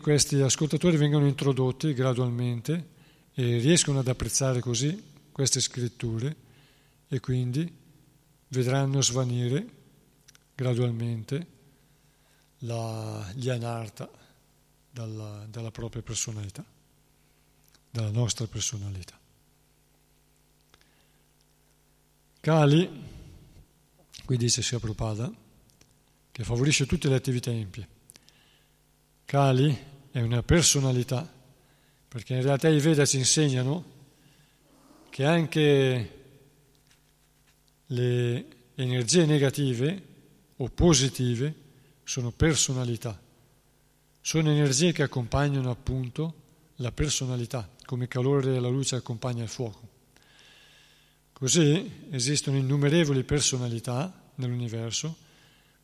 questi 0.01 0.37
ascoltatori 0.37 0.97
vengono 0.97 1.27
introdotti 1.27 1.95
gradualmente 1.95 2.89
e 3.35 3.59
riescono 3.59 4.01
ad 4.01 4.07
apprezzare 4.07 4.61
così 4.61 5.03
queste 5.33 5.61
scritture 5.61 6.37
e 7.09 7.21
quindi 7.21 7.81
vedranno 8.53 9.01
svanire 9.01 9.67
gradualmente 10.55 11.47
la, 12.59 13.31
gli 13.35 13.49
anarta 13.49 14.09
dalla, 14.91 15.47
dalla 15.49 15.71
propria 15.71 16.03
personalità, 16.03 16.65
dalla 17.91 18.11
nostra 18.11 18.47
personalità. 18.47 19.19
Kali, 22.41 23.05
qui 24.25 24.37
dice 24.37 24.63
Sia 24.63 24.79
Prabhupada, 24.79 25.33
che 26.31 26.45
favorisce 26.45 26.87
tutte 26.87 27.09
le 27.09 27.15
attività 27.15 27.51
empie. 27.51 27.89
Kali 29.25 29.79
è 30.11 30.21
una 30.21 30.43
personalità, 30.43 31.31
perché 32.09 32.35
in 32.35 32.43
realtà 32.43 32.69
i 32.69 32.81
Veda 32.81 33.07
ci 33.07 33.17
insegnano 33.17 34.01
che 35.09 35.25
anche 35.25 36.22
le 37.93 38.47
energie 38.75 39.27
negative 39.27 40.03
o 40.57 40.69
positive 40.69 41.55
sono 42.05 42.31
personalità, 42.31 43.21
sono 44.21 44.51
energie 44.51 44.93
che 44.93 45.03
accompagnano 45.03 45.71
appunto 45.71 46.41
la 46.77 46.93
personalità, 46.93 47.69
come 47.85 48.05
il 48.05 48.09
calore 48.09 48.53
della 48.53 48.69
luce 48.69 48.97
accompagna 48.97 49.43
il 49.43 49.49
fuoco. 49.49 49.91
Così 51.33 52.07
esistono 52.11 52.57
innumerevoli 52.57 53.25
personalità 53.25 54.31
nell'universo 54.37 55.17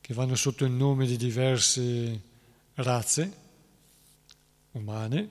che 0.00 0.14
vanno 0.14 0.34
sotto 0.34 0.64
il 0.64 0.70
nome 0.70 1.06
di 1.06 1.16
diverse 1.16 2.20
razze 2.74 3.46
umane 4.72 5.28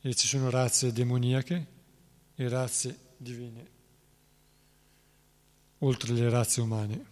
e 0.00 0.14
ci 0.14 0.26
sono 0.26 0.48
razze 0.48 0.92
demoniache 0.92 1.66
e 2.36 2.48
razze 2.48 2.98
divine 3.16 3.74
oltre 5.78 6.12
le 6.12 6.28
razze 6.28 6.60
umane, 6.60 7.04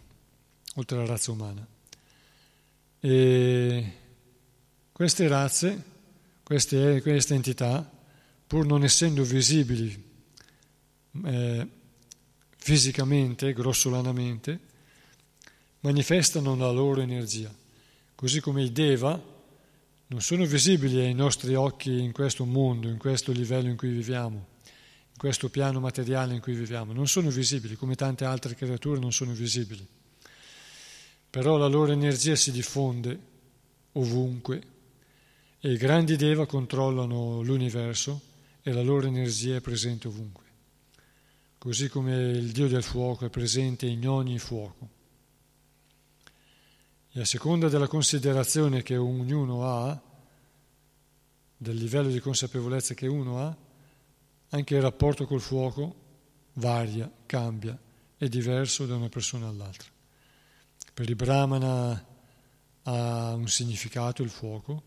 oltre 0.75 0.97
la 0.97 1.05
razza 1.05 1.31
umana. 1.31 1.65
E 2.99 3.93
queste 4.91 5.27
razze, 5.27 5.83
queste, 6.43 7.01
queste 7.01 7.33
entità, 7.33 7.89
pur 8.47 8.65
non 8.65 8.83
essendo 8.83 9.23
visibili 9.23 10.03
eh, 11.23 11.67
fisicamente, 12.57 13.53
grossolanamente, 13.53 14.59
manifestano 15.81 16.55
la 16.55 16.71
loro 16.71 17.01
energia, 17.01 17.53
così 18.15 18.39
come 18.41 18.63
i 18.63 18.71
Deva 18.71 19.33
non 20.07 20.21
sono 20.21 20.45
visibili 20.45 20.99
ai 20.99 21.13
nostri 21.13 21.55
occhi 21.55 21.99
in 21.99 22.11
questo 22.11 22.45
mondo, 22.45 22.87
in 22.87 22.97
questo 22.97 23.31
livello 23.31 23.69
in 23.69 23.77
cui 23.77 23.89
viviamo, 23.89 24.47
questo 25.17 25.49
piano 25.49 25.79
materiale 25.79 26.33
in 26.33 26.41
cui 26.41 26.53
viviamo, 26.53 26.93
non 26.93 27.07
sono 27.07 27.29
visibili, 27.29 27.75
come 27.75 27.95
tante 27.95 28.25
altre 28.25 28.55
creature 28.55 28.99
non 28.99 29.11
sono 29.11 29.31
visibili, 29.31 29.85
però 31.29 31.57
la 31.57 31.67
loro 31.67 31.91
energia 31.91 32.35
si 32.35 32.51
diffonde 32.51 33.19
ovunque 33.93 34.73
e 35.59 35.71
i 35.71 35.77
grandi 35.77 36.15
Deva 36.15 36.45
controllano 36.45 37.41
l'universo 37.41 38.21
e 38.61 38.71
la 38.71 38.81
loro 38.81 39.07
energia 39.07 39.55
è 39.55 39.61
presente 39.61 40.07
ovunque, 40.07 40.43
così 41.57 41.87
come 41.87 42.15
il 42.15 42.51
Dio 42.51 42.67
del 42.67 42.83
fuoco 42.83 43.25
è 43.25 43.29
presente 43.29 43.85
in 43.85 44.07
ogni 44.07 44.37
fuoco. 44.37 44.89
E 47.11 47.21
a 47.21 47.25
seconda 47.25 47.69
della 47.69 47.87
considerazione 47.87 48.83
che 48.83 48.97
ognuno 48.97 49.65
ha, 49.65 50.01
del 51.57 51.77
livello 51.77 52.09
di 52.09 52.19
consapevolezza 52.19 52.93
che 52.93 53.07
uno 53.07 53.39
ha, 53.39 53.55
anche 54.55 54.75
il 54.75 54.81
rapporto 54.81 55.25
col 55.25 55.41
fuoco 55.41 56.03
varia, 56.53 57.11
cambia, 57.25 57.77
è 58.17 58.27
diverso 58.27 58.85
da 58.85 58.95
una 58.95 59.09
persona 59.09 59.47
all'altra. 59.47 59.89
Per 60.93 61.09
il 61.09 61.15
Brahmana 61.15 62.05
ha 62.83 63.33
un 63.33 63.47
significato 63.49 64.23
il 64.23 64.29
fuoco, 64.29 64.81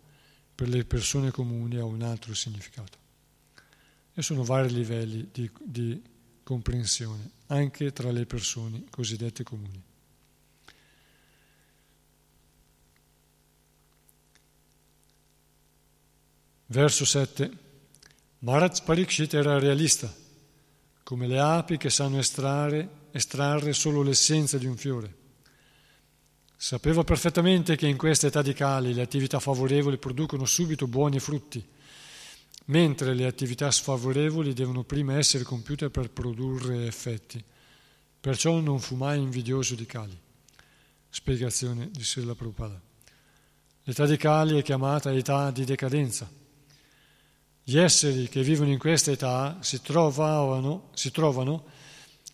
per 0.54 0.68
le 0.68 0.84
persone 0.86 1.30
comuni 1.30 1.76
ha 1.76 1.84
un 1.84 2.00
altro 2.00 2.32
significato. 2.34 2.96
E 4.14 4.22
sono 4.22 4.42
vari 4.42 4.72
livelli 4.72 5.28
di, 5.30 5.50
di 5.62 6.02
comprensione, 6.42 7.30
anche 7.48 7.92
tra 7.92 8.10
le 8.10 8.24
persone 8.24 8.84
cosiddette 8.88 9.42
comuni. 9.44 9.82
Verso 16.70 17.04
7. 17.04 17.66
Maharaj 18.40 18.82
Parikshit 18.82 19.34
era 19.34 19.58
realista, 19.58 20.14
come 21.02 21.26
le 21.26 21.40
api 21.40 21.76
che 21.76 21.90
sanno 21.90 22.20
estrarre, 22.20 23.06
estrarre 23.10 23.72
solo 23.72 24.02
l'essenza 24.02 24.58
di 24.58 24.66
un 24.66 24.76
fiore. 24.76 25.16
Sapeva 26.56 27.02
perfettamente 27.02 27.74
che 27.74 27.88
in 27.88 27.96
questa 27.96 28.28
età 28.28 28.40
di 28.40 28.52
cali 28.52 28.94
le 28.94 29.02
attività 29.02 29.40
favorevoli 29.40 29.98
producono 29.98 30.44
subito 30.44 30.86
buoni 30.86 31.18
frutti, 31.18 31.66
mentre 32.66 33.12
le 33.14 33.26
attività 33.26 33.72
sfavorevoli 33.72 34.52
devono 34.52 34.84
prima 34.84 35.18
essere 35.18 35.42
compiute 35.42 35.90
per 35.90 36.10
produrre 36.10 36.86
effetti. 36.86 37.42
Perciò 38.20 38.60
non 38.60 38.78
fu 38.78 38.94
mai 38.94 39.18
invidioso 39.18 39.74
di 39.74 39.86
Kali. 39.86 40.16
Spiegazione 41.10 41.90
di 41.90 42.04
Srila 42.04 42.36
Prabhupada. 42.36 42.80
L'età 43.82 44.06
di 44.06 44.16
Kali 44.16 44.58
è 44.58 44.62
chiamata 44.62 45.12
età 45.12 45.50
di 45.50 45.64
decadenza 45.64 46.37
gli 47.68 47.76
esseri 47.76 48.30
che 48.30 48.42
vivono 48.42 48.70
in 48.70 48.78
questa 48.78 49.10
età 49.10 49.58
si 49.60 49.82
trovano, 49.82 50.88
si 50.94 51.10
trovano 51.10 51.66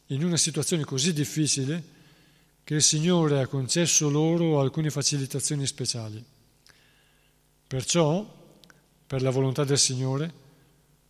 in 0.07 0.23
una 0.23 0.37
situazione 0.37 0.85
così 0.85 1.13
difficile 1.13 1.83
che 2.63 2.75
il 2.75 2.83
Signore 2.83 3.41
ha 3.41 3.49
concesso 3.49 4.09
loro 4.09 4.61
alcune 4.61 4.91
facilitazioni 4.91 5.67
speciali. 5.67 6.25
Perciò, 7.67 8.25
per 9.05 9.23
la 9.23 9.31
volontà 9.31 9.65
del 9.65 9.77
Signore, 9.77 10.33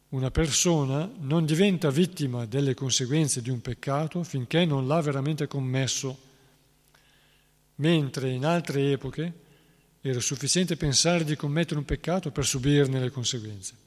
una 0.09 0.31
persona 0.31 1.07
non 1.19 1.45
diventa 1.45 1.91
vittima 1.91 2.47
delle 2.47 2.73
conseguenze 2.73 3.43
di 3.43 3.51
un 3.51 3.61
peccato 3.61 4.23
finché 4.23 4.65
non 4.65 4.87
l'ha 4.87 5.03
veramente 5.03 5.47
commesso, 5.47 6.19
mentre 7.75 8.31
in 8.31 8.47
altre 8.47 8.93
epoche 8.93 9.33
era 10.01 10.21
sufficiente 10.21 10.79
pensare 10.79 11.25
di 11.25 11.37
commettere 11.37 11.79
un 11.79 11.85
peccato 11.85 12.31
per 12.31 12.47
subirne 12.47 12.99
le 12.99 13.11
conseguenze. 13.11 13.84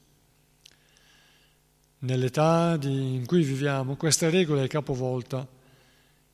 Nell'età 2.00 2.78
di, 2.78 3.16
in 3.16 3.26
cui 3.26 3.44
viviamo 3.44 3.96
questa 3.96 4.30
regola 4.30 4.62
è 4.62 4.68
capovolta 4.68 5.48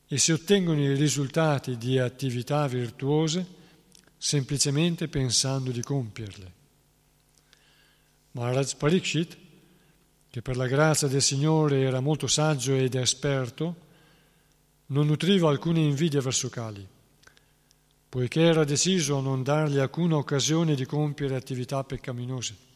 e 0.06 0.18
si 0.18 0.32
ottengono 0.32 0.82
i 0.82 0.94
risultati 0.96 1.78
di 1.78 1.98
attività 1.98 2.68
virtuose 2.68 3.62
semplicemente 4.18 5.08
pensando 5.08 5.72
di 5.72 5.82
compierle. 5.82 6.52
Maharaj 8.32 8.76
Parikshit, 8.76 9.38
che 10.30 10.42
per 10.42 10.58
la 10.58 10.68
grazia 10.68 11.08
del 11.08 11.22
Signore 11.22 11.82
era 11.82 12.00
molto 12.00 12.28
saggio 12.28 12.74
ed 12.74 12.96
esperto, 12.96 13.76
non 14.88 15.08
nutriva 15.08 15.50
alcuna 15.50 15.80
invidia 15.80 16.22
verso 16.22 16.50
Kali, 16.50 16.86
poiché 18.10 18.42
era 18.42 18.64
deciso 18.64 19.18
a 19.18 19.22
non 19.22 19.44
dargli 19.44 19.78
alcuna 19.78 20.18
occasione 20.18 20.76
di 20.76 20.86
compiere 20.86 21.36
attività 21.36 21.84
peccaminose. 21.84 22.72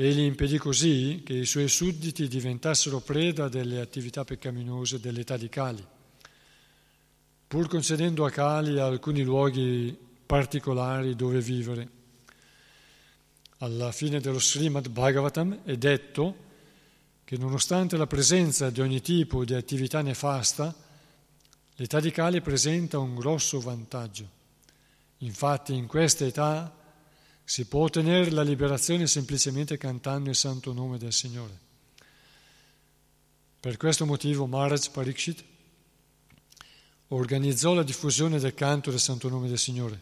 Egli 0.00 0.20
impedì 0.20 0.58
così 0.58 1.22
che 1.24 1.32
i 1.32 1.44
suoi 1.44 1.66
sudditi 1.66 2.28
diventassero 2.28 3.00
preda 3.00 3.48
delle 3.48 3.80
attività 3.80 4.22
peccaminose 4.22 5.00
dell'età 5.00 5.36
di 5.36 5.48
Kali, 5.48 5.84
pur 7.48 7.66
concedendo 7.66 8.24
a 8.24 8.30
Kali 8.30 8.78
alcuni 8.78 9.24
luoghi 9.24 9.98
particolari 10.24 11.16
dove 11.16 11.40
vivere. 11.40 11.88
Alla 13.58 13.90
fine 13.90 14.20
dello 14.20 14.38
Srimad 14.38 14.88
Bhagavatam 14.88 15.62
è 15.64 15.76
detto 15.76 16.36
che 17.24 17.36
nonostante 17.36 17.96
la 17.96 18.06
presenza 18.06 18.70
di 18.70 18.80
ogni 18.80 19.00
tipo 19.00 19.44
di 19.44 19.54
attività 19.54 20.00
nefasta, 20.00 20.72
l'età 21.74 21.98
di 21.98 22.12
Kali 22.12 22.40
presenta 22.40 23.00
un 23.00 23.16
grosso 23.16 23.58
vantaggio. 23.58 24.28
Infatti 25.18 25.74
in 25.74 25.88
questa 25.88 26.24
età 26.24 26.77
si 27.48 27.64
può 27.64 27.84
ottenere 27.84 28.30
la 28.30 28.42
liberazione 28.42 29.06
semplicemente 29.06 29.78
cantando 29.78 30.28
il 30.28 30.36
santo 30.36 30.74
nome 30.74 30.98
del 30.98 31.14
Signore. 31.14 31.58
Per 33.58 33.78
questo 33.78 34.04
motivo 34.04 34.44
Maharaj 34.44 34.90
Parikshit 34.90 35.44
organizzò 37.08 37.72
la 37.72 37.82
diffusione 37.82 38.38
del 38.38 38.52
canto 38.52 38.90
del 38.90 39.00
santo 39.00 39.30
nome 39.30 39.48
del 39.48 39.56
Signore, 39.56 39.98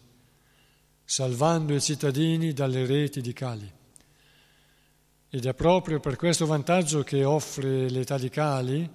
salvando 1.04 1.72
i 1.72 1.80
cittadini 1.80 2.52
dalle 2.52 2.84
reti 2.84 3.20
di 3.20 3.32
Kali. 3.32 3.72
Ed 5.30 5.46
è 5.46 5.54
proprio 5.54 6.00
per 6.00 6.16
questo 6.16 6.46
vantaggio 6.46 7.04
che 7.04 7.22
offre 7.22 7.88
l'età 7.88 8.18
di 8.18 8.28
Kali 8.28 8.90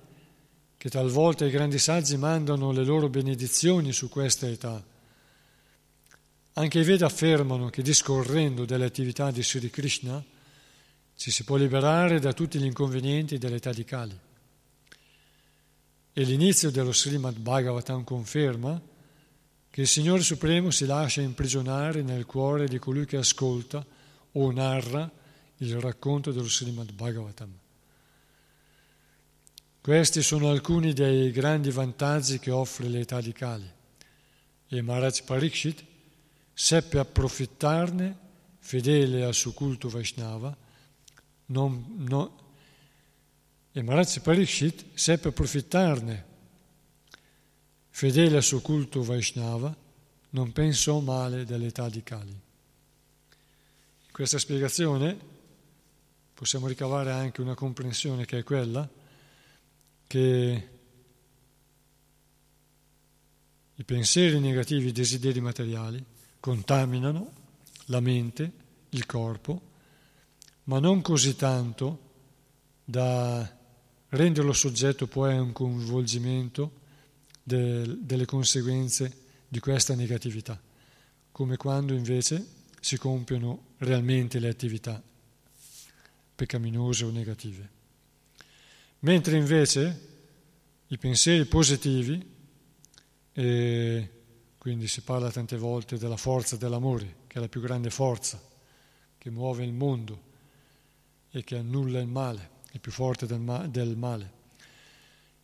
che 0.75 0.89
talvolta 0.89 1.45
i 1.45 1.51
grandi 1.51 1.79
saggi 1.79 2.17
mandano 2.17 2.73
le 2.73 2.83
loro 2.83 3.07
benedizioni 3.07 3.93
su 3.93 4.09
questa 4.09 4.49
età 4.49 4.90
anche 6.53 6.79
i 6.79 6.83
Veda 6.83 7.05
affermano 7.05 7.69
che 7.69 7.81
discorrendo 7.81 8.65
delle 8.65 8.85
attività 8.85 9.31
di 9.31 9.41
Sri 9.41 9.69
Krishna 9.69 10.23
ci 11.15 11.31
si 11.31 11.43
può 11.43 11.55
liberare 11.55 12.19
da 12.19 12.33
tutti 12.33 12.59
gli 12.59 12.65
inconvenienti 12.65 13.37
dell'età 13.37 13.71
di 13.71 13.85
Kali. 13.85 14.19
E 16.13 16.23
l'inizio 16.23 16.71
dello 16.71 16.91
Srimad 16.91 17.37
Bhagavatam 17.37 18.03
conferma 18.03 18.81
che 19.69 19.81
il 19.81 19.87
Signore 19.87 20.23
Supremo 20.23 20.71
si 20.71 20.85
lascia 20.85 21.21
imprigionare 21.21 22.01
nel 22.01 22.25
cuore 22.25 22.67
di 22.67 22.79
colui 22.79 23.05
che 23.05 23.17
ascolta 23.17 23.85
o 24.33 24.51
narra 24.51 25.09
il 25.57 25.79
racconto 25.79 26.31
dello 26.31 26.49
Srimad 26.49 26.91
Bhagavatam. 26.91 27.59
Questi 29.79 30.21
sono 30.21 30.49
alcuni 30.49 30.91
dei 30.91 31.31
grandi 31.31 31.71
vantaggi 31.71 32.39
che 32.39 32.51
offre 32.51 32.87
l'età 32.87 33.21
di 33.21 33.31
Kali. 33.31 33.71
E 34.67 34.81
Maharaj 34.81 35.23
Parikshit 35.23 35.83
seppe 36.53 36.99
approfittarne, 36.99 38.17
fedele 38.59 39.23
al 39.23 39.33
suo 39.33 39.51
culto 39.51 39.89
Vaishnava, 39.89 40.55
non, 41.47 41.85
non, 41.97 42.31
e 43.73 43.81
Maharaj 43.81 44.19
Parikshit 44.19 44.85
seppe 44.93 45.29
approfittarne, 45.29 46.25
fedele 47.89 48.37
al 48.37 48.43
suo 48.43 48.59
culto 48.59 49.01
Vaishnava, 49.01 49.75
non 50.31 50.51
pensò 50.51 50.99
male 50.99 51.45
dell'età 51.45 51.89
di 51.89 52.03
Kali. 52.03 52.29
In 52.29 54.11
questa 54.11 54.37
spiegazione 54.37 55.17
possiamo 56.33 56.67
ricavare 56.67 57.11
anche 57.11 57.41
una 57.41 57.55
comprensione 57.55 58.25
che 58.25 58.39
è 58.39 58.43
quella 58.43 58.89
che 60.07 60.69
i 63.75 63.83
pensieri 63.83 64.39
negativi, 64.39 64.89
i 64.89 64.91
desideri 64.91 65.39
materiali, 65.39 66.03
contaminano 66.41 67.31
la 67.85 68.01
mente, 68.01 68.51
il 68.89 69.05
corpo, 69.05 69.61
ma 70.65 70.79
non 70.79 71.01
così 71.01 71.35
tanto 71.37 72.09
da 72.83 73.57
renderlo 74.09 74.51
soggetto 74.51 75.07
poi 75.07 75.35
a 75.35 75.41
un 75.41 75.53
coinvolgimento 75.53 76.79
del, 77.41 77.99
delle 77.99 78.25
conseguenze 78.25 79.19
di 79.47 79.59
questa 79.59 79.95
negatività, 79.95 80.59
come 81.31 81.55
quando 81.55 81.93
invece 81.93 82.45
si 82.81 82.97
compiono 82.97 83.67
realmente 83.77 84.39
le 84.39 84.49
attività 84.49 85.01
peccaminose 86.35 87.05
o 87.05 87.11
negative. 87.11 87.69
Mentre 88.99 89.37
invece 89.37 90.09
i 90.87 90.97
pensieri 90.97 91.45
positivi 91.45 92.29
eh, 93.33 94.09
quindi 94.61 94.87
si 94.87 95.01
parla 95.01 95.31
tante 95.31 95.57
volte 95.57 95.97
della 95.97 96.17
forza 96.17 96.55
dell'amore, 96.55 97.15
che 97.25 97.39
è 97.39 97.41
la 97.41 97.47
più 97.47 97.61
grande 97.61 97.89
forza 97.89 98.39
che 99.17 99.31
muove 99.31 99.63
il 99.63 99.73
mondo 99.73 100.21
e 101.31 101.43
che 101.43 101.57
annulla 101.57 101.99
il 101.99 102.05
male. 102.05 102.49
è 102.71 102.77
più 102.77 102.91
forte 102.91 103.25
del, 103.25 103.39
ma- 103.39 103.65
del 103.65 103.97
male. 103.97 104.31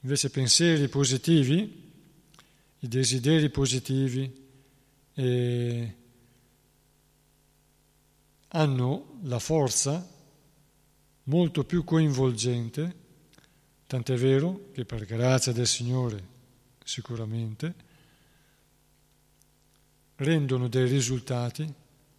Invece 0.01 0.29
pensieri 0.29 0.87
positivi, 0.87 1.91
i 2.77 2.87
desideri 2.87 3.49
positivi 3.49 4.49
eh, 5.15 5.95
hanno 8.49 9.17
la 9.23 9.39
forza 9.39 10.07
molto 11.23 11.63
più 11.63 11.83
coinvolgente, 11.83 12.95
tant'è 13.87 14.15
vero 14.15 14.69
che 14.73 14.85
per 14.85 15.05
grazia 15.05 15.53
del 15.53 15.65
Signore 15.65 16.23
sicuramente 16.83 17.85
rendono 20.17 20.67
dei 20.67 20.87
risultati 20.87 21.71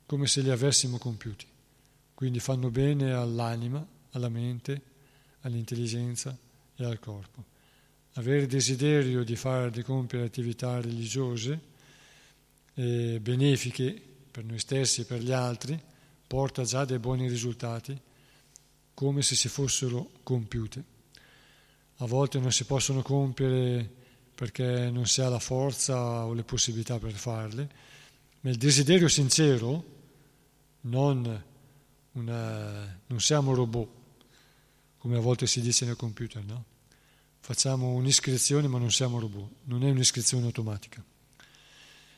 come 0.07 0.27
se 0.27 0.41
li 0.41 0.51
avessimo 0.51 0.99
compiuti. 0.99 1.47
Quindi 2.15 2.41
fanno 2.41 2.71
bene 2.71 3.13
all'anima, 3.13 3.87
alla 4.11 4.29
mente, 4.29 4.83
all'intelligenza 5.43 6.37
e 6.75 6.85
al 6.85 6.99
corpo. 6.99 7.45
Avere 8.15 8.47
desiderio 8.47 9.23
di 9.23 9.37
fare, 9.37 9.71
di 9.71 9.83
compiere 9.83 10.25
attività 10.25 10.81
religiose 10.81 11.61
eh, 12.75 13.19
benefiche 13.21 14.01
per 14.31 14.45
noi 14.45 14.59
stessi 14.59 15.03
e 15.03 15.05
per 15.05 15.21
gli 15.21 15.33
altri 15.33 15.81
porta 16.27 16.63
già 16.63 16.85
dei 16.85 16.99
buoni 16.99 17.29
risultati 17.29 17.99
come 18.95 19.23
se 19.23 19.35
si 19.35 19.49
fossero 19.49 20.11
compiute. 20.23 20.97
A 21.99 22.07
volte 22.07 22.39
non 22.39 22.53
si 22.53 22.65
possono 22.65 23.03
compiere 23.03 23.89
perché 24.35 24.91
non 24.91 25.07
si 25.07 25.21
ha 25.21 25.29
la 25.29 25.39
forza 25.39 26.25
o 26.25 26.33
le 26.33 26.45
possibilità 26.45 26.99
per 26.99 27.13
farle, 27.13 27.69
ma 28.41 28.51
il 28.51 28.57
desiderio 28.57 29.09
sincero, 29.09 29.97
non, 30.83 31.45
una, 32.13 33.01
non 33.07 33.21
siamo 33.21 33.55
robot, 33.55 33.89
come 34.99 35.17
a 35.17 35.21
volte 35.21 35.47
si 35.47 35.61
dice 35.61 35.85
nel 35.85 35.97
computer, 35.97 36.45
no? 36.45 36.65
Facciamo 37.41 37.93
un'iscrizione 37.93 38.69
ma 38.69 38.79
non 38.79 38.91
siamo 38.91 39.19
robot, 39.19 39.51
non 39.65 39.85
è 39.85 39.91
un'iscrizione 39.91 40.47
automatica. 40.47 41.03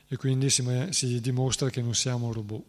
E 0.09 0.17
quindi 0.17 0.51
si, 0.51 0.65
si 0.91 1.21
dimostra 1.21 1.71
che 1.71 1.83
non 1.83 1.95
siamo 1.95 2.33
robot. 2.33 2.65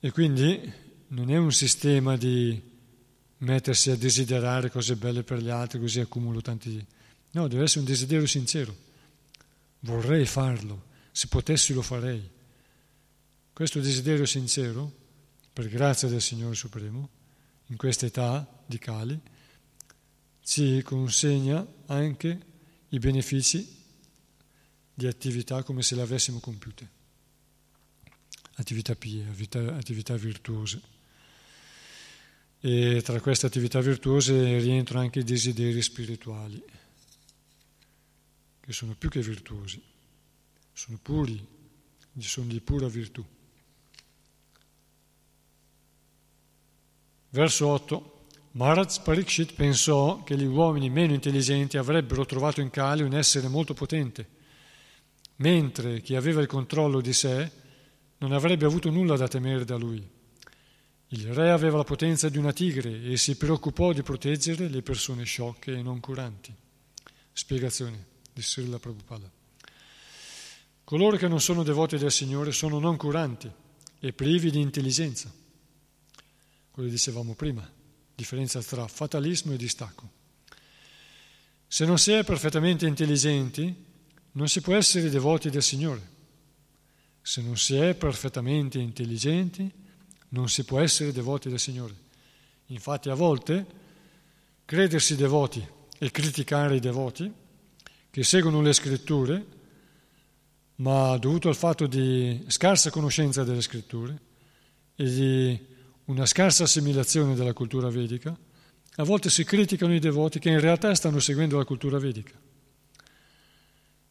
E 0.00 0.10
quindi 0.10 0.72
non 1.08 1.30
è 1.30 1.36
un 1.36 1.52
sistema 1.52 2.16
di 2.16 2.60
mettersi 3.38 3.90
a 3.90 3.96
desiderare 3.96 4.70
cose 4.70 4.96
belle 4.96 5.22
per 5.22 5.40
gli 5.40 5.48
altri, 5.48 5.78
così 5.78 6.00
accumulo 6.00 6.40
tanti 6.40 6.84
No, 7.32 7.46
deve 7.46 7.64
essere 7.64 7.80
un 7.80 7.86
desiderio 7.86 8.26
sincero. 8.26 8.74
Vorrei 9.80 10.26
farlo, 10.26 10.86
se 11.10 11.26
potessi 11.28 11.72
lo 11.72 11.82
farei. 11.82 12.28
Questo 13.52 13.80
desiderio 13.80 14.26
sincero, 14.26 14.90
per 15.52 15.68
grazia 15.68 16.08
del 16.08 16.22
Signore 16.22 16.54
Supremo, 16.54 17.08
in 17.66 17.76
questa 17.76 18.06
età 18.06 18.62
di 18.66 18.78
Cali, 18.78 19.20
ci 20.42 20.82
consegna 20.82 21.66
anche 21.86 22.46
i 22.88 22.98
benefici 22.98 23.78
di 24.92 25.06
attività 25.06 25.62
come 25.62 25.82
se 25.82 25.94
le 25.94 26.02
avessimo 26.02 26.40
compiute, 26.40 26.88
attività 28.54 28.94
pie, 28.94 29.26
attività 29.68 30.16
virtuose. 30.16 30.98
E 32.62 33.00
tra 33.02 33.20
queste 33.20 33.46
attività 33.46 33.80
virtuose 33.80 34.58
rientrano 34.58 35.02
anche 35.02 35.20
i 35.20 35.24
desideri 35.24 35.80
spirituali 35.80 36.62
che 38.60 38.72
sono 38.72 38.94
più 38.94 39.08
che 39.08 39.22
virtuosi, 39.22 39.82
sono 40.72 40.98
puri, 41.00 41.46
sono 42.18 42.46
di 42.46 42.60
pura 42.60 42.88
virtù. 42.88 43.24
Verso 47.30 47.66
8. 47.68 48.18
Maharaj 48.52 49.02
Parikshit 49.02 49.54
pensò 49.54 50.24
che 50.24 50.36
gli 50.36 50.44
uomini 50.44 50.90
meno 50.90 51.14
intelligenti 51.14 51.78
avrebbero 51.78 52.26
trovato 52.26 52.60
in 52.60 52.70
Kali 52.70 53.02
un 53.02 53.14
essere 53.14 53.46
molto 53.46 53.74
potente, 53.74 54.28
mentre 55.36 56.00
chi 56.00 56.16
aveva 56.16 56.40
il 56.40 56.48
controllo 56.48 57.00
di 57.00 57.12
sé 57.12 57.50
non 58.18 58.32
avrebbe 58.32 58.66
avuto 58.66 58.90
nulla 58.90 59.16
da 59.16 59.28
temere 59.28 59.64
da 59.64 59.76
lui. 59.76 60.04
Il 61.12 61.32
re 61.32 61.50
aveva 61.50 61.76
la 61.76 61.84
potenza 61.84 62.28
di 62.28 62.38
una 62.38 62.52
tigre 62.52 63.02
e 63.04 63.16
si 63.16 63.36
preoccupò 63.36 63.92
di 63.92 64.02
proteggere 64.02 64.68
le 64.68 64.82
persone 64.82 65.24
sciocche 65.24 65.72
e 65.72 65.82
non 65.82 66.00
curanti. 66.00 66.54
Spiegazione 67.32 68.06
di 68.32 68.42
Srila 68.42 68.78
Prabhupada. 68.78 69.39
Coloro 70.90 71.16
che 71.16 71.28
non 71.28 71.40
sono 71.40 71.62
devoti 71.62 71.98
del 71.98 72.10
Signore 72.10 72.50
sono 72.50 72.80
non 72.80 72.96
curanti 72.96 73.48
e 74.00 74.12
privi 74.12 74.50
di 74.50 74.60
intelligenza. 74.60 75.32
Quello 76.68 76.88
che 76.88 76.94
dicevamo 76.94 77.34
prima, 77.34 77.64
differenza 78.12 78.60
tra 78.60 78.88
fatalismo 78.88 79.52
e 79.52 79.56
distacco. 79.56 80.10
Se 81.68 81.84
non 81.84 81.96
si 81.96 82.10
è 82.10 82.24
perfettamente 82.24 82.88
intelligenti, 82.88 83.72
non 84.32 84.48
si 84.48 84.60
può 84.60 84.74
essere 84.74 85.08
devoti 85.10 85.48
del 85.48 85.62
Signore. 85.62 86.02
Se 87.22 87.40
non 87.40 87.56
si 87.56 87.76
è 87.76 87.94
perfettamente 87.94 88.80
intelligenti, 88.80 89.72
non 90.30 90.48
si 90.48 90.64
può 90.64 90.80
essere 90.80 91.12
devoti 91.12 91.48
del 91.48 91.60
Signore. 91.60 91.94
Infatti 92.66 93.10
a 93.10 93.14
volte 93.14 93.64
credersi 94.64 95.14
devoti 95.14 95.64
e 96.00 96.10
criticare 96.10 96.74
i 96.74 96.80
devoti 96.80 97.32
che 98.10 98.24
seguono 98.24 98.60
le 98.60 98.72
scritture, 98.72 99.58
ma 100.80 101.16
dovuto 101.18 101.48
al 101.48 101.56
fatto 101.56 101.86
di 101.86 102.44
scarsa 102.48 102.90
conoscenza 102.90 103.44
delle 103.44 103.60
scritture 103.60 104.18
e 104.94 105.04
di 105.04 105.66
una 106.06 106.26
scarsa 106.26 106.64
assimilazione 106.64 107.34
della 107.34 107.52
cultura 107.52 107.90
vedica, 107.90 108.36
a 108.96 109.04
volte 109.04 109.30
si 109.30 109.44
criticano 109.44 109.94
i 109.94 109.98
devoti 109.98 110.38
che 110.38 110.50
in 110.50 110.60
realtà 110.60 110.94
stanno 110.94 111.20
seguendo 111.20 111.58
la 111.58 111.64
cultura 111.64 111.98
vedica. 111.98 112.38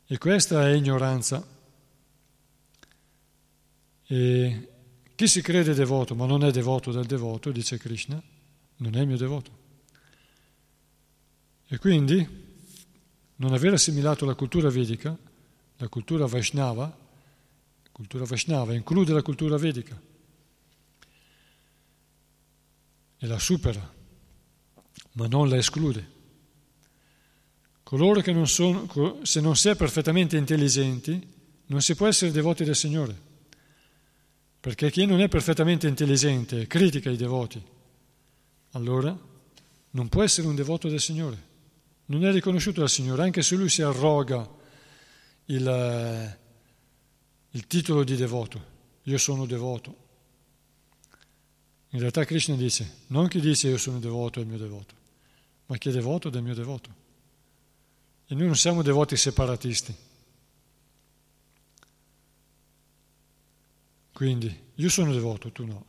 E 0.06 0.18
questa 0.18 0.68
è 0.68 0.74
ignoranza. 0.74 1.46
E 4.06 4.70
chi 5.16 5.28
si 5.28 5.42
crede 5.42 5.74
devoto 5.74 6.16
ma 6.16 6.26
non 6.26 6.44
è 6.44 6.52
devoto 6.52 6.92
del 6.92 7.06
devoto, 7.06 7.52
dice 7.52 7.78
Krishna, 7.78 8.22
non 8.78 8.96
è 8.96 9.06
mio 9.06 9.18
devoto. 9.18 9.58
E 11.68 11.78
quindi 11.78 12.28
non 13.36 13.54
aver 13.54 13.74
assimilato 13.74 14.26
la 14.26 14.36
cultura 14.36 14.70
vedica, 14.70 15.18
la 15.80 15.88
cultura 15.88 16.26
Vaishnava, 16.28 16.96
cultura 17.92 18.24
Vaishnava 18.24 18.74
include 18.74 19.12
la 19.12 19.22
cultura 19.22 19.58
vedica 19.58 20.00
e 23.18 23.28
la 23.28 23.40
supera, 23.40 23.94
ma 25.14 25.28
non 25.28 25.50
la 25.50 25.58
esclude. 25.58 26.18
Coloro 27.84 28.22
che 28.22 28.32
non 28.32 28.48
sono, 28.48 28.88
se 29.24 29.42
non 29.42 29.56
si 29.56 29.68
è 29.70 29.76
perfettamente 29.76 30.38
intelligenti, 30.38 31.28
non 31.66 31.82
si 31.82 31.96
può 31.96 32.08
essere 32.08 32.32
devoti 32.32 32.64
del 32.64 32.76
Signore, 32.76 33.18
perché 34.60 34.92
chi 34.92 35.06
non 35.06 35.20
è 35.20 35.28
perfettamente 35.28 35.88
intelligente 35.88 36.68
critica 36.68 37.10
i 37.10 37.18
devoti, 37.18 37.62
allora 38.72 39.18
non 39.92 40.08
può 40.08 40.24
essere 40.24 40.48
un 40.48 40.56
devoto 40.56 40.88
del 40.88 41.02
Signore 41.02 41.48
non 42.10 42.26
è 42.26 42.32
riconosciuto 42.32 42.80
dal 42.80 42.90
Signore, 42.90 43.24
anche 43.24 43.42
se 43.42 43.56
lui 43.56 43.70
si 43.70 43.82
arroga 43.82 44.48
il, 45.50 45.68
eh, 45.68 46.38
il 47.52 47.68
titolo 47.68 48.04
di 48.04 48.16
devoto. 48.16 48.78
Io 49.04 49.18
sono 49.18 49.46
devoto. 49.46 50.08
In 51.90 52.00
realtà 52.00 52.24
Krishna 52.24 52.56
dice, 52.56 52.98
non 53.08 53.28
chi 53.28 53.40
dice 53.40 53.70
io 53.70 53.78
sono 53.78 54.00
devoto 54.00 54.40
è 54.40 54.44
il 54.44 54.48
mio 54.48 54.58
devoto, 54.58 54.94
ma 55.66 55.78
chi 55.78 55.90
è 55.90 55.92
devoto 55.92 56.30
del 56.30 56.44
mio 56.44 56.54
devoto. 56.54 57.08
E 58.28 58.36
noi 58.36 58.46
non 58.46 58.56
siamo 58.56 58.84
devoti 58.84 59.18
separatisti. 59.18 59.96
Quindi 64.14 64.56
io 64.76 64.90
sono 64.90 65.12
devoto, 65.14 65.52
tu 65.52 65.66
no. 65.66 65.86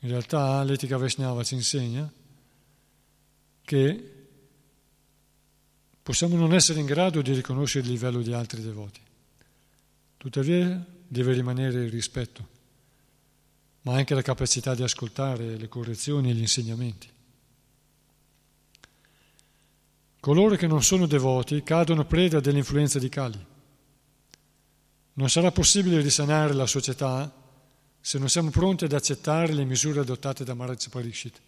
In 0.00 0.10
realtà 0.10 0.62
l'etica 0.62 0.98
Vaishnava 0.98 1.42
ci 1.42 1.54
insegna 1.54 2.10
che 3.62 4.19
possiamo 6.02 6.36
non 6.36 6.54
essere 6.54 6.80
in 6.80 6.86
grado 6.86 7.22
di 7.22 7.32
riconoscere 7.32 7.84
il 7.84 7.92
livello 7.92 8.22
di 8.22 8.32
altri 8.32 8.62
devoti. 8.62 9.00
Tuttavia 10.16 10.84
deve 11.06 11.32
rimanere 11.32 11.84
il 11.84 11.90
rispetto, 11.90 12.46
ma 13.82 13.94
anche 13.94 14.14
la 14.14 14.22
capacità 14.22 14.74
di 14.74 14.82
ascoltare 14.82 15.56
le 15.56 15.68
correzioni 15.68 16.30
e 16.30 16.34
gli 16.34 16.40
insegnamenti. 16.40 17.08
Coloro 20.20 20.56
che 20.56 20.66
non 20.66 20.82
sono 20.82 21.06
devoti 21.06 21.62
cadono 21.62 22.04
preda 22.04 22.40
dell'influenza 22.40 22.98
di 22.98 23.08
Kali. 23.08 23.46
Non 25.14 25.30
sarà 25.30 25.50
possibile 25.50 26.02
risanare 26.02 26.52
la 26.52 26.66
società 26.66 27.34
se 27.98 28.18
non 28.18 28.28
siamo 28.28 28.50
pronti 28.50 28.84
ad 28.84 28.92
accettare 28.92 29.52
le 29.52 29.64
misure 29.64 30.00
adottate 30.00 30.44
da 30.44 30.54
Maharaj 30.54 30.88
Parikshit, 30.88 31.40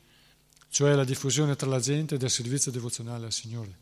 cioè 0.70 0.94
la 0.94 1.04
diffusione 1.04 1.56
tra 1.56 1.68
la 1.68 1.80
gente 1.80 2.16
del 2.16 2.30
servizio 2.30 2.70
devozionale 2.70 3.26
al 3.26 3.32
Signore. 3.32 3.81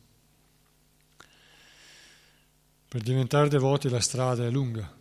Per 2.91 3.03
diventare 3.03 3.49
devoti 3.49 3.89
la 3.89 4.01
strada 4.01 4.45
è 4.45 4.51
lunga. 4.51 4.93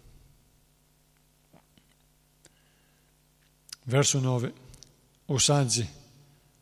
Verso 3.85 4.19
9. 4.19 4.53
O 5.25 5.39
saggi, 5.39 5.89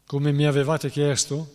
come 0.06 0.32
mi 0.32 0.46
avevate 0.46 0.90
chiesto, 0.90 1.54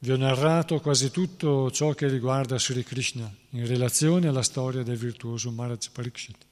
vi 0.00 0.12
ho 0.12 0.18
narrato 0.18 0.80
quasi 0.80 1.10
tutto 1.10 1.70
ciò 1.70 1.94
che 1.94 2.08
riguarda 2.08 2.58
Sri 2.58 2.84
Krishna 2.84 3.34
in 3.52 3.66
relazione 3.66 4.28
alla 4.28 4.42
storia 4.42 4.82
del 4.82 4.98
virtuoso 4.98 5.50
Maharaj 5.50 5.88
Parikshit. 5.92 6.44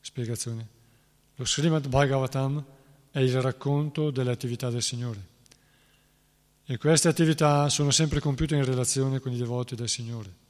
Spiegazione. 0.00 0.68
Lo 1.34 1.44
Srimad 1.44 1.88
Bhagavatam 1.88 2.64
è 3.10 3.18
il 3.18 3.42
racconto 3.42 4.12
delle 4.12 4.30
attività 4.30 4.70
del 4.70 4.82
Signore. 4.82 5.20
E 6.64 6.78
queste 6.78 7.08
attività 7.08 7.68
sono 7.70 7.90
sempre 7.90 8.20
compiute 8.20 8.54
in 8.54 8.64
relazione 8.64 9.18
con 9.18 9.32
i 9.32 9.36
devoti 9.36 9.74
del 9.74 9.88
Signore. 9.88 10.44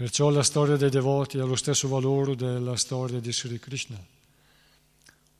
Perciò 0.00 0.30
la 0.30 0.42
storia 0.42 0.76
dei 0.76 0.88
devoti 0.88 1.38
ha 1.38 1.44
lo 1.44 1.56
stesso 1.56 1.86
valore 1.86 2.34
della 2.34 2.74
storia 2.76 3.20
di 3.20 3.34
Sri 3.34 3.58
Krishna. 3.58 4.02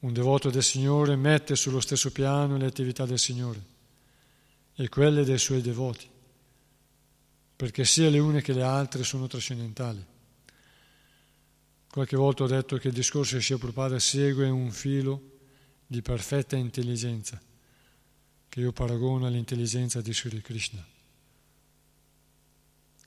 Un 0.01 0.13
devoto 0.13 0.51
del 0.51 0.63
Signore 0.63 1.17
mette 1.17 1.57
sullo 1.57 1.81
stesso 1.81 2.13
piano 2.13 2.59
le 2.59 2.67
attività 2.67 3.07
del 3.07 3.19
Signore 3.19 3.59
e 4.75 4.91
quelle 4.91 5.25
dei 5.25 5.39
suoi 5.39 5.63
devoti, 5.63 6.07
perché 7.57 7.87
sia 7.87 8.11
le 8.11 8.19
une 8.19 8.43
che 8.43 8.53
le 8.53 8.63
altre 8.63 9.03
sono 9.03 9.27
trascendentali. 9.29 10.05
Qualche 11.91 12.17
volta 12.19 12.43
ho 12.43 12.47
detto 12.47 12.77
che 12.77 12.89
il 12.89 12.95
discorso 12.95 13.39
di 13.39 13.45
Prabhupada 13.47 13.99
segue 13.99 14.47
un 14.51 14.71
filo 14.73 15.39
di 15.87 16.03
perfetta 16.03 16.57
intelligenza, 16.57 17.41
che 18.47 18.61
io 18.61 18.73
paragono 18.73 19.25
all'intelligenza 19.25 20.03
di 20.03 20.13
Sri 20.13 20.43
Krishna. 20.43 20.87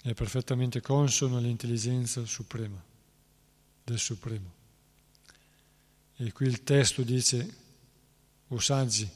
È 0.05 0.13
perfettamente 0.13 0.81
consono 0.81 1.37
all'intelligenza 1.37 2.25
suprema, 2.25 2.83
del 3.85 3.97
Supremo. 3.97 4.51
E 6.17 6.29
qui 6.33 6.45
il 6.45 6.61
testo 6.63 7.03
dice, 7.03 7.55
o 8.49 8.59
saggi, 8.59 9.09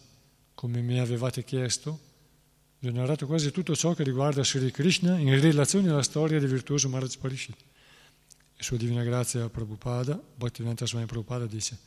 come 0.54 0.80
mi 0.80 0.98
avevate 0.98 1.44
chiesto, 1.44 2.00
vi 2.80 2.88
ho 2.88 2.94
narrato 2.94 3.28
quasi 3.28 3.52
tutto 3.52 3.76
ciò 3.76 3.94
che 3.94 4.04
riguarda 4.04 4.46
Sri 4.46 4.72
Krishna 4.72 5.18
in 5.18 5.38
relazione 5.42 5.90
alla 5.90 6.04
storia 6.04 6.40
del 6.40 6.48
virtuoso 6.48 6.88
Maharaj 6.88 7.18
Parishit. 7.18 7.58
E 8.56 8.64
Sua 8.64 8.78
Divina 8.78 9.04
Grazia 9.04 9.50
Prabhupada, 9.50 10.18
Bhaktivedanta 10.36 10.86
Swami 10.86 11.06
Prabhupada 11.06 11.48
dice, 11.48 11.78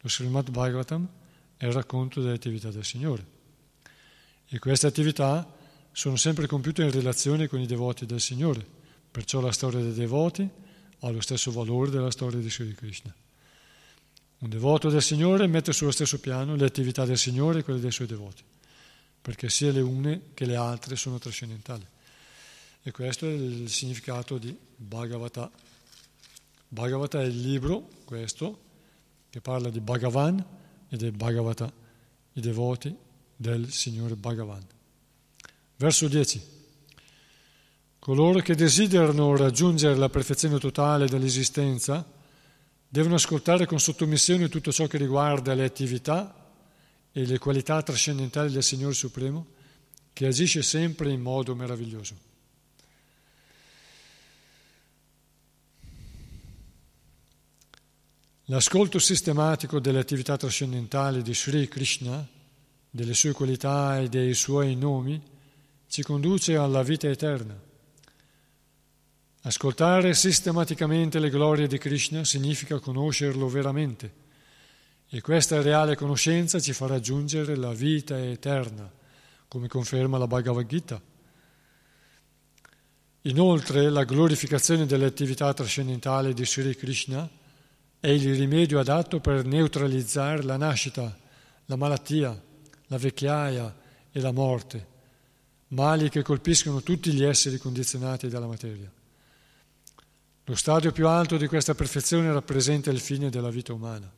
lo 0.00 0.08
Srimad 0.08 0.48
Bhagavatam 0.48 1.06
è 1.58 1.66
il 1.66 1.72
racconto 1.72 2.22
delle 2.22 2.36
attività 2.36 2.70
del 2.70 2.86
Signore. 2.86 3.26
E 4.46 4.58
queste 4.58 4.86
attività 4.86 5.46
sono 5.96 6.16
sempre 6.16 6.46
compiute 6.46 6.82
in 6.82 6.90
relazione 6.90 7.48
con 7.48 7.58
i 7.58 7.64
devoti 7.64 8.04
del 8.04 8.20
Signore, 8.20 8.62
perciò 9.10 9.40
la 9.40 9.50
storia 9.50 9.80
dei 9.80 9.94
devoti 9.94 10.46
ha 10.98 11.08
lo 11.08 11.22
stesso 11.22 11.50
valore 11.52 11.90
della 11.90 12.10
storia 12.10 12.38
di 12.38 12.50
Sri 12.50 12.74
Krishna. 12.74 13.14
Un 14.40 14.48
devoto 14.50 14.90
del 14.90 15.00
Signore 15.00 15.46
mette 15.46 15.72
sullo 15.72 15.90
stesso 15.90 16.20
piano 16.20 16.54
le 16.54 16.66
attività 16.66 17.06
del 17.06 17.16
Signore 17.16 17.60
e 17.60 17.62
quelle 17.62 17.80
dei 17.80 17.90
suoi 17.90 18.06
devoti, 18.06 18.42
perché 19.22 19.48
sia 19.48 19.72
le 19.72 19.80
une 19.80 20.20
che 20.34 20.44
le 20.44 20.56
altre 20.56 20.96
sono 20.96 21.18
trascendentali. 21.18 21.86
E 22.82 22.90
questo 22.90 23.24
è 23.24 23.32
il 23.32 23.70
significato 23.70 24.36
di 24.36 24.54
Bhagavata 24.76 25.50
Bhagavata 26.68 27.22
è 27.22 27.24
il 27.24 27.40
libro, 27.40 27.88
questo, 28.04 28.60
che 29.30 29.40
parla 29.40 29.70
di 29.70 29.80
Bhagavan 29.80 30.44
e 30.90 30.96
del 30.98 31.12
Bhagavata, 31.12 31.72
i 32.34 32.40
devoti 32.42 32.94
del 33.34 33.72
Signore 33.72 34.14
Bhagavan. 34.14 34.75
Verso 35.76 36.08
10. 36.08 36.54
Coloro 37.98 38.40
che 38.40 38.54
desiderano 38.54 39.36
raggiungere 39.36 39.94
la 39.94 40.08
perfezione 40.08 40.58
totale 40.58 41.06
dell'esistenza 41.06 42.06
devono 42.88 43.16
ascoltare 43.16 43.66
con 43.66 43.78
sottomissione 43.78 44.48
tutto 44.48 44.72
ciò 44.72 44.86
che 44.86 44.96
riguarda 44.96 45.54
le 45.54 45.64
attività 45.64 46.50
e 47.12 47.26
le 47.26 47.38
qualità 47.38 47.82
trascendentali 47.82 48.52
del 48.52 48.62
Signore 48.62 48.94
Supremo, 48.94 49.46
che 50.12 50.26
agisce 50.26 50.62
sempre 50.62 51.10
in 51.10 51.20
modo 51.20 51.54
meraviglioso. 51.54 52.16
L'ascolto 58.44 58.98
sistematico 58.98 59.80
delle 59.80 59.98
attività 59.98 60.36
trascendentali 60.36 61.20
di 61.20 61.34
Sri 61.34 61.68
Krishna, 61.68 62.26
delle 62.88 63.14
sue 63.14 63.32
qualità 63.32 63.98
e 63.98 64.08
dei 64.08 64.32
suoi 64.32 64.76
nomi, 64.76 65.34
ci 65.88 66.02
conduce 66.02 66.56
alla 66.56 66.82
vita 66.82 67.08
eterna. 67.08 67.58
Ascoltare 69.42 70.14
sistematicamente 70.14 71.18
le 71.18 71.30
glorie 71.30 71.68
di 71.68 71.78
Krishna 71.78 72.24
significa 72.24 72.80
conoscerlo 72.80 73.48
veramente 73.48 74.24
e 75.08 75.20
questa 75.20 75.62
reale 75.62 75.94
conoscenza 75.94 76.58
ci 76.58 76.72
fa 76.72 76.88
raggiungere 76.88 77.54
la 77.54 77.72
vita 77.72 78.18
eterna, 78.18 78.90
come 79.46 79.68
conferma 79.68 80.18
la 80.18 80.26
Bhagavad 80.26 80.66
Gita. 80.66 81.00
Inoltre, 83.22 83.88
la 83.88 84.04
glorificazione 84.04 84.84
delle 84.84 85.06
attività 85.06 85.52
trascendentali 85.54 86.34
di 86.34 86.44
Sri 86.44 86.74
Krishna 86.74 87.28
è 88.00 88.08
il 88.08 88.36
rimedio 88.36 88.80
adatto 88.80 89.20
per 89.20 89.44
neutralizzare 89.44 90.42
la 90.42 90.56
nascita, 90.56 91.16
la 91.66 91.76
malattia, 91.76 92.40
la 92.86 92.98
vecchiaia 92.98 93.74
e 94.10 94.20
la 94.20 94.32
morte, 94.32 94.86
mali 95.68 96.08
che 96.08 96.22
colpiscono 96.22 96.82
tutti 96.82 97.12
gli 97.12 97.24
esseri 97.24 97.58
condizionati 97.58 98.28
dalla 98.28 98.46
materia. 98.46 98.90
Lo 100.44 100.54
stadio 100.54 100.92
più 100.92 101.08
alto 101.08 101.36
di 101.36 101.46
questa 101.48 101.74
perfezione 101.74 102.32
rappresenta 102.32 102.90
il 102.90 103.00
fine 103.00 103.30
della 103.30 103.50
vita 103.50 103.72
umana 103.72 104.10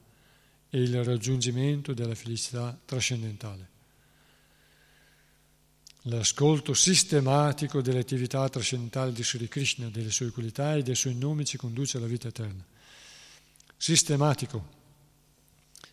e 0.71 0.79
il 0.79 1.03
raggiungimento 1.03 1.95
della 1.95 2.15
felicità 2.15 2.79
trascendentale. 2.85 3.77
L'ascolto 6.03 6.75
sistematico 6.75 7.81
delle 7.81 8.01
attività 8.01 8.49
trascendentali 8.49 9.13
di 9.13 9.25
Sri 9.25 9.49
Krishna, 9.49 9.89
delle 9.89 10.11
sue 10.11 10.31
qualità 10.31 10.75
e 10.75 10.83
dei 10.83 10.95
suoi 10.95 11.15
nomi 11.15 11.45
ci 11.45 11.57
conduce 11.57 11.97
alla 11.97 12.07
vita 12.07 12.29
eterna 12.29 12.65
sistematico. 13.79 14.77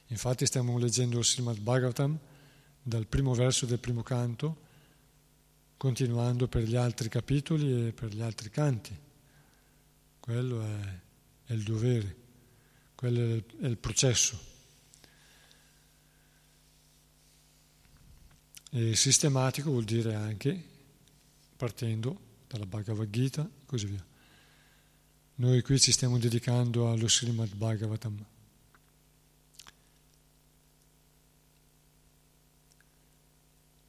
Infatti 0.08 0.46
stiamo 0.46 0.78
leggendo 0.78 1.20
il 1.20 1.26
Srimad 1.26 1.60
Bhagavatam 1.60 2.18
dal 2.82 3.06
primo 3.06 3.34
verso 3.34 3.66
del 3.66 3.80
primo 3.80 4.04
canto, 4.04 4.64
continuando 5.78 6.48
per 6.48 6.64
gli 6.64 6.76
altri 6.76 7.10
capitoli 7.10 7.88
e 7.88 7.92
per 7.92 8.14
gli 8.14 8.22
altri 8.22 8.50
canti. 8.50 8.98
Quello 10.20 10.62
è, 10.62 11.00
è 11.46 11.54
il 11.54 11.64
dovere, 11.64 12.16
quello 12.96 13.20
è 13.20 13.34
il, 13.34 13.46
è 13.62 13.66
il 13.66 13.78
processo. 13.78 14.54
E 18.72 18.96
sistematico 18.96 19.70
vuol 19.70 19.86
dire 19.86 20.16
anche 20.16 20.62
partendo 21.56 22.20
dalla 22.48 22.66
Bhagavad 22.66 23.10
Gita 23.10 23.44
e 23.44 23.66
così 23.66 23.86
via. 23.86 24.06
Noi 25.36 25.62
qui 25.62 25.80
ci 25.80 25.92
stiamo 25.92 26.18
dedicando 26.18 26.90
allo 26.90 27.08
Srimad 27.08 27.56
Bhagavatam. 27.56 28.26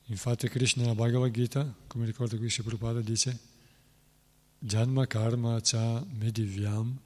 Infatti 0.09 0.49
Krishna 0.49 0.83
nella 0.83 0.95
Bhagavad 0.95 1.33
Gita, 1.33 1.75
come 1.89 2.07
ricorda 2.07 2.37
qui 2.37 2.49
Prabhupada, 2.49 3.01
dice 3.01 3.39
Janma 4.59 5.07
karma 5.07 5.61
cha 5.61 6.05
medivyam 6.09 6.97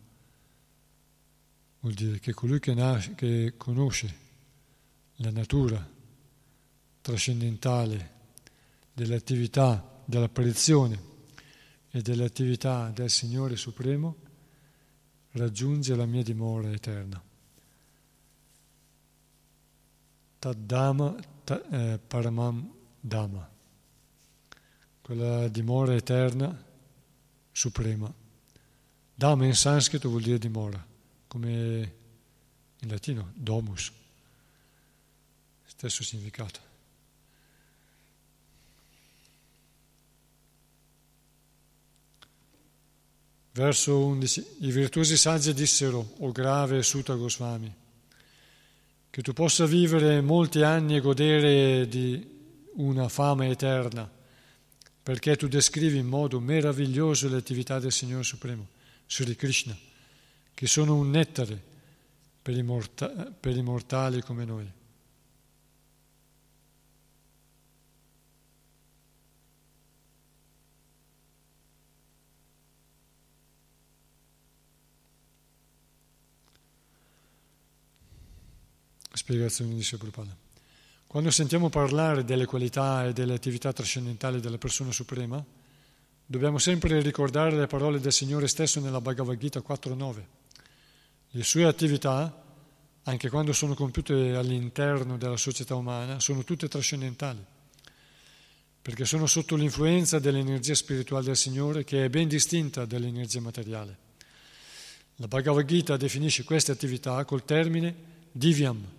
vuol 1.81 1.95
dire 1.95 2.19
che 2.19 2.35
colui 2.35 2.61
che, 2.61 2.75
nasce, 2.75 3.15
che 3.15 3.55
conosce 3.57 4.15
la 5.17 5.31
natura 5.31 5.87
trascendentale 7.01 8.19
delle 8.93 9.15
attività 9.15 10.03
dell'apparizione 10.05 11.09
e 11.91 12.03
delle 12.03 12.25
attività 12.25 12.91
del 12.91 13.09
Signore 13.09 13.57
Supremo 13.57 14.17
raggiunge 15.33 15.97
la 15.97 16.05
mia 16.05 16.23
dimora 16.23 16.71
eterna. 16.71 17.23
Taddama 20.39 21.17
ta, 21.45 21.67
eh, 21.71 21.99
Paramam 21.99 22.79
Dhamma, 23.01 23.51
quella 25.01 25.49
dimora 25.49 25.95
eterna, 25.95 26.65
suprema. 27.51 28.13
Dhamma 29.15 29.47
in 29.47 29.55
sanscrito 29.55 30.09
vuol 30.09 30.23
dire 30.23 30.39
dimora, 30.39 30.85
come 31.27 31.95
in 32.79 32.89
latino, 32.89 33.33
domus, 33.35 33.91
stesso 35.65 36.03
significato. 36.03 36.69
Verso 43.53 43.99
11. 43.99 44.47
I 44.61 44.71
virtuosi 44.71 45.17
saggi 45.17 45.53
dissero, 45.53 46.15
o 46.19 46.33
grave 46.33 46.83
Sutta 46.83 47.15
Goswami, 47.15 47.75
che 49.11 49.23
tu 49.23 49.33
possa 49.33 49.67
vivere 49.67 50.21
molti 50.21 50.63
anni 50.63 50.97
e 50.97 51.01
godere 51.01 51.89
di 51.89 52.39
una 52.75 53.09
fama 53.09 53.47
eterna, 53.47 54.11
perché 55.03 55.37
tu 55.37 55.49
descrivi 55.49 55.99
in 55.99 56.07
modo 56.07 56.41
meraviglioso 56.41 57.29
le 57.29 57.37
attività 57.37 57.79
del 57.79 57.93
Signore 57.93 58.23
Supremo, 58.23 58.69
Sri 59.07 59.35
Krishna, 59.35 59.77
che 60.55 60.67
sono 60.67 60.95
un 60.95 61.11
nettare 61.11 61.61
per 62.43 62.57
i, 62.57 62.63
morta- 62.63 63.09
per 63.09 63.57
i 63.57 63.63
mortali 63.63 64.23
come 64.23 64.45
noi. 64.45 64.73
Spiegazione 79.13 79.75
di 79.75 79.83
Prabhupada. 79.83 80.40
Quando 81.11 81.33
sentiamo 81.33 81.71
parlare 81.71 82.25
delle 82.25 82.47
qualità 82.47 83.05
e 83.05 83.13
delle 83.13 83.35
attività 83.35 83.73
trascendentali 83.73 84.39
della 84.39 84.59
persona 84.59 84.93
suprema, 84.93 85.45
dobbiamo 86.25 86.59
sempre 86.59 87.01
ricordare 87.01 87.57
le 87.57 87.67
parole 87.67 87.99
del 87.99 88.13
Signore 88.13 88.47
stesso 88.47 88.79
nella 88.79 89.01
Bhagavad 89.01 89.37
Gita 89.37 89.59
4.9. 89.59 90.25
Le 91.31 91.43
sue 91.43 91.65
attività, 91.65 92.45
anche 93.03 93.29
quando 93.29 93.53
sono 93.53 93.75
compiute 93.75 94.37
all'interno 94.37 95.19
della 95.19 95.37
società 95.37 95.75
umana, 95.75 96.21
sono 96.21 96.45
tutte 96.45 96.69
trascendentali, 96.69 97.45
perché 98.81 99.05
sono 99.05 99.27
sotto 99.27 99.57
l'influenza 99.57 100.21
dell'energia 100.21 100.77
spirituale 100.77 101.25
del 101.25 101.37
Signore 101.37 101.83
che 101.83 102.05
è 102.05 102.09
ben 102.09 102.29
distinta 102.29 102.85
dall'energia 102.85 103.41
materiale. 103.41 103.99
La 105.17 105.27
Bhagavad 105.27 105.67
Gita 105.67 105.97
definisce 105.97 106.45
queste 106.45 106.71
attività 106.71 107.25
col 107.25 107.45
termine 107.45 107.93
divyam. 108.31 108.99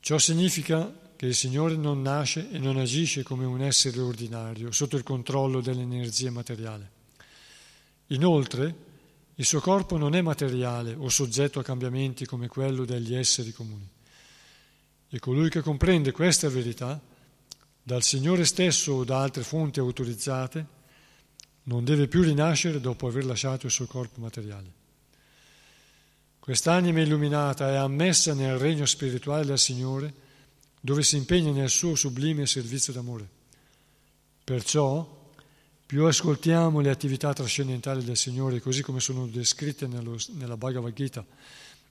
Ciò 0.00 0.18
significa 0.18 0.92
che 1.14 1.26
il 1.26 1.34
Signore 1.34 1.76
non 1.76 2.00
nasce 2.00 2.50
e 2.50 2.58
non 2.58 2.78
agisce 2.78 3.22
come 3.22 3.44
un 3.44 3.60
essere 3.60 4.00
ordinario 4.00 4.72
sotto 4.72 4.96
il 4.96 5.02
controllo 5.02 5.60
dell'energia 5.60 6.30
materiale. 6.30 6.90
Inoltre, 8.06 8.74
il 9.34 9.44
suo 9.44 9.60
corpo 9.60 9.98
non 9.98 10.14
è 10.14 10.22
materiale 10.22 10.94
o 10.94 11.08
soggetto 11.10 11.60
a 11.60 11.62
cambiamenti 11.62 12.24
come 12.24 12.48
quello 12.48 12.84
degli 12.84 13.14
esseri 13.14 13.52
comuni. 13.52 13.88
E 15.10 15.18
colui 15.18 15.50
che 15.50 15.60
comprende 15.60 16.10
questa 16.10 16.48
verità, 16.48 17.00
dal 17.82 18.02
Signore 18.02 18.44
stesso 18.44 18.92
o 18.92 19.04
da 19.04 19.20
altre 19.20 19.42
fonti 19.42 19.78
autorizzate, 19.78 20.66
non 21.64 21.84
deve 21.84 22.08
più 22.08 22.22
rinascere 22.22 22.80
dopo 22.80 23.06
aver 23.06 23.26
lasciato 23.26 23.66
il 23.66 23.72
suo 23.72 23.86
corpo 23.86 24.20
materiale. 24.20 24.79
Quest'anima 26.40 27.00
illuminata 27.00 27.70
è 27.70 27.76
ammessa 27.76 28.32
nel 28.32 28.56
regno 28.56 28.86
spirituale 28.86 29.44
del 29.44 29.58
Signore 29.58 30.12
dove 30.80 31.02
si 31.02 31.16
impegna 31.16 31.52
nel 31.52 31.68
suo 31.68 31.94
sublime 31.94 32.46
servizio 32.46 32.94
d'amore. 32.94 33.28
Perciò, 34.42 35.18
più 35.84 36.04
ascoltiamo 36.06 36.80
le 36.80 36.88
attività 36.88 37.34
trascendentali 37.34 38.02
del 38.02 38.16
Signore 38.16 38.60
così 38.60 38.82
come 38.82 39.00
sono 39.00 39.26
descritte 39.26 39.86
nello, 39.86 40.16
nella 40.36 40.56
Bhagavad 40.56 40.94
Gita 40.94 41.24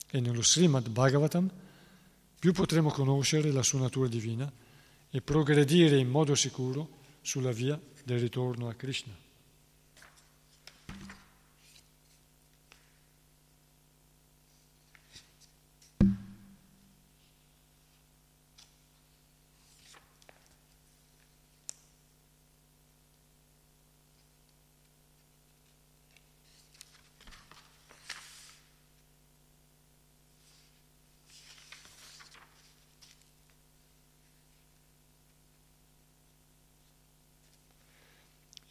e 0.09 0.19
nello 0.19 0.41
Srimad 0.41 0.89
Bhagavatam, 0.89 1.49
più 2.39 2.51
potremo 2.51 2.89
conoscere 2.89 3.51
la 3.51 3.63
sua 3.63 3.79
natura 3.79 4.07
divina 4.07 4.51
e 5.11 5.21
progredire 5.21 5.97
in 5.97 6.09
modo 6.09 6.33
sicuro 6.33 6.97
sulla 7.21 7.51
via 7.51 7.79
del 8.03 8.19
ritorno 8.19 8.67
a 8.67 8.73
Krishna. 8.73 9.13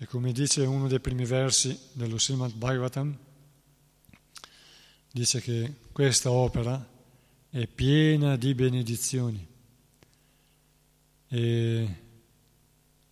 Come 0.09 0.32
dice 0.32 0.62
uno 0.62 0.89
dei 0.89 1.01
primi 1.01 1.26
versi 1.26 1.78
dello 1.93 2.18
Srimad 2.18 2.55
Bhagavatam, 2.55 3.14
dice 5.12 5.40
che 5.43 5.74
questa 5.93 6.30
opera 6.30 6.89
è 7.51 7.66
piena 7.66 8.36
di 8.36 8.55
benedizioni. 8.55 9.47
E 11.30 11.89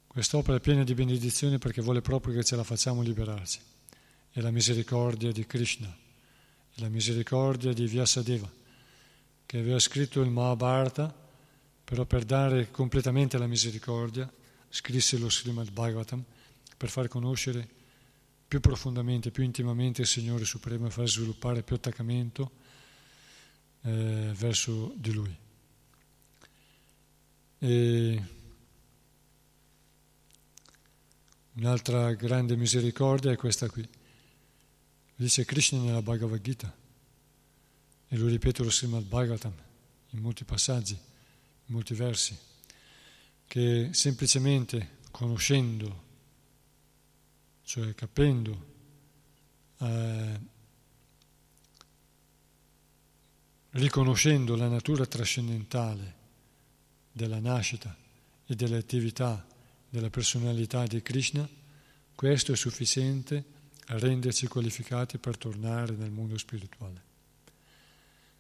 quest'opera 0.07 0.57
è 0.57 0.61
piena 0.61 0.85
di 0.85 0.95
benedizioni 0.95 1.59
perché 1.59 1.83
vuole 1.83 2.01
proprio 2.01 2.33
che 2.33 2.45
ce 2.45 2.57
la 2.57 2.65
facciamo 2.65 3.03
liberarci. 3.03 3.61
È 4.31 4.41
la 4.41 4.51
misericordia 4.51 5.31
di 5.33 5.45
Krishna, 5.45 5.95
è 6.75 6.81
la 6.81 6.89
misericordia 6.89 7.75
di 7.75 7.87
Vyasadeva, 7.87 8.51
che 9.45 9.59
aveva 9.59 9.79
scritto 9.79 10.23
il 10.23 10.31
Mahabharata, 10.31 11.15
però 11.85 12.07
per 12.07 12.25
dare 12.25 12.71
completamente 12.71 13.37
la 13.37 13.47
misericordia 13.47 14.33
scrisse 14.71 15.19
lo 15.19 15.29
Srimad 15.29 15.71
Bhagavatam 15.71 16.25
per 16.77 16.91
far 16.91 17.09
conoscere 17.09 17.69
più 18.47 18.61
profondamente, 18.61 19.31
più 19.31 19.43
intimamente 19.43 20.03
il 20.03 20.07
Signore 20.07 20.45
Supremo 20.45 20.87
e 20.87 20.91
far 20.91 21.09
sviluppare 21.09 21.63
più 21.63 21.77
attaccamento 21.77 22.51
eh, 23.83 24.33
verso 24.35 24.93
di 24.97 25.13
Lui. 25.13 25.37
E 27.59 28.23
un'altra 31.55 32.13
grande 32.15 32.57
misericordia 32.57 33.33
è 33.33 33.37
questa 33.37 33.69
qui. 33.69 33.89
Dice 35.17 35.45
Krishna 35.45 35.81
nella 35.81 36.03
Bhagavad 36.03 36.41
Gita 36.41 36.75
e 38.09 38.17
lo 38.17 38.29
ripeto 38.29 38.63
lo 38.63 38.71
Srimad 38.71 39.05
Bhagavatam 39.05 39.55
in 40.11 40.21
molti 40.21 40.45
passaggi, 40.45 40.93
in 40.93 41.75
molti 41.75 41.95
versi, 41.95 42.39
che 43.47 43.89
semplicemente 43.93 44.99
conoscendo 45.11 46.05
cioè 47.67 47.95
capendo, 47.97 48.67
eh, 49.79 50.41
riconoscendo 53.71 54.55
la 54.55 54.69
natura 54.69 55.05
trascendentale 55.05 56.15
della 57.11 57.41
nascita 57.41 57.95
e 58.47 58.55
delle 58.55 58.77
attività 58.77 59.45
della 59.89 60.11
personalità 60.11 60.87
di 60.87 61.03
Krishna, 61.03 61.47
questo 62.15 62.53
è 62.53 62.57
sufficiente 62.57 63.45
a 63.87 63.99
renderci 63.99 64.47
qualificati 64.47 65.19
per 65.19 65.37
tornare 65.37 65.97
nel 65.97 66.13
mondo 66.13 66.39
spirituale. 66.39 67.03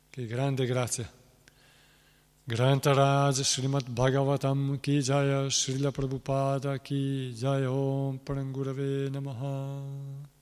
Che 0.08 0.26
grande 0.26 0.66
grazia! 0.66 1.25
ग्रंथराज 2.48 3.42
श्रीमद् 3.42 3.94
भागवतम 3.94 4.78
की 4.84 5.02
जय 5.02 5.48
श्रील 5.52 5.90
प्रभुपाद 5.90 6.62
की 6.66 7.32
जय। 7.32 7.66
ओम 7.66 8.16
परम 8.16 8.52
नमः। 9.10 10.35